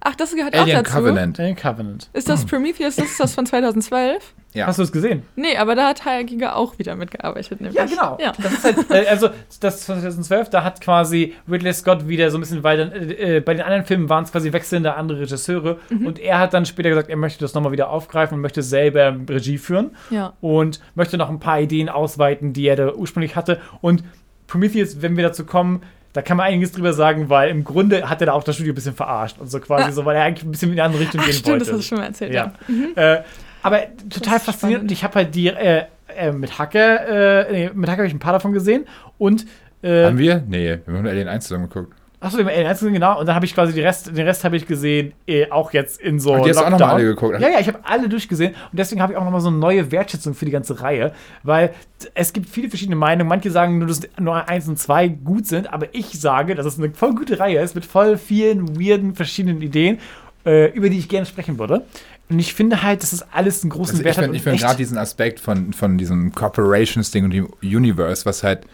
Ach, 0.00 0.14
das 0.14 0.34
gehört 0.34 0.54
Alien 0.54 0.78
auch 0.78 0.82
dazu. 0.84 0.96
Covenant. 0.96 1.40
Alien 1.40 1.56
Covenant. 1.56 2.08
Ist 2.12 2.28
das 2.28 2.46
Prometheus? 2.46 2.96
Das 2.96 3.06
ist 3.06 3.20
das 3.20 3.34
von 3.34 3.44
2012? 3.46 4.32
Ja. 4.54 4.66
Hast 4.66 4.78
du 4.78 4.82
es 4.82 4.90
gesehen? 4.92 5.22
Nee, 5.36 5.56
aber 5.58 5.74
da 5.74 5.88
hat 5.88 6.06
Hayek 6.06 6.28
Giga 6.28 6.54
auch 6.54 6.78
wieder 6.78 6.96
mitgearbeitet. 6.96 7.60
Nämlich. 7.60 7.76
Ja, 7.76 7.84
genau. 7.84 8.18
Ja. 8.20 8.32
Das 8.42 8.52
ist 8.52 8.64
halt, 8.64 8.90
äh, 8.90 9.06
also 9.08 9.28
das 9.60 9.82
2012, 9.84 10.48
da 10.48 10.64
hat 10.64 10.80
quasi 10.80 11.34
Ridley 11.50 11.72
Scott 11.74 12.08
wieder 12.08 12.30
so 12.30 12.38
ein 12.38 12.40
bisschen 12.40 12.62
weiter, 12.64 12.90
äh, 12.94 13.36
äh, 13.36 13.40
bei 13.40 13.52
den 13.52 13.62
anderen 13.62 13.84
Filmen 13.84 14.08
waren 14.08 14.24
es 14.24 14.32
quasi 14.32 14.52
wechselnde 14.52 14.94
andere 14.94 15.20
Regisseure 15.20 15.78
Mhm. 15.90 16.06
und 16.06 16.18
er 16.18 16.38
hat 16.38 16.54
dann 16.54 16.64
später 16.64 16.88
gesagt, 16.88 17.10
er 17.10 17.16
möchte 17.16 17.40
das 17.40 17.52
nochmal 17.52 17.72
wieder 17.72 17.90
aufgreifen 17.90 18.36
und 18.36 18.40
möchte 18.40 18.62
selber 18.62 19.14
Regie 19.28 19.58
führen 19.58 19.90
ja. 20.10 20.32
und 20.40 20.80
möchte 20.94 21.18
noch 21.18 21.28
ein 21.28 21.40
paar 21.40 21.60
Ideen 21.60 21.90
ausweiten, 21.90 22.54
die 22.54 22.66
er 22.66 22.76
da 22.76 22.92
ursprünglich 22.94 23.36
hatte 23.36 23.60
und 23.82 24.02
Prometheus, 24.46 25.02
wenn 25.02 25.14
wir 25.16 25.24
dazu 25.24 25.44
kommen, 25.44 25.82
da 26.14 26.22
kann 26.22 26.38
man 26.38 26.46
einiges 26.46 26.72
drüber 26.72 26.94
sagen, 26.94 27.28
weil 27.28 27.50
im 27.50 27.64
Grunde 27.64 28.08
hat 28.08 28.22
er 28.22 28.26
da 28.28 28.32
auch 28.32 28.42
das 28.42 28.54
Studio 28.56 28.72
ein 28.72 28.74
bisschen 28.74 28.94
verarscht 28.94 29.38
und 29.38 29.50
so 29.50 29.60
quasi 29.60 29.90
Ah. 29.90 29.92
so, 29.92 30.04
weil 30.06 30.16
er 30.16 30.22
eigentlich 30.24 30.44
ein 30.44 30.50
bisschen 30.50 30.72
in 30.72 30.80
eine 30.80 30.84
andere 30.84 31.02
Richtung 31.02 31.20
Ach, 31.20 31.26
gehen 31.26 31.34
stimmt, 31.34 31.48
wollte. 31.48 31.64
das 31.66 31.74
hast 31.74 31.78
du 31.80 31.86
schon 31.86 31.98
mal 31.98 32.06
erzählt. 32.06 32.32
Ja. 32.32 32.54
Ja. 32.96 33.14
Äh, 33.16 33.22
aber 33.68 34.08
total 34.10 34.40
faszinierend. 34.40 34.54
spannend. 34.58 34.82
Und 34.82 34.92
ich 34.92 35.04
habe 35.04 35.14
halt 35.14 35.34
die 35.34 35.48
äh, 35.48 35.84
äh, 36.16 36.32
mit 36.32 36.58
Hacker, 36.58 37.46
äh, 37.48 37.52
nee, 37.52 37.70
mit 37.74 37.88
Hacker 37.88 37.98
habe 37.98 38.08
ich 38.08 38.14
ein 38.14 38.18
paar 38.18 38.32
davon 38.32 38.52
gesehen. 38.52 38.86
Und 39.18 39.46
äh, 39.82 40.04
Haben 40.06 40.18
wir? 40.18 40.42
Nee, 40.46 40.78
wir 40.84 40.94
haben 40.94 41.02
nur 41.02 41.10
Alien 41.12 41.28
1 41.28 41.46
zusammen 41.46 41.68
geguckt. 41.68 41.94
achso, 42.20 42.36
den 42.38 42.48
Alien 42.48 42.66
1 42.66 42.80
gesehen, 42.80 42.94
genau. 42.94 43.20
Und 43.20 43.26
dann 43.26 43.36
habe 43.36 43.46
ich 43.46 43.54
quasi 43.54 43.72
die 43.72 43.80
Rest, 43.80 44.08
den 44.08 44.26
Rest 44.26 44.42
habe 44.42 44.56
ich 44.56 44.66
gesehen, 44.66 45.12
äh, 45.26 45.48
auch 45.50 45.72
jetzt 45.72 46.00
in 46.00 46.18
so. 46.18 46.34
Ach, 46.34 46.42
die 46.42 46.50
hast 46.50 46.58
du 46.60 46.64
auch 46.64 46.70
noch 46.70 46.78
mal 46.80 46.94
alle 46.94 47.04
geguckt? 47.04 47.40
Ja, 47.40 47.48
ja, 47.48 47.60
ich 47.60 47.68
habe 47.68 47.78
alle 47.84 48.08
durchgesehen. 48.08 48.54
Und 48.54 48.78
deswegen 48.78 49.00
habe 49.00 49.12
ich 49.12 49.18
auch 49.18 49.24
nochmal 49.24 49.40
so 49.40 49.48
eine 49.48 49.58
neue 49.58 49.92
Wertschätzung 49.92 50.34
für 50.34 50.44
die 50.44 50.50
ganze 50.50 50.80
Reihe. 50.80 51.12
Weil 51.44 51.72
es 52.14 52.32
gibt 52.32 52.48
viele 52.48 52.68
verschiedene 52.68 52.96
Meinungen. 52.96 53.28
Manche 53.28 53.50
sagen 53.50 53.78
nur, 53.78 53.86
dass 53.86 54.00
nur 54.18 54.48
1 54.48 54.66
und 54.68 54.78
2 54.78 55.08
gut 55.08 55.46
sind. 55.46 55.72
Aber 55.72 55.86
ich 55.92 56.18
sage, 56.20 56.56
dass 56.56 56.66
es 56.66 56.78
eine 56.78 56.90
voll 56.90 57.14
gute 57.14 57.38
Reihe 57.38 57.60
ist 57.60 57.76
mit 57.76 57.84
voll 57.84 58.16
vielen 58.16 58.80
weirden 58.80 59.14
verschiedenen 59.14 59.62
Ideen, 59.62 59.98
äh, 60.44 60.72
über 60.72 60.88
die 60.88 60.98
ich 60.98 61.08
gerne 61.08 61.26
sprechen 61.26 61.58
würde. 61.58 61.84
Und 62.30 62.38
ich 62.38 62.52
finde 62.54 62.82
halt, 62.82 63.02
das 63.02 63.22
alles 63.32 63.62
einen 63.62 63.70
großen 63.70 63.92
Also 63.96 64.00
ich 64.00 64.04
Wert 64.04 64.16
hat. 64.18 64.24
finde 64.24 64.36
ich 64.36 64.42
find 64.42 64.58
gerade 64.60 64.76
diesen 64.76 64.98
Aspekt 64.98 65.40
von, 65.40 65.72
von 65.72 65.96
diesem 65.98 66.32
Corporations-Ding 66.34 67.24
und 67.24 67.30
dem 67.30 67.48
Universe, 67.62 68.26
was 68.26 68.42
halt 68.42 68.66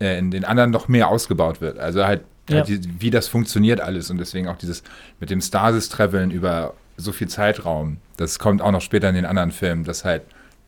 äh, 0.00 0.18
in 0.18 0.30
den 0.30 0.44
anderen 0.44 0.70
noch 0.70 0.88
mehr 0.88 1.08
ausgebaut 1.08 1.60
wird. 1.60 1.78
Also 1.78 2.04
halt, 2.04 2.22
Ja. 2.50 2.56
halt 2.58 2.68
die, 2.68 2.80
wie 3.00 3.10
das 3.10 3.26
funktioniert 3.28 3.80
alles 3.80 4.10
und 4.10 4.18
deswegen 4.18 4.48
auch 4.48 4.56
dieses 4.58 4.82
mit 5.18 5.30
dem 5.30 5.40
Stasis-Traveln 5.40 6.30
über 6.30 6.74
so 6.98 7.12
viel 7.12 7.28
Zeitraum. 7.28 7.96
Das 8.18 8.38
kommt 8.38 8.60
auch 8.60 8.70
noch 8.72 8.82
später 8.82 9.08
in 9.08 9.14
den 9.14 9.24
anderen 9.24 9.50
Filmen, 9.50 9.84
dass 9.84 10.04
halt 10.04 10.22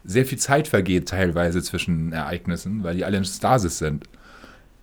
sehr 0.05 0.25
viel 0.25 0.39
Zeit 0.39 0.67
vergeht 0.69 1.09
teilweise 1.09 1.63
zwischen 1.63 2.13
Ereignissen, 2.13 2.83
weil 2.83 2.97
die 2.97 3.05
alle 3.05 3.19
in 3.19 3.25
Stasis 3.27 3.77
sind. 3.79 4.05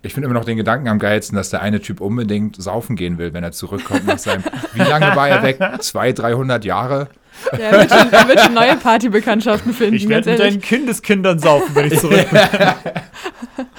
Ich 0.02 0.14
finde 0.14 0.26
immer 0.30 0.38
noch 0.38 0.46
den 0.46 0.56
Gedanken 0.56 0.88
am 0.88 0.98
geilsten, 0.98 1.36
dass 1.36 1.50
der 1.50 1.60
eine 1.60 1.80
Typ 1.80 2.00
unbedingt 2.00 2.62
saufen 2.62 2.96
gehen 2.96 3.18
will, 3.18 3.34
wenn 3.34 3.44
er 3.44 3.52
zurückkommt 3.52 4.06
nach 4.06 4.18
seinem. 4.18 4.44
Wie 4.72 4.78
lange 4.80 5.14
war 5.14 5.28
er 5.28 5.42
weg? 5.42 5.58
200, 5.80 6.18
300 6.20 6.64
Jahre? 6.64 7.08
Ja, 7.52 7.58
er 7.58 7.72
wird 7.80 7.90
schon, 7.90 8.12
er 8.12 8.28
wird 8.28 8.40
schon 8.40 8.54
neue 8.54 8.76
Partybekanntschaften 8.76 9.72
finden. 9.72 9.94
Ich 9.94 10.08
werde 10.08 10.30
mit 10.30 10.40
deinen 10.40 10.60
Kindeskindern 10.60 11.38
saufen, 11.38 11.74
wenn 11.74 11.92
ich 11.92 11.98
zurück 12.00 12.28
bin. 12.30 12.40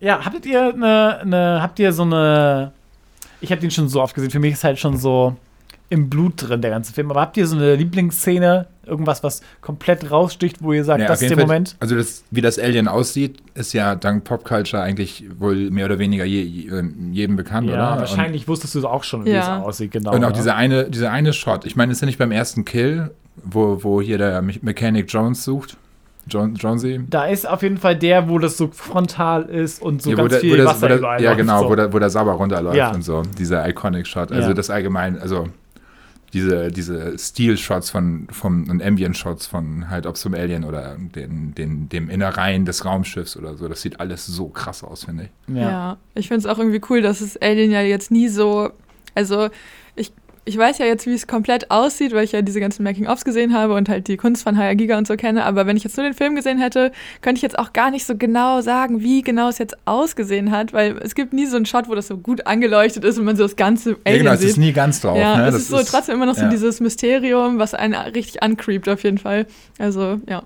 ja, 0.00 0.24
habt 0.24 0.46
ihr 0.46 0.74
eine, 0.74 1.20
eine, 1.20 1.62
habt 1.62 1.78
ihr 1.78 1.92
so 1.92 2.02
eine, 2.02 2.72
ich 3.40 3.50
habe 3.50 3.60
den 3.60 3.70
schon 3.70 3.88
so 3.88 4.02
oft 4.02 4.14
gesehen, 4.14 4.30
für 4.30 4.40
mich 4.40 4.54
ist 4.54 4.64
halt 4.64 4.78
schon 4.78 4.96
so 4.96 5.36
im 5.88 6.08
Blut 6.08 6.48
drin, 6.48 6.62
der 6.62 6.70
ganze 6.70 6.92
Film, 6.92 7.10
aber 7.10 7.20
habt 7.20 7.36
ihr 7.36 7.46
so 7.46 7.56
eine 7.56 7.74
Lieblingsszene, 7.74 8.66
irgendwas, 8.86 9.22
was 9.22 9.42
komplett 9.60 10.10
raussticht, 10.10 10.62
wo 10.62 10.72
ihr 10.72 10.84
sagt, 10.84 11.00
Ja, 11.00 11.06
das 11.08 11.22
ist 11.22 11.30
der 11.30 11.38
Fall. 11.38 11.46
Moment? 11.46 11.76
Also 11.80 11.94
das, 11.96 12.24
wie 12.30 12.40
das 12.40 12.58
Alien 12.58 12.88
aussieht, 12.88 13.38
ist 13.54 13.72
ja 13.72 13.94
dank 13.94 14.24
Popculture 14.24 14.82
eigentlich 14.82 15.24
wohl 15.38 15.70
mehr 15.70 15.86
oder 15.86 15.98
weniger 15.98 16.24
je, 16.24 16.42
je, 16.42 16.82
jedem 17.12 17.36
bekannt, 17.36 17.68
Ja, 17.68 17.74
oder? 17.92 18.00
wahrscheinlich 18.00 18.48
wusstest 18.48 18.74
du 18.74 18.86
auch 18.88 19.04
schon, 19.04 19.24
wie 19.24 19.30
Ja. 19.30 19.58
es 19.60 19.64
aussieht, 19.64 19.92
genau. 19.92 20.10
Und, 20.10 20.18
und 20.18 20.24
auch 20.24 20.32
dieser 20.32 20.56
eine, 20.56 20.90
dieser 20.90 21.10
eine 21.10 21.32
Shot. 21.32 21.64
Ich 21.64 21.76
meine, 21.76 21.92
ist 21.92 22.00
ja 22.00 22.06
nicht 22.06 22.18
beim 22.18 22.32
ersten 22.32 22.64
Kill, 22.64 23.10
wo, 23.44 23.82
wo 23.84 24.00
hier 24.02 24.18
der 24.18 24.42
Me- 24.42 24.54
Mechanic 24.62 25.06
Jones 25.12 25.44
sucht. 25.44 25.76
John, 26.28 26.54
Jonesy. 26.54 27.00
Da 27.10 27.24
ist 27.24 27.48
auf 27.48 27.62
jeden 27.62 27.78
Fall 27.78 27.96
der, 27.96 28.28
wo 28.28 28.38
das 28.38 28.56
so 28.56 28.68
frontal 28.72 29.42
ist 29.46 29.82
und 29.82 30.02
so 30.02 30.10
Ja, 30.10 30.16
ganz 30.16 30.30
der, 30.30 30.38
viel 30.40 30.56
der, 30.56 30.66
Wasser 30.66 30.94
überall 30.96 31.20
ja, 31.20 31.30
läuft, 31.30 31.38
genau, 31.40 31.62
so. 31.64 31.68
wo, 31.70 31.74
der, 31.74 31.92
wo 31.92 31.98
der 31.98 32.10
Sauber 32.10 32.32
runterläuft 32.34 32.76
Ja. 32.76 32.92
und 32.92 33.02
so. 33.02 33.22
Dieser 33.38 33.68
Iconic 33.68 34.06
Shot. 34.06 34.30
Also 34.30 34.50
Ja. 34.50 34.54
das 34.54 34.70
allgemein, 34.70 35.18
also 35.18 35.48
diese, 36.32 36.70
diese 36.70 37.18
Steel-Shots 37.18 37.90
von, 37.90 38.26
von 38.30 38.68
und 38.70 38.82
Ambient-Shots 38.82 39.46
von 39.46 39.90
halt, 39.90 40.06
ob 40.06 40.16
zum 40.16 40.34
Alien 40.34 40.64
oder 40.64 40.96
den, 40.98 41.54
den, 41.54 41.88
dem 41.88 42.08
Innereien 42.08 42.64
des 42.64 42.84
Raumschiffs 42.84 43.36
oder 43.36 43.56
so, 43.56 43.68
das 43.68 43.82
sieht 43.82 44.00
alles 44.00 44.26
so 44.26 44.48
krass 44.48 44.82
aus, 44.82 45.04
finde 45.04 45.24
ich. 45.24 45.54
Ja. 45.54 45.70
Ja. 45.70 45.96
ich 46.14 46.28
finde 46.28 46.40
es 46.40 46.46
auch 46.46 46.58
irgendwie 46.58 46.80
cool, 46.88 47.02
dass 47.02 47.20
es 47.20 47.36
Alien 47.40 47.70
ja 47.70 47.82
jetzt 47.82 48.10
nie 48.10 48.28
so. 48.28 48.70
Also, 49.14 49.50
ich, 50.44 50.56
weiß 50.56 50.78
ja 50.78 50.86
jetzt, 50.86 51.06
wie 51.06 51.14
es 51.14 51.26
komplett 51.26 51.70
aussieht, 51.70 52.12
weil 52.12 52.24
ich 52.24 52.32
ja 52.32 52.42
diese 52.42 52.60
ganzen 52.60 52.82
Making-ofs 52.82 53.24
gesehen 53.24 53.54
habe 53.54 53.74
und 53.74 53.88
halt 53.88 54.08
die 54.08 54.16
Kunst 54.16 54.42
von 54.42 54.56
Hayao 54.56 54.74
Giga 54.76 54.98
und 54.98 55.06
so 55.06 55.16
kenne. 55.16 55.44
Aber 55.44 55.66
wenn 55.66 55.76
ich 55.76 55.84
jetzt 55.84 55.96
nur 55.96 56.04
den 56.04 56.14
Film 56.14 56.34
gesehen 56.34 56.58
hätte, 56.58 56.92
könnte 57.20 57.38
ich 57.38 57.42
jetzt 57.42 57.58
auch 57.58 57.72
gar 57.72 57.90
nicht 57.90 58.04
so 58.04 58.16
genau 58.16 58.60
sagen, 58.60 59.00
wie 59.00 59.22
genau 59.22 59.48
es 59.48 59.58
jetzt 59.58 59.76
ausgesehen 59.84 60.50
hat, 60.50 60.72
weil 60.72 60.98
es 60.98 61.14
gibt 61.14 61.32
nie 61.32 61.46
so 61.46 61.56
einen 61.56 61.66
Shot, 61.66 61.88
wo 61.88 61.94
das 61.94 62.08
so 62.08 62.16
gut 62.16 62.46
angeleuchtet 62.46 63.04
ist 63.04 63.18
und 63.18 63.24
man 63.24 63.36
so 63.36 63.44
das 63.44 63.56
ganze 63.56 63.90
Ja, 63.90 63.96
Alien 64.04 64.20
genau, 64.20 64.34
es 64.34 64.40
sieht. 64.40 64.50
ist 64.50 64.56
nie 64.58 64.72
ganz 64.72 65.00
drauf. 65.00 65.16
ja, 65.16 65.36
ne? 65.36 65.46
es 65.46 65.54
Das 65.54 65.62
ist 65.62 65.68
so 65.68 65.82
trotzdem 65.82 66.16
immer 66.16 66.26
noch 66.26 66.34
so 66.34 66.42
ja. 66.42 66.48
dieses 66.48 66.80
Mysterium, 66.80 67.58
was 67.58 67.74
einen 67.74 67.94
richtig 67.94 68.42
ancreept 68.42 68.88
auf 68.88 69.02
jeden 69.04 69.18
Fall. 69.18 69.46
Also, 69.78 70.20
ja. 70.28 70.42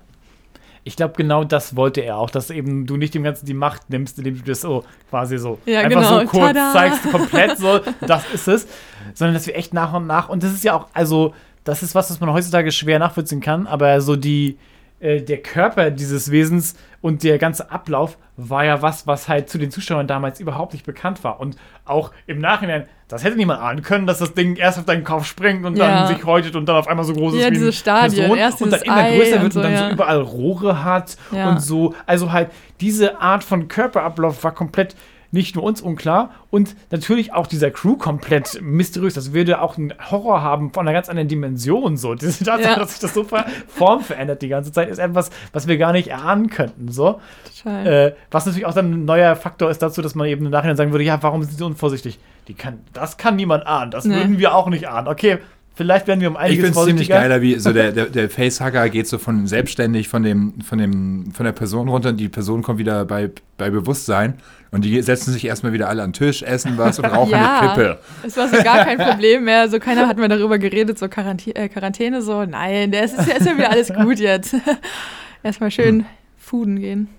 Ich 0.87 0.95
glaube, 0.95 1.13
genau 1.17 1.43
das 1.43 1.75
wollte 1.75 1.99
er 2.01 2.17
auch, 2.17 2.29
dass 2.29 2.49
eben 2.49 2.85
du 2.85 2.95
nicht 2.95 3.13
dem 3.13 3.23
Ganzen 3.23 3.45
die 3.45 3.53
Macht 3.53 3.89
nimmst, 3.89 4.17
indem 4.17 4.37
du 4.37 4.43
das 4.43 4.61
so 4.61 4.85
quasi 5.09 5.37
so 5.37 5.59
Ja, 5.65 5.81
einfach 5.81 6.01
genau. 6.01 6.19
so 6.21 6.25
kurz 6.27 6.53
Tada! 6.53 6.71
zeigst, 6.71 7.11
komplett 7.11 7.57
so, 7.57 7.81
das 8.07 8.23
ist 8.33 8.47
es, 8.47 8.67
sondern 9.13 9.33
dass 9.33 9.45
wir 9.47 9.55
echt 9.55 9.73
nach 9.73 9.93
und 9.93 10.07
nach, 10.07 10.29
und 10.29 10.43
das 10.43 10.53
ist 10.53 10.63
ja 10.63 10.75
auch, 10.75 10.87
also, 10.93 11.33
das 11.65 11.83
ist 11.83 11.93
was, 11.93 12.09
was 12.09 12.19
man 12.21 12.31
heutzutage 12.31 12.71
schwer 12.71 12.99
nachvollziehen 12.99 13.41
kann, 13.41 13.67
aber 13.67 13.99
so 13.99 14.15
die, 14.15 14.57
äh, 14.99 15.21
der 15.21 15.37
Körper 15.37 15.91
dieses 15.91 16.31
Wesens 16.31 16.75
und 17.01 17.23
der 17.23 17.37
ganze 17.37 17.71
Ablauf 17.71 18.17
war 18.35 18.65
ja 18.65 18.81
was, 18.81 19.07
was 19.07 19.27
halt 19.27 19.49
zu 19.49 19.57
den 19.57 19.71
Zuschauern 19.71 20.07
damals 20.07 20.39
überhaupt 20.39 20.73
nicht 20.73 20.85
bekannt 20.85 21.23
war. 21.23 21.39
Und 21.39 21.55
auch 21.85 22.11
im 22.27 22.39
Nachhinein, 22.39 22.87
das 23.07 23.23
hätte 23.23 23.35
niemand 23.37 23.61
ahnen 23.61 23.81
können, 23.81 24.05
dass 24.05 24.19
das 24.19 24.33
Ding 24.33 24.55
erst 24.55 24.77
auf 24.79 24.85
deinen 24.85 25.03
Kopf 25.03 25.25
springt 25.25 25.65
und 25.65 25.77
Ja. 25.77 26.05
dann 26.05 26.15
sich 26.15 26.25
häutet 26.25 26.55
und 26.55 26.67
dann 26.67 26.75
auf 26.75 26.87
einmal 26.87 27.05
so 27.05 27.13
groß 27.13 27.33
ist 27.35 27.41
Ja, 27.41 27.47
wie 27.47 27.53
diese 27.53 27.73
Stadien. 27.73 28.25
Person 28.25 28.37
Erst 28.37 28.61
und 28.61 28.71
dann 28.71 28.81
immer 28.81 28.95
Ei 28.97 29.17
größer 29.17 29.35
und 29.37 29.41
wird 29.43 29.53
so, 29.53 29.59
und 29.59 29.63
dann 29.63 29.73
ja. 29.73 29.87
so 29.87 29.93
überall 29.93 30.21
Rohre 30.21 30.83
hat 30.83 31.17
und 31.31 31.61
so. 31.61 31.95
Also 32.05 32.31
halt, 32.31 32.49
diese 32.81 33.19
Art 33.21 33.43
von 33.43 33.67
Körperablauf 33.67 34.43
war 34.43 34.53
komplett 34.53 34.95
nicht 35.31 35.55
nur 35.55 35.63
uns 35.63 35.81
unklar 35.81 36.31
und 36.49 36.75
natürlich 36.91 37.33
auch 37.33 37.47
dieser 37.47 37.71
Crew 37.71 37.97
komplett 37.97 38.59
mysteriös. 38.61 39.13
Das 39.13 39.33
würde 39.33 39.61
auch 39.61 39.77
einen 39.77 39.93
Horror 40.11 40.41
haben 40.41 40.71
von 40.73 40.87
einer 40.87 40.93
ganz 40.93 41.09
anderen 41.09 41.27
Dimension. 41.27 41.97
So. 41.97 42.15
Diese 42.15 42.43
Tatsache, 42.45 42.73
Ja. 42.73 42.79
dass 42.79 42.91
sich 42.91 42.99
das 42.99 43.13
so 43.13 43.25
Form 43.67 44.01
verändert 44.01 44.41
die 44.41 44.47
ganze 44.47 44.71
Zeit, 44.71 44.89
ist 44.89 44.99
etwas, 44.99 45.29
was 45.53 45.67
wir 45.67 45.77
gar 45.77 45.91
nicht 45.91 46.07
erahnen 46.07 46.49
könnten. 46.49 46.89
So. 46.91 47.19
Äh, 47.65 48.11
was 48.31 48.45
natürlich 48.45 48.65
auch 48.65 48.73
dann 48.73 48.91
ein 48.93 49.05
neuer 49.05 49.35
Faktor 49.35 49.69
ist 49.69 49.79
dazu, 49.81 50.01
dass 50.01 50.15
man 50.15 50.27
eben 50.27 50.45
im 50.45 50.51
Nachhinein 50.51 50.77
sagen 50.77 50.91
würde, 50.91 51.03
ja, 51.03 51.21
warum 51.21 51.41
sind 51.43 51.51
sie 51.51 51.57
so 51.57 51.65
unvorsichtig? 51.65 52.19
Die 52.47 52.53
kann, 52.53 52.79
das 52.93 53.17
kann 53.17 53.35
niemand 53.35 53.67
ahnen. 53.67 53.91
Das 53.91 54.05
Nee. 54.05 54.15
würden 54.15 54.39
wir 54.39 54.55
auch 54.55 54.69
nicht 54.69 54.87
ahnen. 54.87 55.07
Okay, 55.09 55.39
vielleicht 55.75 56.07
werden 56.07 56.21
wir 56.21 56.29
um 56.29 56.35
Ich 56.35 56.39
einiges 56.41 56.65
finde 56.67 56.79
es 56.79 56.85
ziemlich 56.85 57.09
geiler, 57.09 57.41
wie 57.41 57.59
so 57.59 57.73
der, 57.73 57.91
der, 57.91 58.05
der 58.05 58.29
Facehugger 58.29 58.87
geht 58.89 59.07
so 59.07 59.17
von 59.17 59.47
selbstständig 59.47 60.07
von 60.07 60.23
dem, 60.23 60.61
von 60.61 60.77
dem, 60.77 61.31
von 61.33 61.45
der 61.45 61.51
Person 61.51 61.89
runter 61.89 62.09
und 62.09 62.17
die 62.17 62.29
Person 62.29 62.63
kommt 62.63 62.79
wieder 62.79 63.03
bei, 63.03 63.29
bei 63.57 63.69
Bewusstsein 63.69 64.35
und 64.71 64.83
die 64.85 65.01
setzen 65.01 65.31
sich 65.33 65.45
erstmal 65.45 65.73
wieder 65.73 65.87
alle 65.89 66.03
an 66.03 66.09
den 66.11 66.13
Tisch, 66.13 66.43
essen 66.43 66.77
was 66.77 66.99
und 66.99 67.05
rauchen 67.13 67.31
Ja. 67.31 67.59
eine 67.59 67.69
Kippe. 67.69 67.99
Es 68.25 68.35
war 68.37 68.47
so 68.47 68.57
gar 68.63 68.83
kein 68.85 68.97
Problem 68.97 69.43
mehr. 69.45 69.69
So 69.69 69.79
keiner 69.79 70.07
hat 70.07 70.17
mehr 70.17 70.27
darüber 70.27 70.57
geredet, 70.57 70.99
so 70.99 71.07
Quarantä 71.07 71.51
äh, 71.55 71.69
Quarantäne, 71.69 72.21
so, 72.21 72.43
nein, 72.45 72.91
der 72.91 73.03
ist, 73.03 73.17
ist, 73.17 73.45
ja- 73.45 73.57
wieder 73.57 73.69
alles 73.71 73.93
gut 73.93 74.19
jetzt. 74.19 74.55
Erstmal 75.43 75.71
schön 75.71 76.05
fooden 76.37 76.79
gehen. 76.79 77.09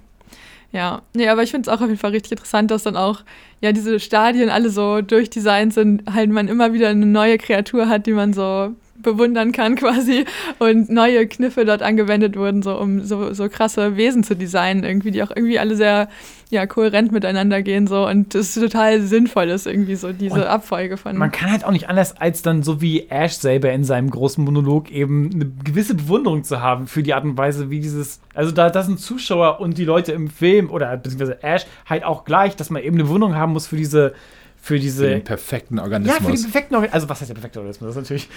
Ja, 0.71 1.01
nee, 1.15 1.29
aber 1.29 1.43
ich 1.43 1.51
finde 1.51 1.71
es 1.71 1.75
auch 1.75 1.81
auf 1.81 1.89
jeden 1.89 1.99
Fall 1.99 2.11
richtig 2.11 2.33
interessant, 2.33 2.71
dass 2.71 2.83
dann 2.83 2.97
auch, 2.97 3.21
ja, 3.63 3.73
diese 3.73 3.99
Stadien 4.01 4.51
alle 4.51 4.69
so 4.69 5.01
durchdesignt 5.01 5.73
sind, 5.73 6.03
halt 6.13 6.29
man 6.31 6.47
immer 6.47 6.75
wieder 6.75 6.89
eine 6.91 7.07
neue 7.07 7.39
Kreatur 7.39 7.89
hat, 7.89 8.05
die 8.07 8.13
man 8.13 8.35
so 8.35 8.75
bewundern 9.03 9.53
kann 9.53 9.77
quasi 9.77 10.25
und 10.59 10.91
neue 10.91 11.27
Kniffe 11.27 11.65
dort 11.65 11.83
angewendet 11.83 12.37
wurden, 12.37 12.63
so 12.63 12.79
um 12.79 13.03
so, 13.03 13.33
so 13.33 13.49
krasse 13.49 13.97
Wesen 13.97 14.25
zu 14.25 14.37
designen, 14.37 14.85
irgendwie, 14.85 15.11
die 15.11 15.23
auch 15.23 15.31
irgendwie 15.35 15.59
alle 15.59 15.77
sehr 15.77 16.09
ja, 16.51 16.67
kohärent 16.67 17.13
miteinander 17.13 17.63
gehen 17.63 17.87
so 17.87 18.07
und 18.07 18.35
das 18.35 18.55
total 18.55 19.03
sinnvoll 19.03 19.49
ist, 19.51 19.67
irgendwie 19.67 19.97
so 19.97 20.13
diese 20.13 20.35
Und 20.35 20.45
Abfolge 20.45 20.97
von. 20.97 21.17
Man 21.17 21.31
kann 21.31 21.51
halt 21.51 21.65
auch 21.65 21.71
nicht 21.71 21.91
anders, 21.91 22.17
als 22.17 22.41
dann 22.41 22.63
so 22.63 22.81
wie 22.81 23.09
Ash 23.11 23.35
selber 23.35 23.71
in 23.73 23.85
seinem 23.85 24.09
großen 24.11 24.43
Monolog 24.43 24.91
eben 24.91 25.31
eine 25.33 25.51
gewisse 25.65 25.95
Bewunderung 25.95 26.45
zu 26.45 26.63
haben 26.63 26.87
für 26.87 27.03
die 27.03 27.13
Art 27.13 27.25
und 27.25 27.37
Weise, 27.37 27.69
wie 27.69 27.81
dieses, 27.81 28.21
also 28.35 28.51
da 28.51 28.71
das 28.71 28.87
sind 28.87 28.99
Zuschauer 28.99 29.61
und 29.61 29.77
die 29.77 29.85
Leute 29.85 30.13
im 30.13 30.31
Film 30.31 30.71
oder 30.71 30.97
beziehungsweise 30.97 31.43
Ash 31.43 31.67
halt 31.87 32.05
auch 32.05 32.25
gleich, 32.25 32.57
dass 32.57 32.71
man 32.71 32.83
eben 32.83 32.97
eine 32.97 33.05
Bewunderung 33.05 33.35
haben 33.35 33.53
muss 33.53 33.67
für 33.67 33.77
diese 33.77 34.15
für 34.61 34.79
diese. 34.79 35.05
Für 35.05 35.11
den 35.11 35.25
perfekten 35.25 35.79
Organismus. 35.79 36.19
Ja, 36.19 36.25
für 36.25 36.33
den 36.33 36.43
perfekten 36.43 36.75
Organismus. 36.75 36.95
Also, 36.95 37.09
was 37.09 37.21
heißt 37.21 37.29
der 37.31 37.35
perfekte 37.35 37.59
Organismus? 37.61 37.95
Das 37.95 38.03
ist 38.03 38.11
natürlich. 38.11 38.29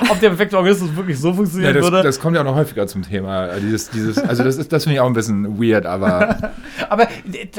ob 0.10 0.20
der 0.20 0.28
perfekte 0.28 0.56
Organismus 0.56 0.96
wirklich 0.96 1.18
so 1.18 1.32
funktionieren 1.32 1.74
ja, 1.74 1.80
das, 1.80 1.90
würde. 1.90 2.02
Das 2.02 2.20
kommt 2.20 2.34
ja 2.34 2.40
auch 2.42 2.46
noch 2.46 2.54
häufiger 2.54 2.86
zum 2.86 3.02
Thema. 3.02 3.48
Dieses, 3.60 3.90
dieses, 3.90 4.18
also, 4.18 4.44
das, 4.44 4.56
das 4.56 4.84
finde 4.84 4.94
ich 4.94 5.00
auch 5.00 5.06
ein 5.06 5.12
bisschen 5.12 5.60
weird, 5.60 5.86
aber. 5.86 6.52
aber 6.88 7.08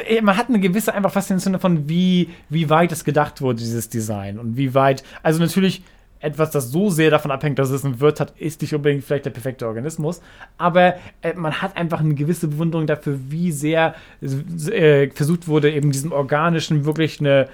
äh, 0.08 0.22
man 0.22 0.38
hat 0.38 0.50
eine 0.50 0.60
gewisse 0.60 0.94
einfach 0.94 1.12
Faszination 1.12 1.54
davon, 1.54 1.88
wie, 1.88 2.30
wie 2.50 2.70
weit 2.70 2.92
es 2.92 3.04
gedacht 3.04 3.42
wurde, 3.42 3.60
dieses 3.60 3.90
Design. 3.90 4.40
Und 4.40 4.58
wie 4.58 4.74
weit. 4.74 5.04
Also, 5.24 5.40
natürlich 5.40 5.84
etwas, 6.20 6.52
das 6.52 6.72
so 6.72 6.90
sehr 6.90 7.12
davon 7.12 7.32
abhängt, 7.32 7.60
dass 7.60 7.70
es 7.70 7.86
einen 7.86 8.00
Wirt 8.00 8.20
hat, 8.20 8.34
ist 8.38 8.62
nicht 8.62 8.76
unbedingt 8.76 9.04
vielleicht 9.04 9.26
der 9.26 9.32
perfekte 9.32 9.68
Organismus. 9.68 10.22
Aber 10.58 10.96
äh, 11.22 11.34
man 11.34 11.62
hat 11.62 11.78
einfach 11.78 12.02
eine 12.02 12.14
gewisse 12.14 12.48
Bewunderung 12.48 12.88
dafür, 12.88 13.18
wie 13.30 13.52
sehr 13.52 13.96
äh, 14.22 15.10
versucht 15.12 15.48
wurde, 15.48 15.72
eben 15.72 15.92
diesem 15.92 16.12
Organischen 16.12 16.86
wirklich 16.86 17.20
eine 17.20 17.48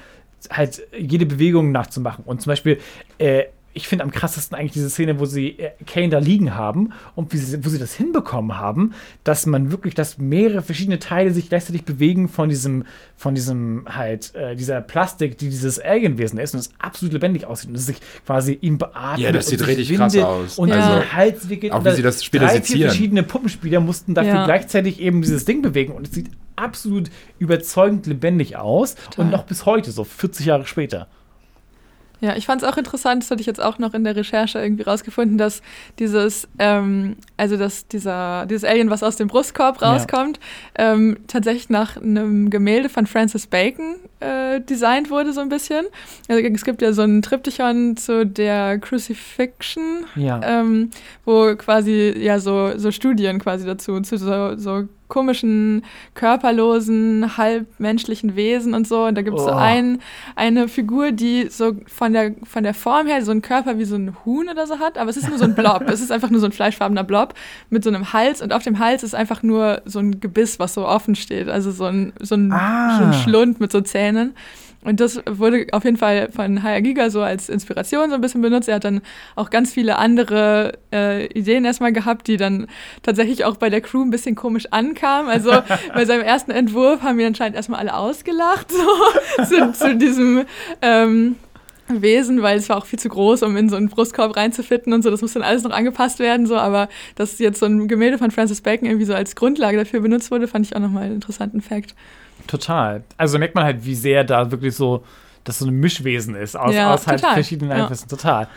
halt 0.51 0.85
jede 0.97 1.25
Bewegung 1.25 1.71
nachzumachen. 1.71 2.23
Und 2.25 2.41
zum 2.41 2.51
Beispiel 2.51 2.79
äh, 3.17 3.45
ich 3.76 3.89
finde 3.89 4.05
am 4.05 4.11
krassesten 4.11 4.57
eigentlich 4.57 4.71
diese 4.71 4.89
Szene, 4.89 5.19
wo 5.19 5.26
sie 5.26 5.59
äh, 5.59 5.71
Kane 5.86 6.09
da 6.09 6.19
liegen 6.19 6.55
haben 6.55 6.93
und 7.13 7.34
wie 7.34 7.38
sie, 7.38 7.63
wo 7.63 7.69
sie 7.69 7.78
das 7.78 7.93
hinbekommen 7.93 8.57
haben, 8.57 8.93
dass 9.26 9.45
man 9.45 9.69
wirklich, 9.69 9.93
dass 9.93 10.17
mehrere 10.17 10.61
verschiedene 10.61 10.97
Teile 10.97 11.32
sich 11.32 11.49
gleichzeitig 11.49 11.84
bewegen 11.84 12.30
von 12.30 12.47
diesem, 12.47 12.86
von 13.17 13.36
diesem 13.36 13.84
halt, 13.89 14.34
äh, 14.34 14.55
dieser 14.55 14.80
Plastik, 14.80 15.38
die 15.38 15.49
dieses 15.49 15.78
Alienwesen 15.78 16.39
ist 16.39 16.53
und 16.53 16.61
es 16.61 16.69
absolut 16.80 17.13
lebendig 17.13 17.45
aussieht 17.45 17.69
und 17.69 17.76
es 17.76 17.86
sich 17.86 17.97
quasi 18.26 18.57
ihm 18.61 18.78
beatmet. 18.78 19.19
Ja, 19.19 19.34
das 19.34 19.47
sieht 19.47 19.67
richtig 19.67 19.93
krass 19.93 20.15
aus. 20.17 20.57
Und 20.57 20.71
also, 20.71 21.01
den 21.01 21.13
Hals 21.13 21.49
wickelt. 21.49 21.73
Auch 21.73 21.84
wie 21.84 21.91
sie 21.91 22.01
das 22.01 22.23
später 22.23 22.45
drei, 22.45 22.55
sezieren. 22.55 22.80
vier 22.80 22.88
verschiedene 22.88 23.23
Puppenspieler 23.23 23.82
mussten 23.82 24.13
dafür 24.13 24.34
ja. 24.34 24.45
gleichzeitig 24.45 25.01
eben 25.01 25.21
dieses 25.21 25.43
Ding 25.43 25.61
bewegen 25.61 25.91
und 25.91 26.07
es 26.07 26.13
sieht 26.13 26.32
absolut 26.55 27.09
überzeugend 27.39 28.07
lebendig 28.07 28.55
aus 28.55 28.95
Total. 28.95 29.26
und 29.26 29.32
noch 29.32 29.43
bis 29.43 29.65
heute, 29.65 29.91
so 29.91 30.05
40 30.05 30.45
Jahre 30.45 30.65
später. 30.65 31.07
Ja, 32.22 32.36
ich 32.36 32.45
fand 32.45 32.61
es 32.61 32.68
auch 32.68 32.78
interessant, 32.78 33.24
das 33.24 33.32
hatte 33.32 33.41
ich 33.41 33.47
jetzt 33.47 33.61
auch 33.61 33.78
noch 33.78 33.93
in 33.93 34.03
der 34.03 34.16
Recherche 34.16 34.59
irgendwie 34.59 34.84
rausgefunden, 34.84 35.38
dass 35.38 35.61
dieses, 35.99 36.47
ähm, 36.59 37.18
also 37.38 37.57
dass 37.57 37.88
dieser, 37.88 38.45
dieses 38.45 38.63
Alien, 38.63 38.89
was 38.89 39.03
aus 39.03 39.18
dem 39.18 39.28
Brustkorb 39.28 39.82
rauskommt, 39.82 40.39
ja. 40.78 40.93
ähm, 40.93 41.18
tatsächlich 41.28 41.70
nach 41.70 41.97
einem 41.97 42.49
Gemälde 42.49 42.89
von 42.89 43.05
Francis 43.05 43.47
Bacon 43.47 43.95
äh, 44.20 44.61
designt 44.61 45.09
wurde, 45.09 45.34
so 45.34 45.41
ein 45.41 45.49
bisschen. 45.49 45.86
Also 46.28 46.41
es 46.41 46.63
gibt 46.63 46.82
ja 46.82 46.93
so 46.93 47.01
ein 47.01 47.22
Triptychon 47.22 47.97
zu 47.97 48.26
der 48.26 48.80
Crucifixion, 48.80 50.05
ja. 50.16 50.39
ähm, 50.43 50.91
wo 51.26 51.55
quasi 51.55 52.13
ja 52.18 52.39
so, 52.39 52.78
so 52.78 52.91
Studien 52.91 53.39
quasi 53.39 53.66
dazu, 53.66 53.99
zu 54.01 54.18
so, 54.18 54.55
so 54.57 54.88
komischen, 55.07 55.84
körperlosen, 56.16 57.38
halbmenschlichen 57.38 58.36
Wesen 58.36 58.74
und 58.74 58.88
so. 58.88 59.05
Und 59.05 59.16
da 59.16 59.22
gibt 59.22 59.38
es 59.38 59.43
oh. 59.43 59.49
so 59.49 59.53
ein, 59.53 59.99
eine 60.36 60.68
Figur, 60.68 61.11
die 61.11 61.47
so 61.49 61.74
von 61.86 62.13
der, 62.13 62.34
von 62.43 62.63
der 62.63 62.74
Form 62.74 63.07
her 63.07 63.24
so 63.24 63.32
einen 63.32 63.41
Körper 63.41 63.78
wie 63.78 63.86
so 63.86 63.95
ein 63.95 64.16
Huhn 64.26 64.49
oder 64.49 64.66
so 64.66 64.80
hat, 64.80 64.97
aber 64.97 65.09
es 65.09 65.18
ist 65.18 65.30
nur 65.30 65.38
so 65.38 65.45
ein 65.45 65.55
Blob. 65.55 65.84
es 65.88 66.01
ist 66.01 66.11
einfach 66.11 66.32
nur 66.32 66.39
so 66.39 66.47
ein 66.47 66.51
fleischfarbener 66.51 67.03
Blob 67.03 67.36
mit 67.70 67.84
so 67.84 67.89
einem 67.89 68.13
Hals 68.13 68.41
und 68.41 68.51
auf 68.51 68.63
dem 68.63 68.80
Hals 68.80 69.03
ist 69.03 69.13
einfach 69.13 69.43
nur 69.43 69.82
so 69.86 69.99
ein 69.99 70.20
Gebiss, 70.20 70.59
was 70.59 70.74
so 70.74 70.88
offen 70.88 71.16
steht. 71.16 71.49
Also 71.49 71.72
so 71.72 71.86
ein, 71.86 72.13
so 72.20 72.36
ein, 72.36 72.51
ah. 72.51 72.97
so 72.97 73.03
ein 73.05 73.13
Schlund 73.13 73.59
mit 73.59 73.72
so 73.72 73.82
Zähnen. 73.82 74.05
Und 74.86 74.99
das 74.99 75.20
wurde 75.26 75.66
auf 75.72 75.84
jeden 75.84 75.97
Fall 75.97 76.30
von 76.32 76.62
Giga 76.84 77.10
so 77.10 77.22
als 77.22 77.49
Inspiration 77.49 78.10
so 78.10 78.16
ein 78.16 78.22
bisschen 78.22 78.41
benutzt. 78.41 78.70
Er 78.70 78.76
hat 78.76 78.84
dann 78.84 79.01
auch 79.36 79.49
ganz 79.49 79.74
viele 79.74 79.97
andere 79.97 80.74
äh, 80.93 81.26
Ideen 81.28 81.66
erstmal 81.66 81.91
gehabt, 81.91 82.28
die 82.28 82.38
dann 82.38 82.68
tatsächlich 83.01 83.45
auch 83.45 83.58
bei 83.58 83.72
der 83.72 83.82
Crew 83.82 84.03
ein 84.03 84.12
bisschen 84.12 84.36
komisch 84.36 84.68
ankamen. 84.70 85.30
Also 85.30 85.51
bei 85.95 86.06
seinem 86.06 86.22
ersten 86.22 86.51
Entwurf 86.51 87.01
haben 87.01 87.18
wir 87.18 87.26
anscheinend 87.26 87.56
erstmal 87.56 87.80
alle 87.80 87.95
ausgelacht 87.95 88.72
so, 88.72 89.43
zu, 89.43 89.74
zu, 89.74 89.95
diesem 89.97 90.45
ähm, 90.84 91.36
Wesen, 91.88 92.43
weil 92.43 92.60
es 92.60 92.70
war 92.70 92.78
auch 92.78 92.86
viel 92.86 92.99
zu 92.99 93.10
groß, 93.10 93.41
um 93.41 93.58
in 93.58 93.70
so 93.70 93.78
einen 93.78 93.89
Brustkorb 93.89 94.38
reinzufitten 94.38 94.93
und 94.93 95.01
so. 95.01 95.10
Das 95.10 95.24
muss 95.24 95.34
dann 95.34 95.41
alles 95.41 95.64
noch 95.64 95.72
angepasst 95.72 96.20
werden, 96.20 96.45
so. 96.45 96.58
Aber 96.58 96.89
dass 97.16 97.39
jetzt 97.39 97.60
so 97.60 97.66
ein 97.66 97.88
Gemälde 97.88 98.20
von 98.20 98.30
Francis 98.30 98.62
Bacon 98.62 98.88
irgendwie 98.88 99.06
so 99.06 99.16
als 99.16 99.36
Grundlage 99.36 99.78
dafür 99.78 100.01
benutzt 100.01 100.30
wurde, 100.30 100.47
fand 100.47 100.68
ich 100.68 100.76
auch 100.76 100.80
nochmal 100.80 101.06
einen 101.06 101.16
interessanten 101.16 101.62
Fakt. 101.62 101.95
Total. 102.47 103.03
Also 103.17 103.39
merkt 103.39 103.55
man 103.55 103.63
halt, 103.63 103.85
wie 103.85 103.95
sehr 103.95 104.23
da 104.23 104.51
wirklich 104.51 104.75
so, 104.75 105.03
dass 105.43 105.59
so 105.59 105.67
ein 105.67 105.73
Mischwesen 105.73 106.35
ist 106.35 106.55
aus, 106.55 106.75
ja, 106.75 106.93
aus 106.93 107.07
halt 107.07 107.21
verschiedenen 107.21 107.71
Einflüssen. 107.71 108.07
Ja. 108.09 108.17
Total. 108.17 108.47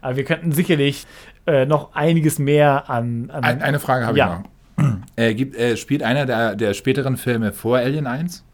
Aber 0.00 0.16
wir 0.16 0.24
könnten 0.24 0.52
sicherlich 0.52 1.06
äh, 1.46 1.66
noch 1.66 1.94
einiges 1.94 2.38
mehr 2.38 2.88
an. 2.90 3.30
an 3.30 3.44
Ein, 3.44 3.62
eine 3.62 3.80
Frage 3.80 4.06
habe 4.06 4.18
ja. 4.18 4.42
ich 4.76 4.84
noch. 4.84 4.96
Äh, 5.18 5.34
gibt, 5.34 5.56
äh, 5.56 5.78
spielt 5.78 6.02
einer 6.02 6.26
der, 6.26 6.54
der 6.54 6.74
späteren 6.74 7.16
Filme 7.16 7.52
vor 7.52 7.78
Alien 7.78 8.06
1? 8.06 8.44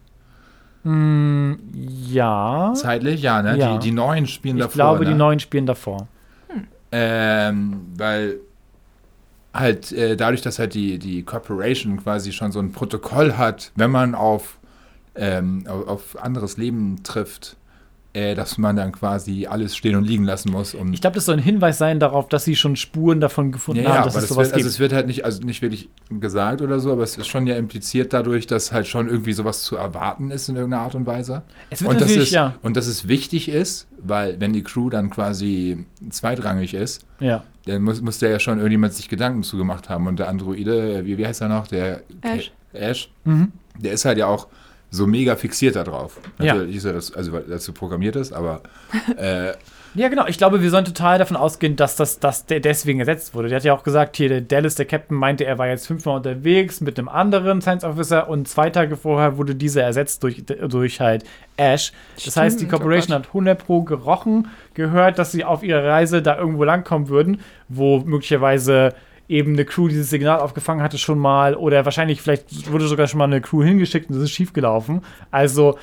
Mm, 0.83 1.55
ja. 1.73 2.71
Zeitlich, 2.73 3.21
ja, 3.21 3.41
ne? 3.41 3.57
Ja. 3.57 3.73
Die, 3.73 3.79
die 3.79 3.91
neuen 3.91 4.27
spielen 4.27 4.55
ich 4.55 4.61
davor. 4.61 4.71
Ich 4.71 4.75
glaube, 4.75 5.03
ne? 5.03 5.11
die 5.11 5.17
neuen 5.17 5.39
spielen 5.41 5.65
davor. 5.65 6.07
Hm. 6.47 6.67
Ähm, 6.93 7.81
weil 7.97 8.39
halt 9.53 9.91
äh, 9.91 10.17
dadurch, 10.17 10.41
dass 10.41 10.59
halt 10.59 10.73
die, 10.73 10.97
die 10.99 11.23
Corporation 11.23 11.97
quasi 11.97 12.31
schon 12.31 12.51
so 12.51 12.59
ein 12.59 12.71
Protokoll 12.71 13.33
hat, 13.37 13.71
wenn 13.75 13.91
man 13.91 14.15
auf, 14.15 14.57
ähm, 15.15 15.65
auf, 15.67 15.87
auf, 15.87 16.23
anderes 16.23 16.57
Leben 16.57 17.03
trifft, 17.03 17.55
äh, 18.13 18.35
dass 18.35 18.59
man 18.59 18.75
dann 18.75 18.91
quasi 18.91 19.47
alles 19.47 19.75
stehen 19.75 19.95
und 19.95 20.03
liegen 20.03 20.23
lassen 20.23 20.51
muss. 20.51 20.75
Um 20.75 20.93
ich 20.93 21.01
glaube, 21.01 21.15
das 21.15 21.25
soll 21.25 21.37
ein 21.37 21.41
Hinweis 21.41 21.79
sein 21.79 21.99
darauf, 21.99 22.29
dass 22.29 22.45
sie 22.45 22.55
schon 22.55 22.75
Spuren 22.75 23.19
davon 23.19 23.51
gefunden 23.51 23.83
ja, 23.83 23.89
haben, 23.89 23.95
ja, 23.97 24.03
dass 24.03 24.15
es 24.15 24.29
sowas 24.29 24.49
wird, 24.49 24.55
Also 24.55 24.67
es 24.67 24.79
wird 24.79 24.93
halt 24.93 25.07
nicht, 25.07 25.25
also 25.25 25.41
nicht 25.41 25.63
wirklich 25.63 25.89
gesagt 26.11 26.61
oder 26.61 26.79
so, 26.79 26.91
aber 26.91 27.01
es 27.01 27.17
ist 27.17 27.25
schon 27.25 27.47
ja 27.47 27.55
impliziert 27.55 28.13
dadurch, 28.13 28.45
dass 28.45 28.71
halt 28.71 28.85
schon 28.85 29.07
irgendwie 29.09 29.33
sowas 29.33 29.63
zu 29.63 29.77
erwarten 29.77 30.29
ist 30.29 30.47
in 30.47 30.55
irgendeiner 30.55 30.83
Art 30.83 30.93
und 30.93 31.07
Weise. 31.07 31.41
Es 31.71 31.81
wird 31.81 31.93
und, 31.93 32.01
das 32.01 32.11
ist, 32.11 32.31
ja. 32.31 32.53
und 32.61 32.77
dass 32.77 32.85
es 32.85 33.07
wichtig 33.07 33.49
ist, 33.49 33.87
weil 33.97 34.39
wenn 34.39 34.53
die 34.53 34.63
Crew 34.63 34.91
dann 34.91 35.09
quasi 35.09 35.85
zweitrangig 36.11 36.75
ist, 36.75 37.07
ja. 37.19 37.43
dann 37.65 37.81
muss, 37.81 38.01
muss 38.01 38.19
der 38.19 38.29
ja 38.29 38.39
schon 38.39 38.59
irgendjemand 38.59 38.93
sich 38.93 39.09
Gedanken 39.09 39.41
zugemacht 39.41 39.89
haben. 39.89 40.05
Und 40.05 40.19
der 40.19 40.29
Androide, 40.29 41.03
wie, 41.05 41.17
wie 41.17 41.25
heißt 41.25 41.41
er 41.41 41.49
noch? 41.49 41.65
Der 41.65 42.03
Ash. 42.21 42.51
Ash 42.73 43.09
mhm. 43.23 43.53
der 43.79 43.93
ist 43.93 44.05
halt 44.05 44.19
ja 44.19 44.27
auch 44.27 44.47
so 44.93 45.07
mega 45.07 45.35
fixiert 45.35 45.75
darauf. 45.75 46.19
Natürlich 46.37 46.71
ja. 46.71 46.77
ist 46.77 46.85
er 46.85 46.93
das, 46.93 47.13
also 47.13 47.33
weil 47.33 47.43
dazu 47.49 47.73
programmiert 47.73 48.15
ist, 48.15 48.31
aber 48.31 48.61
äh, 49.17 49.53
ja, 49.95 50.07
genau. 50.07 50.27
Ich 50.27 50.37
glaube, 50.37 50.61
wir 50.61 50.69
sollen 50.69 50.85
total 50.85 51.17
davon 51.17 51.35
ausgehen, 51.35 51.75
dass 51.75 51.95
das 51.95 52.19
dass 52.19 52.45
der 52.45 52.59
deswegen 52.59 52.99
ersetzt 52.99 53.33
wurde. 53.33 53.49
Der 53.49 53.55
hat 53.55 53.63
ja 53.63 53.73
auch 53.73 53.83
gesagt, 53.83 54.17
hier, 54.17 54.29
der 54.29 54.41
Dallas, 54.41 54.75
der 54.75 54.85
Captain, 54.85 55.17
meinte, 55.17 55.45
er 55.45 55.57
war 55.57 55.67
jetzt 55.67 55.87
fünfmal 55.87 56.17
unterwegs 56.17 56.79
mit 56.79 56.99
einem 56.99 57.09
anderen 57.09 57.59
Science 57.59 57.83
Officer 57.83 58.29
und 58.29 58.47
zwei 58.47 58.69
Tage 58.69 58.95
vorher 58.95 59.37
wurde 59.37 59.55
dieser 59.55 59.81
ersetzt 59.81 60.21
durch, 60.21 60.43
durch 60.45 61.01
halt 61.01 61.23
Ash. 61.57 61.91
Das 62.13 62.21
Stimmt, 62.21 62.37
heißt, 62.37 62.61
die 62.61 62.67
Corporation 62.67 63.15
oh 63.15 63.19
hat 63.19 63.27
100 63.29 63.65
Pro 63.65 63.81
gerochen, 63.81 64.49
gehört, 64.75 65.17
dass 65.17 65.31
sie 65.31 65.43
auf 65.43 65.63
ihrer 65.63 65.83
Reise 65.83 66.21
da 66.21 66.37
irgendwo 66.37 66.65
langkommen 66.65 67.09
würden, 67.09 67.41
wo 67.67 67.97
möglicherweise 67.99 68.93
eben 69.33 69.53
eine 69.53 69.65
Crew 69.65 69.87
dieses 69.87 70.09
Signal 70.09 70.39
aufgefangen 70.39 70.83
hatte 70.83 70.97
schon 70.97 71.17
mal 71.17 71.55
oder 71.55 71.85
wahrscheinlich 71.85 72.21
vielleicht 72.21 72.71
wurde 72.71 72.87
sogar 72.87 73.07
schon 73.07 73.17
mal 73.17 73.25
eine 73.25 73.41
Crew 73.41 73.63
hingeschickt 73.63 74.09
und 74.09 74.17
es 74.17 74.23
ist 74.23 74.31
schiefgelaufen. 74.31 75.01
Also 75.31 75.77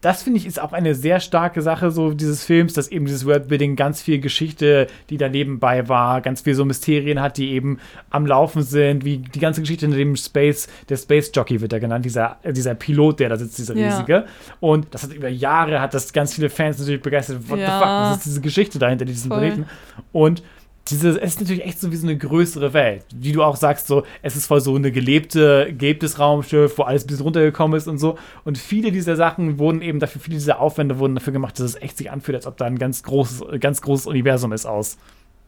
das 0.00 0.22
finde 0.22 0.38
ich 0.38 0.46
ist 0.46 0.60
auch 0.60 0.74
eine 0.74 0.94
sehr 0.94 1.18
starke 1.18 1.62
Sache 1.62 1.90
so 1.90 2.12
dieses 2.12 2.44
Films, 2.44 2.74
dass 2.74 2.88
eben 2.88 3.06
dieses 3.06 3.24
Worldbuilding 3.24 3.74
ganz 3.74 4.02
viel 4.02 4.20
Geschichte, 4.20 4.86
die 5.08 5.16
da 5.16 5.30
nebenbei 5.30 5.88
war, 5.88 6.20
ganz 6.20 6.42
viel 6.42 6.54
so 6.54 6.64
Mysterien 6.66 7.22
hat, 7.22 7.38
die 7.38 7.52
eben 7.52 7.78
am 8.10 8.26
Laufen 8.26 8.62
sind, 8.62 9.04
wie 9.04 9.18
die 9.18 9.40
ganze 9.40 9.62
Geschichte 9.62 9.86
in 9.86 9.92
dem 9.92 10.14
Space, 10.16 10.68
der 10.90 10.98
Space 10.98 11.30
Jockey 11.34 11.62
wird 11.62 11.72
er 11.72 11.80
genannt, 11.80 12.04
dieser, 12.04 12.36
dieser 12.44 12.74
Pilot, 12.74 13.20
der 13.20 13.30
da 13.30 13.36
sitzt, 13.38 13.56
dieser 13.56 13.74
ja. 13.74 13.88
riesige. 13.88 14.26
Und 14.60 14.88
das 14.90 15.04
hat 15.04 15.14
über 15.14 15.30
Jahre, 15.30 15.80
hat 15.80 15.94
das 15.94 16.12
ganz 16.12 16.34
viele 16.34 16.50
Fans 16.50 16.78
natürlich 16.78 17.00
begeistert. 17.00 17.48
What 17.48 17.58
ja. 17.58 17.66
the 17.66 17.72
fuck, 17.72 17.88
was 17.88 18.16
ist 18.18 18.26
diese 18.26 18.40
Geschichte 18.42 18.78
dahinter 18.78 19.06
diesem 19.06 19.30
Voll. 19.30 19.38
Planeten? 19.38 19.66
Und 20.12 20.42
diese, 20.88 21.10
es 21.20 21.34
ist 21.34 21.40
natürlich 21.40 21.64
echt 21.64 21.80
so 21.80 21.90
wie 21.90 21.96
so 21.96 22.06
eine 22.06 22.16
größere 22.16 22.74
Welt. 22.74 23.04
Wie 23.14 23.32
du 23.32 23.42
auch 23.42 23.56
sagst, 23.56 23.86
so, 23.86 24.04
es 24.20 24.36
ist 24.36 24.46
voll 24.46 24.60
so 24.60 24.74
eine 24.74 24.92
gelebte, 24.92 25.72
gelebtes 25.76 26.18
Raumschiff, 26.18 26.76
wo 26.76 26.82
alles 26.82 27.04
ein 27.04 27.06
bisschen 27.06 27.22
runtergekommen 27.22 27.76
ist 27.76 27.88
und 27.88 27.98
so. 27.98 28.18
Und 28.44 28.58
viele 28.58 28.92
dieser 28.92 29.16
Sachen 29.16 29.58
wurden 29.58 29.80
eben 29.80 29.98
dafür, 29.98 30.20
viele 30.20 30.36
dieser 30.36 30.60
Aufwände 30.60 30.98
wurden 30.98 31.14
dafür 31.14 31.32
gemacht, 31.32 31.58
dass 31.58 31.64
es 31.64 31.74
echt 31.76 31.96
sich 31.96 32.10
anfühlt, 32.10 32.36
als 32.36 32.46
ob 32.46 32.58
da 32.58 32.66
ein 32.66 32.78
ganz 32.78 33.02
großes, 33.02 33.60
ganz 33.60 33.80
großes 33.80 34.06
Universum 34.06 34.52
ist 34.52 34.66
aus 34.66 34.98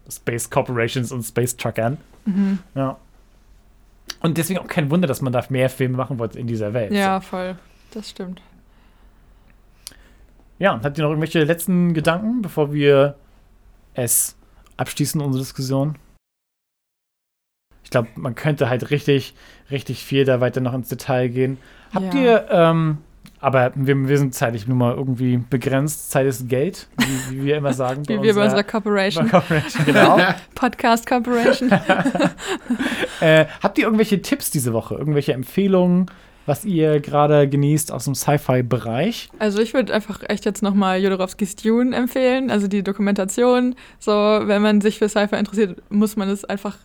Space 0.09 0.49
Corporations 0.49 1.13
und 1.13 1.23
Space 1.23 1.57
Truckern. 1.57 1.99
Mhm. 2.25 2.61
Ja. 2.75 2.97
Und 4.21 4.39
deswegen 4.39 4.61
auch 4.61 4.69
kein 4.69 4.91
Wunder, 4.91 5.07
dass 5.07 5.21
man 5.21 5.33
da 5.33 5.45
mehr 5.51 5.69
Filme 5.69 5.99
machen 5.99 6.19
wollte 6.19 6.39
in 6.39 6.47
dieser 6.47 6.73
Welt. 6.73 6.93
Ja, 6.93 7.21
voll. 7.21 7.57
Das 7.93 8.09
stimmt. 8.09 8.41
Ja, 10.59 10.81
habt 10.83 10.97
ihr 10.97 11.05
noch 11.05 11.11
irgendwelche 11.11 11.45
letzten 11.45 11.93
Gedanken, 11.93 12.41
bevor 12.41 12.73
wir 12.73 13.17
es 13.93 14.36
abschließen, 14.77 15.21
unsere 15.21 15.43
Diskussion. 15.43 15.97
Ich 17.85 17.91
glaube, 17.91 18.09
man 18.17 18.35
könnte 18.35 18.69
halt 18.69 18.91
richtig, 18.91 19.35
richtig 19.71 20.03
viel 20.05 20.25
da 20.25 20.41
weiter 20.41 20.61
noch 20.61 20.75
ins 20.75 20.89
Detail 20.89 21.29
gehen. 21.29 21.59
Habt 21.95 22.15
Ja. 22.15 22.21
ihr, 22.21 22.47
ähm, 22.51 22.99
aber 23.39 23.71
wir, 23.77 24.09
wir 24.09 24.19
sind 24.19 24.35
zeitlich 24.35 24.67
nun 24.67 24.79
mal 24.79 24.95
irgendwie 24.95 25.37
begrenzt. 25.37 26.11
Zeit 26.11 26.27
ist 26.27 26.49
Geld, 26.49 26.89
wie, 26.99 27.37
wie 27.37 27.45
wir 27.45 27.57
immer 27.57 27.73
sagen. 27.75 28.03
Wie 28.09 28.21
wir 28.21 28.35
bei 28.35 28.45
unserer 28.45 28.65
Corporation. 28.65 29.29
Corporation, 29.31 29.85
genau. 29.85 30.19
Podcast 30.57 31.07
Corporation. 31.07 31.71
äh, 33.21 33.47
habt 33.63 33.79
ihr 33.79 33.85
irgendwelche 33.85 34.21
Tipps 34.21 34.51
diese 34.51 34.73
Woche? 34.73 34.97
Irgendwelche 34.97 35.33
Empfehlungen? 35.33 36.07
Was 36.47 36.65
ihr 36.65 37.01
gerade 37.01 37.49
genießt 37.49 37.93
aus 37.93 38.05
dem 38.05 38.15
Sci-Fi-Bereich? 38.15 39.29
Also 39.39 39.61
ich 39.61 39.75
würde 39.75 39.93
einfach 39.93 40.23
echt 40.29 40.45
jetzt 40.45 40.63
nochmal 40.63 41.01
Jodorowskis 41.03 41.57
Dune 41.57 41.95
empfehlen, 41.95 42.51
also 42.51 42.69
die 42.69 42.83
Dokumentation. 42.83 43.75
So, 43.99 44.13
wenn 44.13 44.63
man 44.63 44.81
sich 44.81 44.99
für 44.99 45.09
Sci-Fi 45.09 45.37
interessiert, 45.37 45.83
muss 45.91 46.17
man 46.17 46.29
es 46.29 46.45
einfach 46.45 46.77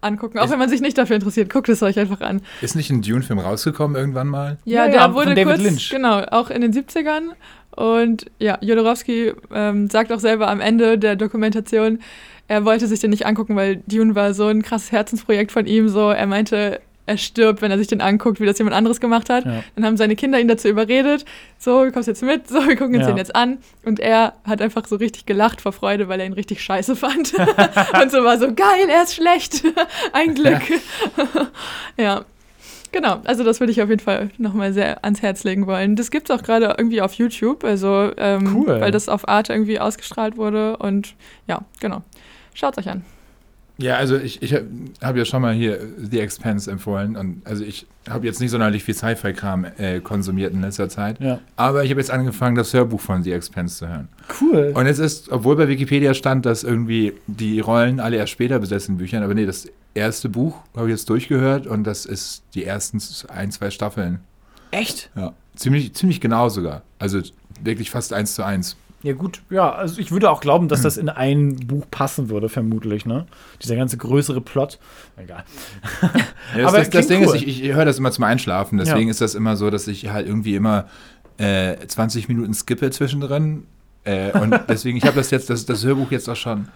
angucken. 0.00 0.38
Auch 0.38 0.44
Ist- 0.44 0.50
wenn 0.52 0.58
man 0.60 0.68
sich 0.68 0.80
nicht 0.80 0.96
dafür 0.96 1.16
interessiert, 1.16 1.52
guckt 1.52 1.68
es 1.68 1.82
euch 1.82 1.98
einfach 1.98 2.20
an. 2.20 2.40
Ist 2.62 2.76
nicht 2.76 2.90
ein 2.90 3.02
Dune-Film 3.02 3.40
rausgekommen 3.40 3.96
irgendwann 3.96 4.28
mal? 4.28 4.58
Ja, 4.64 4.84
Ja, 4.84 4.86
der 4.86 4.94
ja, 4.94 5.04
von 5.06 5.14
wurde 5.14 5.34
David 5.34 5.44
kurz, 5.46 5.62
Lynch. 5.62 5.90
genau, 5.90 6.20
auch 6.30 6.50
in 6.50 6.60
den 6.60 6.72
70ern. 6.72 7.30
Und 7.74 8.26
ja, 8.38 8.58
Jodorowsky 8.60 9.32
ähm, 9.52 9.88
sagt 9.90 10.12
auch 10.12 10.18
selber 10.20 10.48
am 10.48 10.60
Ende 10.60 10.98
der 10.98 11.16
Dokumentation, 11.16 12.00
er 12.48 12.64
wollte 12.64 12.86
sich 12.86 13.00
den 13.00 13.10
nicht 13.10 13.26
angucken, 13.26 13.56
weil 13.56 13.82
Dune 13.86 14.14
war 14.14 14.32
so 14.34 14.46
ein 14.46 14.62
krasses 14.62 14.90
Herzensprojekt 14.90 15.52
von 15.52 15.66
ihm. 15.66 15.88
So, 15.88 16.08
er 16.10 16.26
meinte, 16.26 16.80
er 17.08 17.16
stirbt, 17.18 17.62
wenn 17.62 17.70
er 17.70 17.78
sich 17.78 17.86
den 17.88 18.00
anguckt, 18.00 18.38
wie 18.40 18.46
das 18.46 18.58
jemand 18.58 18.76
anderes 18.76 19.00
gemacht 19.00 19.30
hat. 19.30 19.44
Ja. 19.44 19.64
Dann 19.74 19.84
haben 19.84 19.96
seine 19.96 20.14
Kinder 20.14 20.38
ihn 20.38 20.46
dazu 20.48 20.68
überredet, 20.68 21.24
so, 21.58 21.84
du 21.84 21.90
kommst 21.92 22.06
jetzt 22.06 22.22
mit, 22.22 22.46
so, 22.48 22.66
wir 22.66 22.76
gucken 22.76 22.94
uns 22.96 23.04
Ja. 23.04 23.12
den 23.12 23.16
jetzt 23.16 23.34
an. 23.34 23.58
Und 23.84 23.98
er 23.98 24.34
hat 24.44 24.60
einfach 24.62 24.86
so 24.86 24.96
richtig 24.96 25.26
gelacht 25.26 25.60
vor 25.60 25.72
Freude, 25.72 26.08
weil 26.08 26.20
er 26.20 26.26
ihn 26.26 26.32
richtig 26.34 26.62
scheiße 26.62 26.94
fand. 26.96 27.32
und 28.02 28.10
so 28.12 28.22
war 28.24 28.38
so, 28.38 28.54
geil, 28.54 28.88
er 28.88 29.02
ist 29.02 29.14
schlecht. 29.16 29.64
Ein 30.12 30.34
Glück. 30.34 30.62
ja. 31.96 32.24
Genau, 32.90 33.20
also 33.24 33.44
das 33.44 33.60
würde 33.60 33.70
ich 33.70 33.82
auf 33.82 33.90
jeden 33.90 34.00
Fall 34.00 34.30
nochmal 34.38 34.72
sehr 34.72 35.04
ans 35.04 35.20
Herz 35.20 35.44
legen 35.44 35.66
wollen. 35.66 35.94
Das 35.94 36.10
gibt 36.10 36.30
es 36.30 36.34
auch 36.38 36.42
gerade 36.42 36.74
irgendwie 36.78 37.02
auf 37.02 37.12
YouTube, 37.12 37.62
also 37.64 38.10
ähm, 38.16 38.56
Cool. 38.56 38.80
weil 38.80 38.90
das 38.90 39.10
auf 39.10 39.28
Arte 39.28 39.52
irgendwie 39.52 39.78
ausgestrahlt 39.78 40.38
wurde 40.38 40.78
und 40.78 41.14
ja, 41.46 41.60
genau. 41.80 42.02
Schaut 42.54 42.78
euch 42.78 42.88
an. 42.88 43.04
Ja, 43.80 43.96
also 43.96 44.16
ich, 44.16 44.42
ich 44.42 44.52
habe 45.02 45.18
ja 45.18 45.24
schon 45.24 45.40
mal 45.40 45.54
hier 45.54 45.78
The 45.98 46.18
Expanse 46.18 46.68
empfohlen 46.70 47.16
und 47.16 47.42
also 47.46 47.62
ich 47.64 47.86
habe 48.10 48.26
jetzt 48.26 48.40
nicht 48.40 48.50
sonderlich 48.50 48.82
viel 48.82 48.94
Sci-Fi-Kram 48.94 49.66
äh, 49.78 50.00
konsumiert 50.00 50.52
in 50.52 50.62
letzter 50.62 50.88
Zeit, 50.88 51.20
Ja. 51.20 51.38
aber 51.54 51.84
ich 51.84 51.90
habe 51.90 52.00
jetzt 52.00 52.10
angefangen, 52.10 52.56
das 52.56 52.74
Hörbuch 52.74 53.00
von 53.00 53.22
The 53.22 53.30
Expanse 53.32 53.76
zu 53.78 53.88
hören. 53.88 54.08
Cool. 54.40 54.72
Und 54.74 54.86
es 54.86 54.98
ist, 54.98 55.30
obwohl 55.30 55.54
bei 55.54 55.68
Wikipedia 55.68 56.12
stand, 56.14 56.44
dass 56.44 56.64
irgendwie 56.64 57.12
die 57.28 57.60
Rollen 57.60 58.00
alle 58.00 58.16
erst 58.16 58.32
später 58.32 58.58
besessen 58.58 58.94
in 58.94 58.98
Büchern, 58.98 59.22
aber 59.22 59.34
nee, 59.34 59.46
das 59.46 59.68
erste 59.94 60.28
Buch 60.28 60.56
habe 60.76 60.86
ich 60.88 60.92
jetzt 60.92 61.08
durchgehört 61.08 61.68
und 61.68 61.84
das 61.84 62.04
ist 62.04 62.42
die 62.54 62.64
ersten 62.64 63.00
ein, 63.28 63.52
zwei 63.52 63.70
Staffeln. 63.70 64.18
Echt? 64.72 65.08
Ja, 65.14 65.34
ziemlich, 65.54 65.94
ziemlich 65.94 66.20
genau 66.20 66.48
sogar. 66.48 66.82
Also 66.98 67.20
wirklich 67.62 67.90
fast 67.92 68.12
eins 68.12 68.34
zu 68.34 68.42
eins. 68.44 68.76
Ja, 69.02 69.12
gut. 69.12 69.42
Ja, 69.48 69.72
also 69.72 70.00
ich 70.00 70.10
würde 70.10 70.28
auch 70.28 70.40
glauben, 70.40 70.66
dass 70.66 70.82
das 70.82 70.96
in 70.96 71.08
ein 71.08 71.54
Buch 71.68 71.86
passen 71.88 72.30
würde, 72.30 72.48
vermutlich, 72.48 73.06
ne? 73.06 73.26
Dieser 73.62 73.76
ganze 73.76 73.96
größere 73.96 74.40
Plot. 74.40 74.78
Egal. 75.16 75.44
Ja, 76.56 76.62
das, 76.62 76.68
Aber 76.68 76.78
das, 76.78 76.90
das 76.90 77.06
Ding 77.08 77.20
cool. 77.26 77.36
ist, 77.36 77.42
ich, 77.42 77.62
ich 77.62 77.74
höre 77.74 77.84
das 77.84 77.98
immer 77.98 78.10
zum 78.10 78.24
Einschlafen, 78.24 78.78
deswegen 78.78 79.08
Ja. 79.08 79.10
ist 79.10 79.20
das 79.20 79.34
immer 79.34 79.54
so, 79.56 79.68
dass 79.68 79.86
ich 79.86 80.08
halt 80.10 80.26
irgendwie 80.26 80.54
immer 80.56 80.86
äh, 81.36 81.76
20 81.86 82.26
Minuten 82.28 82.54
skippe 82.54 82.90
zwischendrin. 82.90 83.66
Äh, 84.04 84.32
und 84.38 84.58
deswegen, 84.68 84.96
ich 84.96 85.04
habe 85.04 85.16
das 85.16 85.30
jetzt, 85.30 85.50
das, 85.50 85.66
das 85.66 85.84
Hörbuch 85.84 86.10
jetzt 86.10 86.26
auch 86.28 86.36
schon 86.36 86.68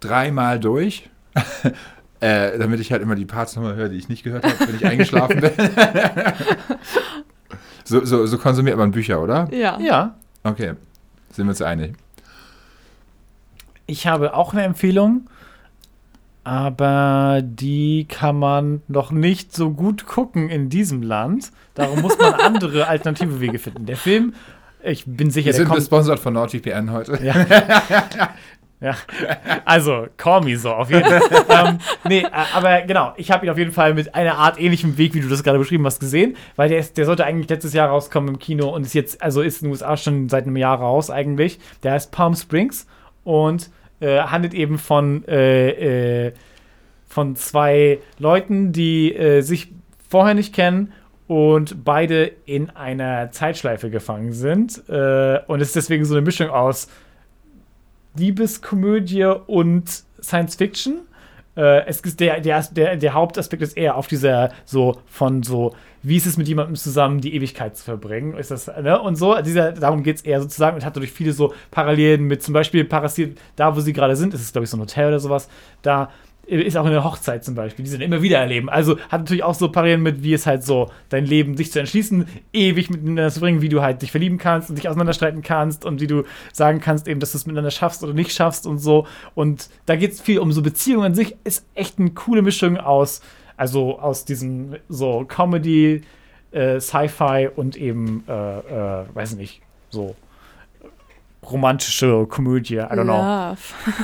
dreimal 0.00 0.58
durch. 0.58 1.08
äh, 2.20 2.58
damit 2.58 2.80
ich 2.80 2.90
halt 2.92 3.00
immer 3.00 3.14
die 3.14 3.24
Parts 3.26 3.54
nochmal 3.54 3.76
höre, 3.76 3.88
die 3.88 3.96
ich 3.96 4.08
nicht 4.08 4.24
gehört 4.24 4.44
habe, 4.44 4.56
wenn 4.68 4.74
ich 4.76 4.84
eingeschlafen 4.84 5.40
bin. 5.40 5.50
so, 7.84 8.04
so, 8.04 8.26
so 8.26 8.38
konsumiert 8.38 8.76
man 8.76 8.90
Bücher, 8.90 9.22
oder? 9.22 9.48
Ja. 9.52 9.78
Ja. 9.80 10.16
Okay, 10.42 10.74
sind 11.34 11.46
wir 11.46 11.50
uns 11.50 11.62
einig. 11.62 11.96
Ich 13.86 14.06
habe 14.06 14.34
auch 14.34 14.52
eine 14.52 14.62
Empfehlung, 14.62 15.28
aber 16.42 17.40
die 17.42 18.06
kann 18.08 18.38
man 18.38 18.82
noch 18.88 19.10
nicht 19.10 19.54
so 19.54 19.70
gut 19.70 20.06
gucken 20.06 20.48
in 20.48 20.68
diesem 20.70 21.02
Land. 21.02 21.50
Darum 21.74 22.00
muss 22.00 22.18
man 22.18 22.34
andere 22.40 22.86
alternative 22.88 23.40
Wege 23.40 23.58
finden. 23.58 23.86
Der 23.86 23.96
Film, 23.96 24.34
ich 24.82 25.04
bin 25.06 25.30
sicher, 25.30 25.46
Wir 25.46 25.52
der 25.52 25.58
sind 25.58 25.66
kommt. 25.68 25.78
gesponsert 25.80 26.18
von 26.18 26.34
NordVPN 26.34 26.92
heute. 26.92 27.22
Ja. 27.24 27.34
ja. 28.84 28.94
Also, 29.64 30.08
call 30.16 30.42
me 30.42 30.56
so, 30.56 30.72
auf 30.72 30.90
jeden 30.90 31.04
Fall. 31.04 31.22
ähm, 31.66 31.78
nee, 32.06 32.20
äh, 32.20 32.28
aber 32.54 32.82
genau, 32.82 33.14
ich 33.16 33.30
habe 33.30 33.46
ihn 33.46 33.50
auf 33.50 33.58
jeden 33.58 33.72
Fall 33.72 33.94
mit 33.94 34.14
einer 34.14 34.36
Art 34.36 34.60
ähnlichem 34.60 34.98
Weg, 34.98 35.14
wie 35.14 35.20
du 35.20 35.28
das 35.28 35.42
gerade 35.42 35.58
beschrieben 35.58 35.86
hast, 35.86 36.00
gesehen, 36.00 36.36
weil 36.56 36.68
der, 36.68 36.78
ist, 36.78 36.98
der 36.98 37.06
sollte 37.06 37.24
eigentlich 37.24 37.48
letztes 37.48 37.72
Jahr 37.72 37.88
rauskommen 37.88 38.34
im 38.34 38.38
Kino 38.38 38.68
und 38.68 38.82
ist 38.84 38.94
jetzt, 38.94 39.22
also 39.22 39.40
ist 39.40 39.62
in 39.62 39.68
den 39.68 39.72
USA 39.72 39.96
schon 39.96 40.28
seit 40.28 40.44
einem 40.44 40.56
Jahr 40.56 40.78
raus 40.78 41.10
eigentlich. 41.10 41.58
Der 41.82 41.92
heißt 41.92 42.12
Palm 42.12 42.34
Springs 42.34 42.86
und 43.24 43.70
äh, 44.00 44.18
handelt 44.18 44.54
eben 44.54 44.78
von, 44.78 45.26
äh, 45.26 46.26
äh, 46.26 46.32
von 47.08 47.36
zwei 47.36 48.00
Leuten, 48.18 48.72
die 48.72 49.14
äh, 49.14 49.40
sich 49.40 49.72
vorher 50.08 50.34
nicht 50.34 50.54
kennen 50.54 50.92
und 51.26 51.84
beide 51.84 52.32
in 52.44 52.70
einer 52.70 53.30
Zeitschleife 53.30 53.88
gefangen 53.88 54.32
sind. 54.32 54.82
Äh, 54.88 55.40
und 55.46 55.60
es 55.60 55.68
ist 55.68 55.76
deswegen 55.76 56.04
so 56.04 56.14
eine 56.14 56.22
Mischung 56.22 56.50
aus 56.50 56.88
Liebeskomödie 58.16 59.24
und 59.46 60.04
Science 60.22 60.56
Fiction. 60.56 61.00
Äh, 61.56 61.86
es 61.86 62.00
ist 62.00 62.20
der, 62.20 62.40
der, 62.40 62.62
der, 62.72 62.96
der 62.96 63.14
Hauptaspekt 63.14 63.62
ist 63.62 63.76
eher 63.76 63.96
auf 63.96 64.06
dieser 64.06 64.50
so 64.64 65.00
von 65.06 65.42
so, 65.42 65.74
wie 66.02 66.16
ist 66.16 66.26
es 66.26 66.36
mit 66.36 66.48
jemandem 66.48 66.74
zusammen, 66.76 67.20
die 67.20 67.34
Ewigkeit 67.34 67.76
zu 67.76 67.84
verbringen? 67.84 68.36
Ist 68.36 68.50
das, 68.50 68.66
ne? 68.66 69.00
Und 69.00 69.16
so, 69.16 69.40
dieser, 69.40 69.72
darum 69.72 70.02
geht 70.02 70.16
es 70.16 70.22
eher 70.22 70.40
sozusagen 70.40 70.76
und 70.76 70.84
hat 70.84 70.96
dadurch 70.96 71.12
viele 71.12 71.32
so 71.32 71.54
Parallelen 71.70 72.24
mit 72.24 72.42
zum 72.42 72.54
Beispiel 72.54 72.84
passiert, 72.84 73.38
da 73.56 73.74
wo 73.76 73.80
sie 73.80 73.92
gerade 73.92 74.16
sind, 74.16 74.34
ist 74.34 74.42
es 74.42 74.52
glaube 74.52 74.64
ich 74.64 74.70
so 74.70 74.76
ein 74.76 74.80
Hotel 74.80 75.08
oder 75.08 75.20
sowas, 75.20 75.48
da 75.82 76.10
ist 76.46 76.76
auch 76.76 76.86
eine 76.86 77.04
Hochzeit 77.04 77.44
zum 77.44 77.54
Beispiel, 77.54 77.84
die 77.84 77.90
sie 77.90 77.98
dann 77.98 78.06
immer 78.06 78.22
wieder 78.22 78.38
erleben. 78.38 78.68
Also 78.68 78.98
hat 79.08 79.20
natürlich 79.20 79.42
auch 79.42 79.54
so 79.54 79.70
Parallelen 79.70 80.02
mit, 80.02 80.22
wie 80.22 80.34
es 80.34 80.46
halt 80.46 80.62
so 80.62 80.90
dein 81.08 81.26
Leben 81.26 81.56
sich 81.56 81.72
zu 81.72 81.80
entschließen, 81.80 82.26
ewig 82.52 82.90
miteinander 82.90 83.30
zu 83.30 83.40
bringen, 83.40 83.62
wie 83.62 83.68
du 83.68 83.82
halt 83.82 84.02
dich 84.02 84.10
verlieben 84.10 84.38
kannst 84.38 84.68
und 84.68 84.76
dich 84.76 84.88
auseinanderstreiten 84.88 85.42
kannst 85.42 85.84
und 85.84 86.00
wie 86.00 86.06
du 86.06 86.24
sagen 86.52 86.80
kannst 86.80 87.08
eben, 87.08 87.20
dass 87.20 87.32
du 87.32 87.38
es 87.38 87.46
miteinander 87.46 87.70
schaffst 87.70 88.02
oder 88.02 88.12
nicht 88.12 88.32
schaffst 88.32 88.66
und 88.66 88.78
so. 88.78 89.06
Und 89.34 89.70
da 89.86 89.96
geht 89.96 90.12
es 90.12 90.20
viel 90.20 90.38
um 90.38 90.52
so 90.52 90.62
Beziehungen 90.62 91.06
an 91.06 91.14
sich. 91.14 91.36
Ist 91.44 91.66
echt 91.74 91.98
eine 91.98 92.10
coole 92.10 92.42
Mischung 92.42 92.76
aus, 92.76 93.22
also 93.56 93.98
aus 93.98 94.24
diesem 94.24 94.76
so 94.88 95.24
Comedy, 95.26 96.02
äh, 96.52 96.80
Sci-Fi 96.80 97.48
und 97.54 97.76
eben, 97.76 98.24
äh, 98.28 98.32
äh, 98.32 99.04
weiß 99.14 99.36
nicht, 99.36 99.62
so 99.90 100.14
romantische 101.50 102.26
Komödie. 102.28 102.76
I 102.76 102.80
don't 102.80 103.04
know. 103.04 103.16
Love. 103.16 103.58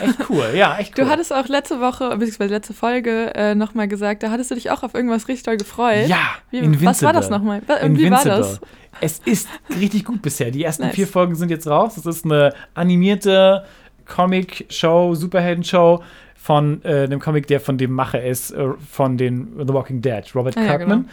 Echt 0.05 0.31
cool, 0.31 0.45
ja, 0.55 0.77
echt 0.79 0.99
cool. 0.99 1.05
Du 1.05 1.11
hattest 1.11 1.33
auch 1.33 1.49
letzte 1.49 1.81
Woche, 1.81 2.11
beziehungsweise 2.17 2.55
letzte 2.55 2.75
Folge, 2.75 3.35
äh, 3.35 3.55
nochmal 3.55 3.89
gesagt, 3.89 4.23
da 4.23 4.31
hattest 4.31 4.51
du 4.51 4.55
dich 4.55 4.71
auch 4.71 4.83
auf 4.83 4.95
irgendwas 4.95 5.29
richtig 5.29 5.45
doll 5.45 5.57
gefreut. 5.57 6.07
Ja, 6.09 6.19
Wie, 6.51 6.59
Invincible. 6.59 6.87
was 6.89 7.03
war 7.03 7.13
das 7.13 7.31
nochmal? 7.31 7.63
Wie 7.63 7.69
war 7.69 7.81
Invincible. 7.81 8.31
das? 8.39 8.61
Es 9.01 9.19
ist 9.25 9.49
richtig 9.79 10.05
gut 10.05 10.21
bisher. 10.23 10.51
Die 10.51 10.63
ersten 10.65 10.83
Nice. 10.85 10.95
vier 10.95 11.07
Folgen 11.07 11.35
sind 11.35 11.51
jetzt 11.51 11.67
raus. 11.67 11.95
Das 11.95 12.07
ist 12.07 12.25
eine 12.25 12.53
animierte 12.75 13.65
Comic-Show, 14.07 15.15
Superhelden-Show 15.15 16.03
von 16.35 16.83
äh, 16.85 17.05
einem 17.05 17.21
Comic, 17.21 17.47
der 17.47 17.61
von 17.61 17.79
dem 17.79 17.93
Macher 17.93 18.23
ist, 18.23 18.51
äh, 18.51 18.69
von 18.91 19.17
den 19.17 19.53
The 19.67 19.73
Walking 19.73 20.01
Dead, 20.03 20.23
Robert 20.35 20.57
Ah, 20.57 20.61
ja, 20.63 20.67
Kirkman. 20.77 20.99
genau. 21.03 21.11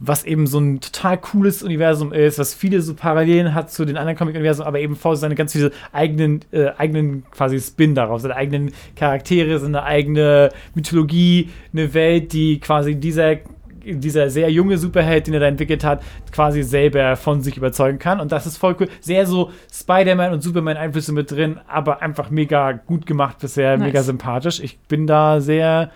Was 0.00 0.24
eben 0.24 0.46
so 0.46 0.60
ein 0.60 0.80
total 0.80 1.18
cooles 1.18 1.62
Universum 1.62 2.12
ist, 2.12 2.38
was 2.38 2.54
viele 2.54 2.80
so 2.82 2.94
Parallelen 2.94 3.52
hat 3.54 3.72
zu 3.72 3.84
den 3.84 3.96
anderen 3.96 4.16
Comic-Universen, 4.16 4.62
aber 4.62 4.78
eben 4.78 4.94
vor 4.94 5.16
seine 5.16 5.34
ganz 5.34 5.52
viele 5.52 5.72
eigenen, 5.92 6.40
äh, 6.52 6.68
eigenen 6.78 7.24
quasi 7.30 7.60
Spin 7.60 7.94
darauf, 7.96 8.20
seine 8.20 8.36
eigenen 8.36 8.72
Charaktere, 8.94 9.58
seine 9.58 9.82
eigene 9.82 10.50
Mythologie, 10.74 11.48
eine 11.72 11.92
Welt, 11.94 12.32
die 12.32 12.60
quasi 12.60 12.94
dieser 12.94 13.38
dieser 13.90 14.28
sehr 14.28 14.50
junge 14.50 14.76
Superheld, 14.76 15.26
den 15.26 15.34
er 15.34 15.40
da 15.40 15.46
entwickelt 15.46 15.82
hat, 15.82 16.02
quasi 16.30 16.62
selber 16.62 17.16
von 17.16 17.40
sich 17.40 17.56
überzeugen 17.56 17.98
kann. 17.98 18.20
Und 18.20 18.32
das 18.32 18.46
ist 18.46 18.58
voll 18.58 18.76
cool. 18.80 18.88
Sehr 19.00 19.24
so 19.26 19.50
Spider-Man 19.72 20.32
und 20.32 20.42
Superman-Einflüsse 20.42 21.12
mit 21.12 21.30
drin, 21.30 21.58
aber 21.66 22.02
einfach 22.02 22.28
mega 22.30 22.72
gut 22.72 23.06
gemacht 23.06 23.38
bisher, 23.40 23.78
Nice. 23.78 23.86
mega 23.86 24.02
sympathisch. 24.02 24.60
Ich 24.60 24.78
bin 24.78 25.06
da 25.06 25.40
sehr 25.40 25.90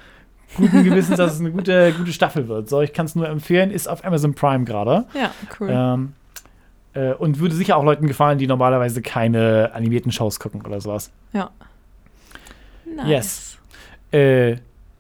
guten 0.57 0.84
Gewissens, 0.84 1.16
dass 1.16 1.34
es 1.34 1.40
eine 1.40 1.50
gute, 1.50 1.92
gute 1.92 2.12
Staffel 2.12 2.48
wird. 2.48 2.68
So, 2.68 2.80
ich 2.80 2.92
kann 2.92 3.07
es 3.07 3.14
nur 3.14 3.28
empfehlen, 3.28 3.70
ist 3.70 3.88
auf 3.88 4.05
Amazon 4.05 4.34
Prime 4.34 4.64
gerade. 4.64 5.07
Ja, 5.14 5.30
cool. 5.61 5.68
Ähm, 5.70 6.12
äh, 6.94 7.14
und 7.14 7.38
würde 7.38 7.55
sicher 7.55 7.76
auch 7.76 7.84
Leuten 7.84 8.07
gefallen, 8.07 8.38
die 8.38 8.46
normalerweise 8.46 9.03
keine 9.03 9.70
animierten 9.74 10.12
Shows 10.12 10.38
gucken 10.40 10.62
oder 10.62 10.80
sowas. 10.80 11.11
ja. 11.32 11.50
Nice. 12.84 13.09
yes. 13.09 13.59
Äh, 14.11 14.57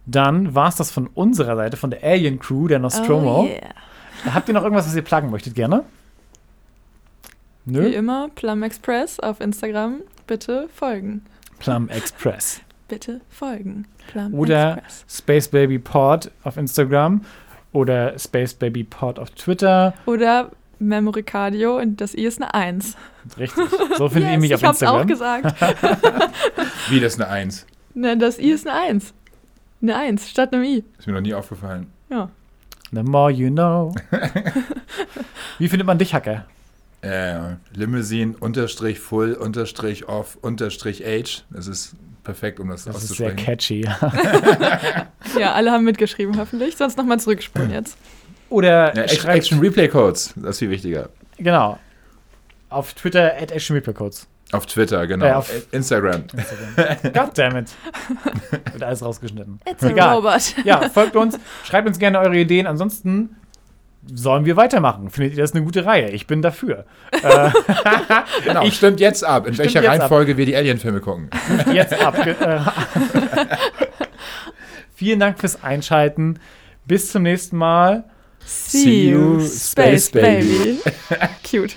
dann 0.06 0.54
war 0.54 0.68
es 0.68 0.76
das 0.76 0.90
von 0.90 1.08
unserer 1.08 1.56
Seite, 1.56 1.76
von 1.76 1.90
der 1.90 2.02
Alien 2.02 2.38
Crew, 2.38 2.66
der 2.68 2.78
Nostromo. 2.78 3.42
Oh, 3.42 3.44
yeah. 3.44 4.34
Habt 4.34 4.48
ihr 4.48 4.54
noch 4.54 4.62
irgendwas, 4.62 4.86
was 4.86 4.94
ihr 4.94 5.02
plagen 5.02 5.30
möchtet, 5.30 5.54
gerne? 5.54 5.84
Wie 7.64 7.78
Nö? 7.78 7.86
immer, 7.88 8.28
Plum 8.34 8.62
Express 8.62 9.20
auf 9.20 9.40
Instagram. 9.40 10.00
Bitte 10.26 10.68
folgen. 10.74 11.24
Plum 11.58 11.88
Express. 11.88 12.60
Bitte 12.92 13.22
folgen. 13.30 13.86
Plum 14.08 14.34
Oder 14.34 14.76
Express. 14.76 15.04
Space 15.08 15.48
Baby 15.48 15.78
Pod 15.78 16.30
auf 16.44 16.58
Instagram 16.58 17.24
oder 17.72 18.18
Space 18.18 18.52
Baby 18.52 18.84
Pod 18.84 19.18
auf 19.18 19.30
Twitter. 19.30 19.94
Oder 20.04 20.50
Memory 20.78 21.22
Cardio 21.22 21.78
und 21.78 22.02
das 22.02 22.12
I 22.14 22.24
ist 22.26 22.42
eine 22.42 22.52
1. 22.52 22.94
Richtig. 23.38 23.64
So 23.96 24.10
findet 24.10 24.32
ihr 24.32 24.38
mich 24.38 24.54
auf 24.54 24.60
ich 24.60 24.66
hab's 24.68 24.82
auch 24.82 25.00
Instagram. 25.00 25.42
gesagt. 25.42 25.82
Wie 26.90 27.00
das 27.00 27.14
eine 27.18 27.28
Eins? 27.30 27.66
ne, 27.94 28.18
das 28.18 28.38
I 28.38 28.50
ist 28.50 28.66
eine 28.68 28.78
1. 28.78 29.14
Eine 29.80 29.96
1 29.96 30.28
statt 30.28 30.52
einem 30.52 30.64
I. 30.64 30.84
Ist 30.98 31.06
mir 31.06 31.14
noch 31.14 31.22
nie 31.22 31.32
aufgefallen. 31.32 31.86
Ja. 32.10 32.28
The 32.90 33.02
more 33.02 33.32
you 33.32 33.48
know. 33.48 33.94
Wie 35.58 35.68
findet 35.68 35.86
man 35.86 35.96
dich, 35.96 36.12
Hacker? 36.12 36.44
Äh, 37.00 37.56
Limousine 37.72 38.34
unterstrich 38.38 39.00
full 39.00 39.32
unterstrich 39.32 40.08
off 40.10 40.36
unterstrich 40.42 41.06
age. 41.06 41.44
Das 41.48 41.66
ist 41.68 41.96
perfekt, 42.24 42.60
um 42.60 42.68
das, 42.68 42.84
Das 42.84 42.96
ist 43.02 43.16
sehr 43.16 43.28
auszusprechen. 43.28 43.36
catchy. 43.46 43.88
Ja, 45.38 45.52
alle 45.54 45.70
haben 45.70 45.84
mitgeschrieben, 45.84 46.38
hoffentlich. 46.38 46.76
Sonst 46.76 46.96
nochmal 46.98 47.18
zurückspulen 47.18 47.70
jetzt. 47.70 47.96
Oder 48.50 48.94
Ja, 48.94 49.08
schreibt, 49.08 49.36
Action 49.38 49.60
Replay 49.60 49.88
Codes, 49.88 50.34
das 50.36 50.50
ist 50.50 50.58
viel 50.58 50.70
wichtiger. 50.70 51.08
genau, 51.38 51.78
auf 52.68 52.92
Twitter 52.94 53.32
at 53.40 53.50
Action 53.50 53.74
Reaper 53.76 53.92
Codes. 53.94 54.26
Auf 54.52 54.66
Twitter, 54.66 55.06
genau. 55.06 55.24
Ja, 55.24 55.38
auf- 55.38 55.50
Äh, 55.50 55.62
Instagram. 55.76 56.24
Goddammit. 57.14 57.70
Wird 58.72 58.82
alles 58.82 59.02
rausgeschnitten. 59.02 59.60
It's 59.64 59.82
a 59.82 59.88
Egal. 59.88 60.16
robot. 60.16 60.54
Ja, 60.64 60.88
folgt 60.90 61.16
uns, 61.16 61.38
schreibt 61.64 61.88
uns 61.88 61.98
gerne 61.98 62.18
eure 62.20 62.36
Ideen. 62.36 62.66
Ansonsten 62.66 63.36
sollen 64.12 64.44
wir 64.44 64.56
weitermachen. 64.56 65.10
Findet 65.10 65.34
ihr 65.34 65.42
das 65.42 65.52
eine 65.52 65.64
gute 65.64 65.84
Reihe? 65.84 66.10
Ich 66.10 66.26
bin 66.26 66.42
dafür. 66.42 66.84
Genau, 68.44 68.68
stimmt 68.70 69.00
jetzt 69.00 69.24
ab, 69.24 69.46
in 69.46 69.56
welcher 69.58 69.80
jetzt 69.80 69.88
ab. 69.88 70.00
Reihenfolge 70.00 70.36
wir 70.36 70.46
die 70.46 70.56
Alien-Filme 70.56 71.00
gucken. 71.00 71.30
Jetzt 71.72 71.94
ab. 71.94 72.18
Äh, 72.26 72.60
Vielen 74.94 75.20
Dank 75.20 75.38
fürs 75.38 75.62
Einschalten. 75.62 76.38
Bis 76.86 77.12
zum 77.12 77.22
nächsten 77.22 77.56
Mal. 77.56 78.04
See 78.44 79.10
you, 79.10 79.40
Space 79.40 80.10
Baby. 80.10 80.80
Cute. 81.48 81.76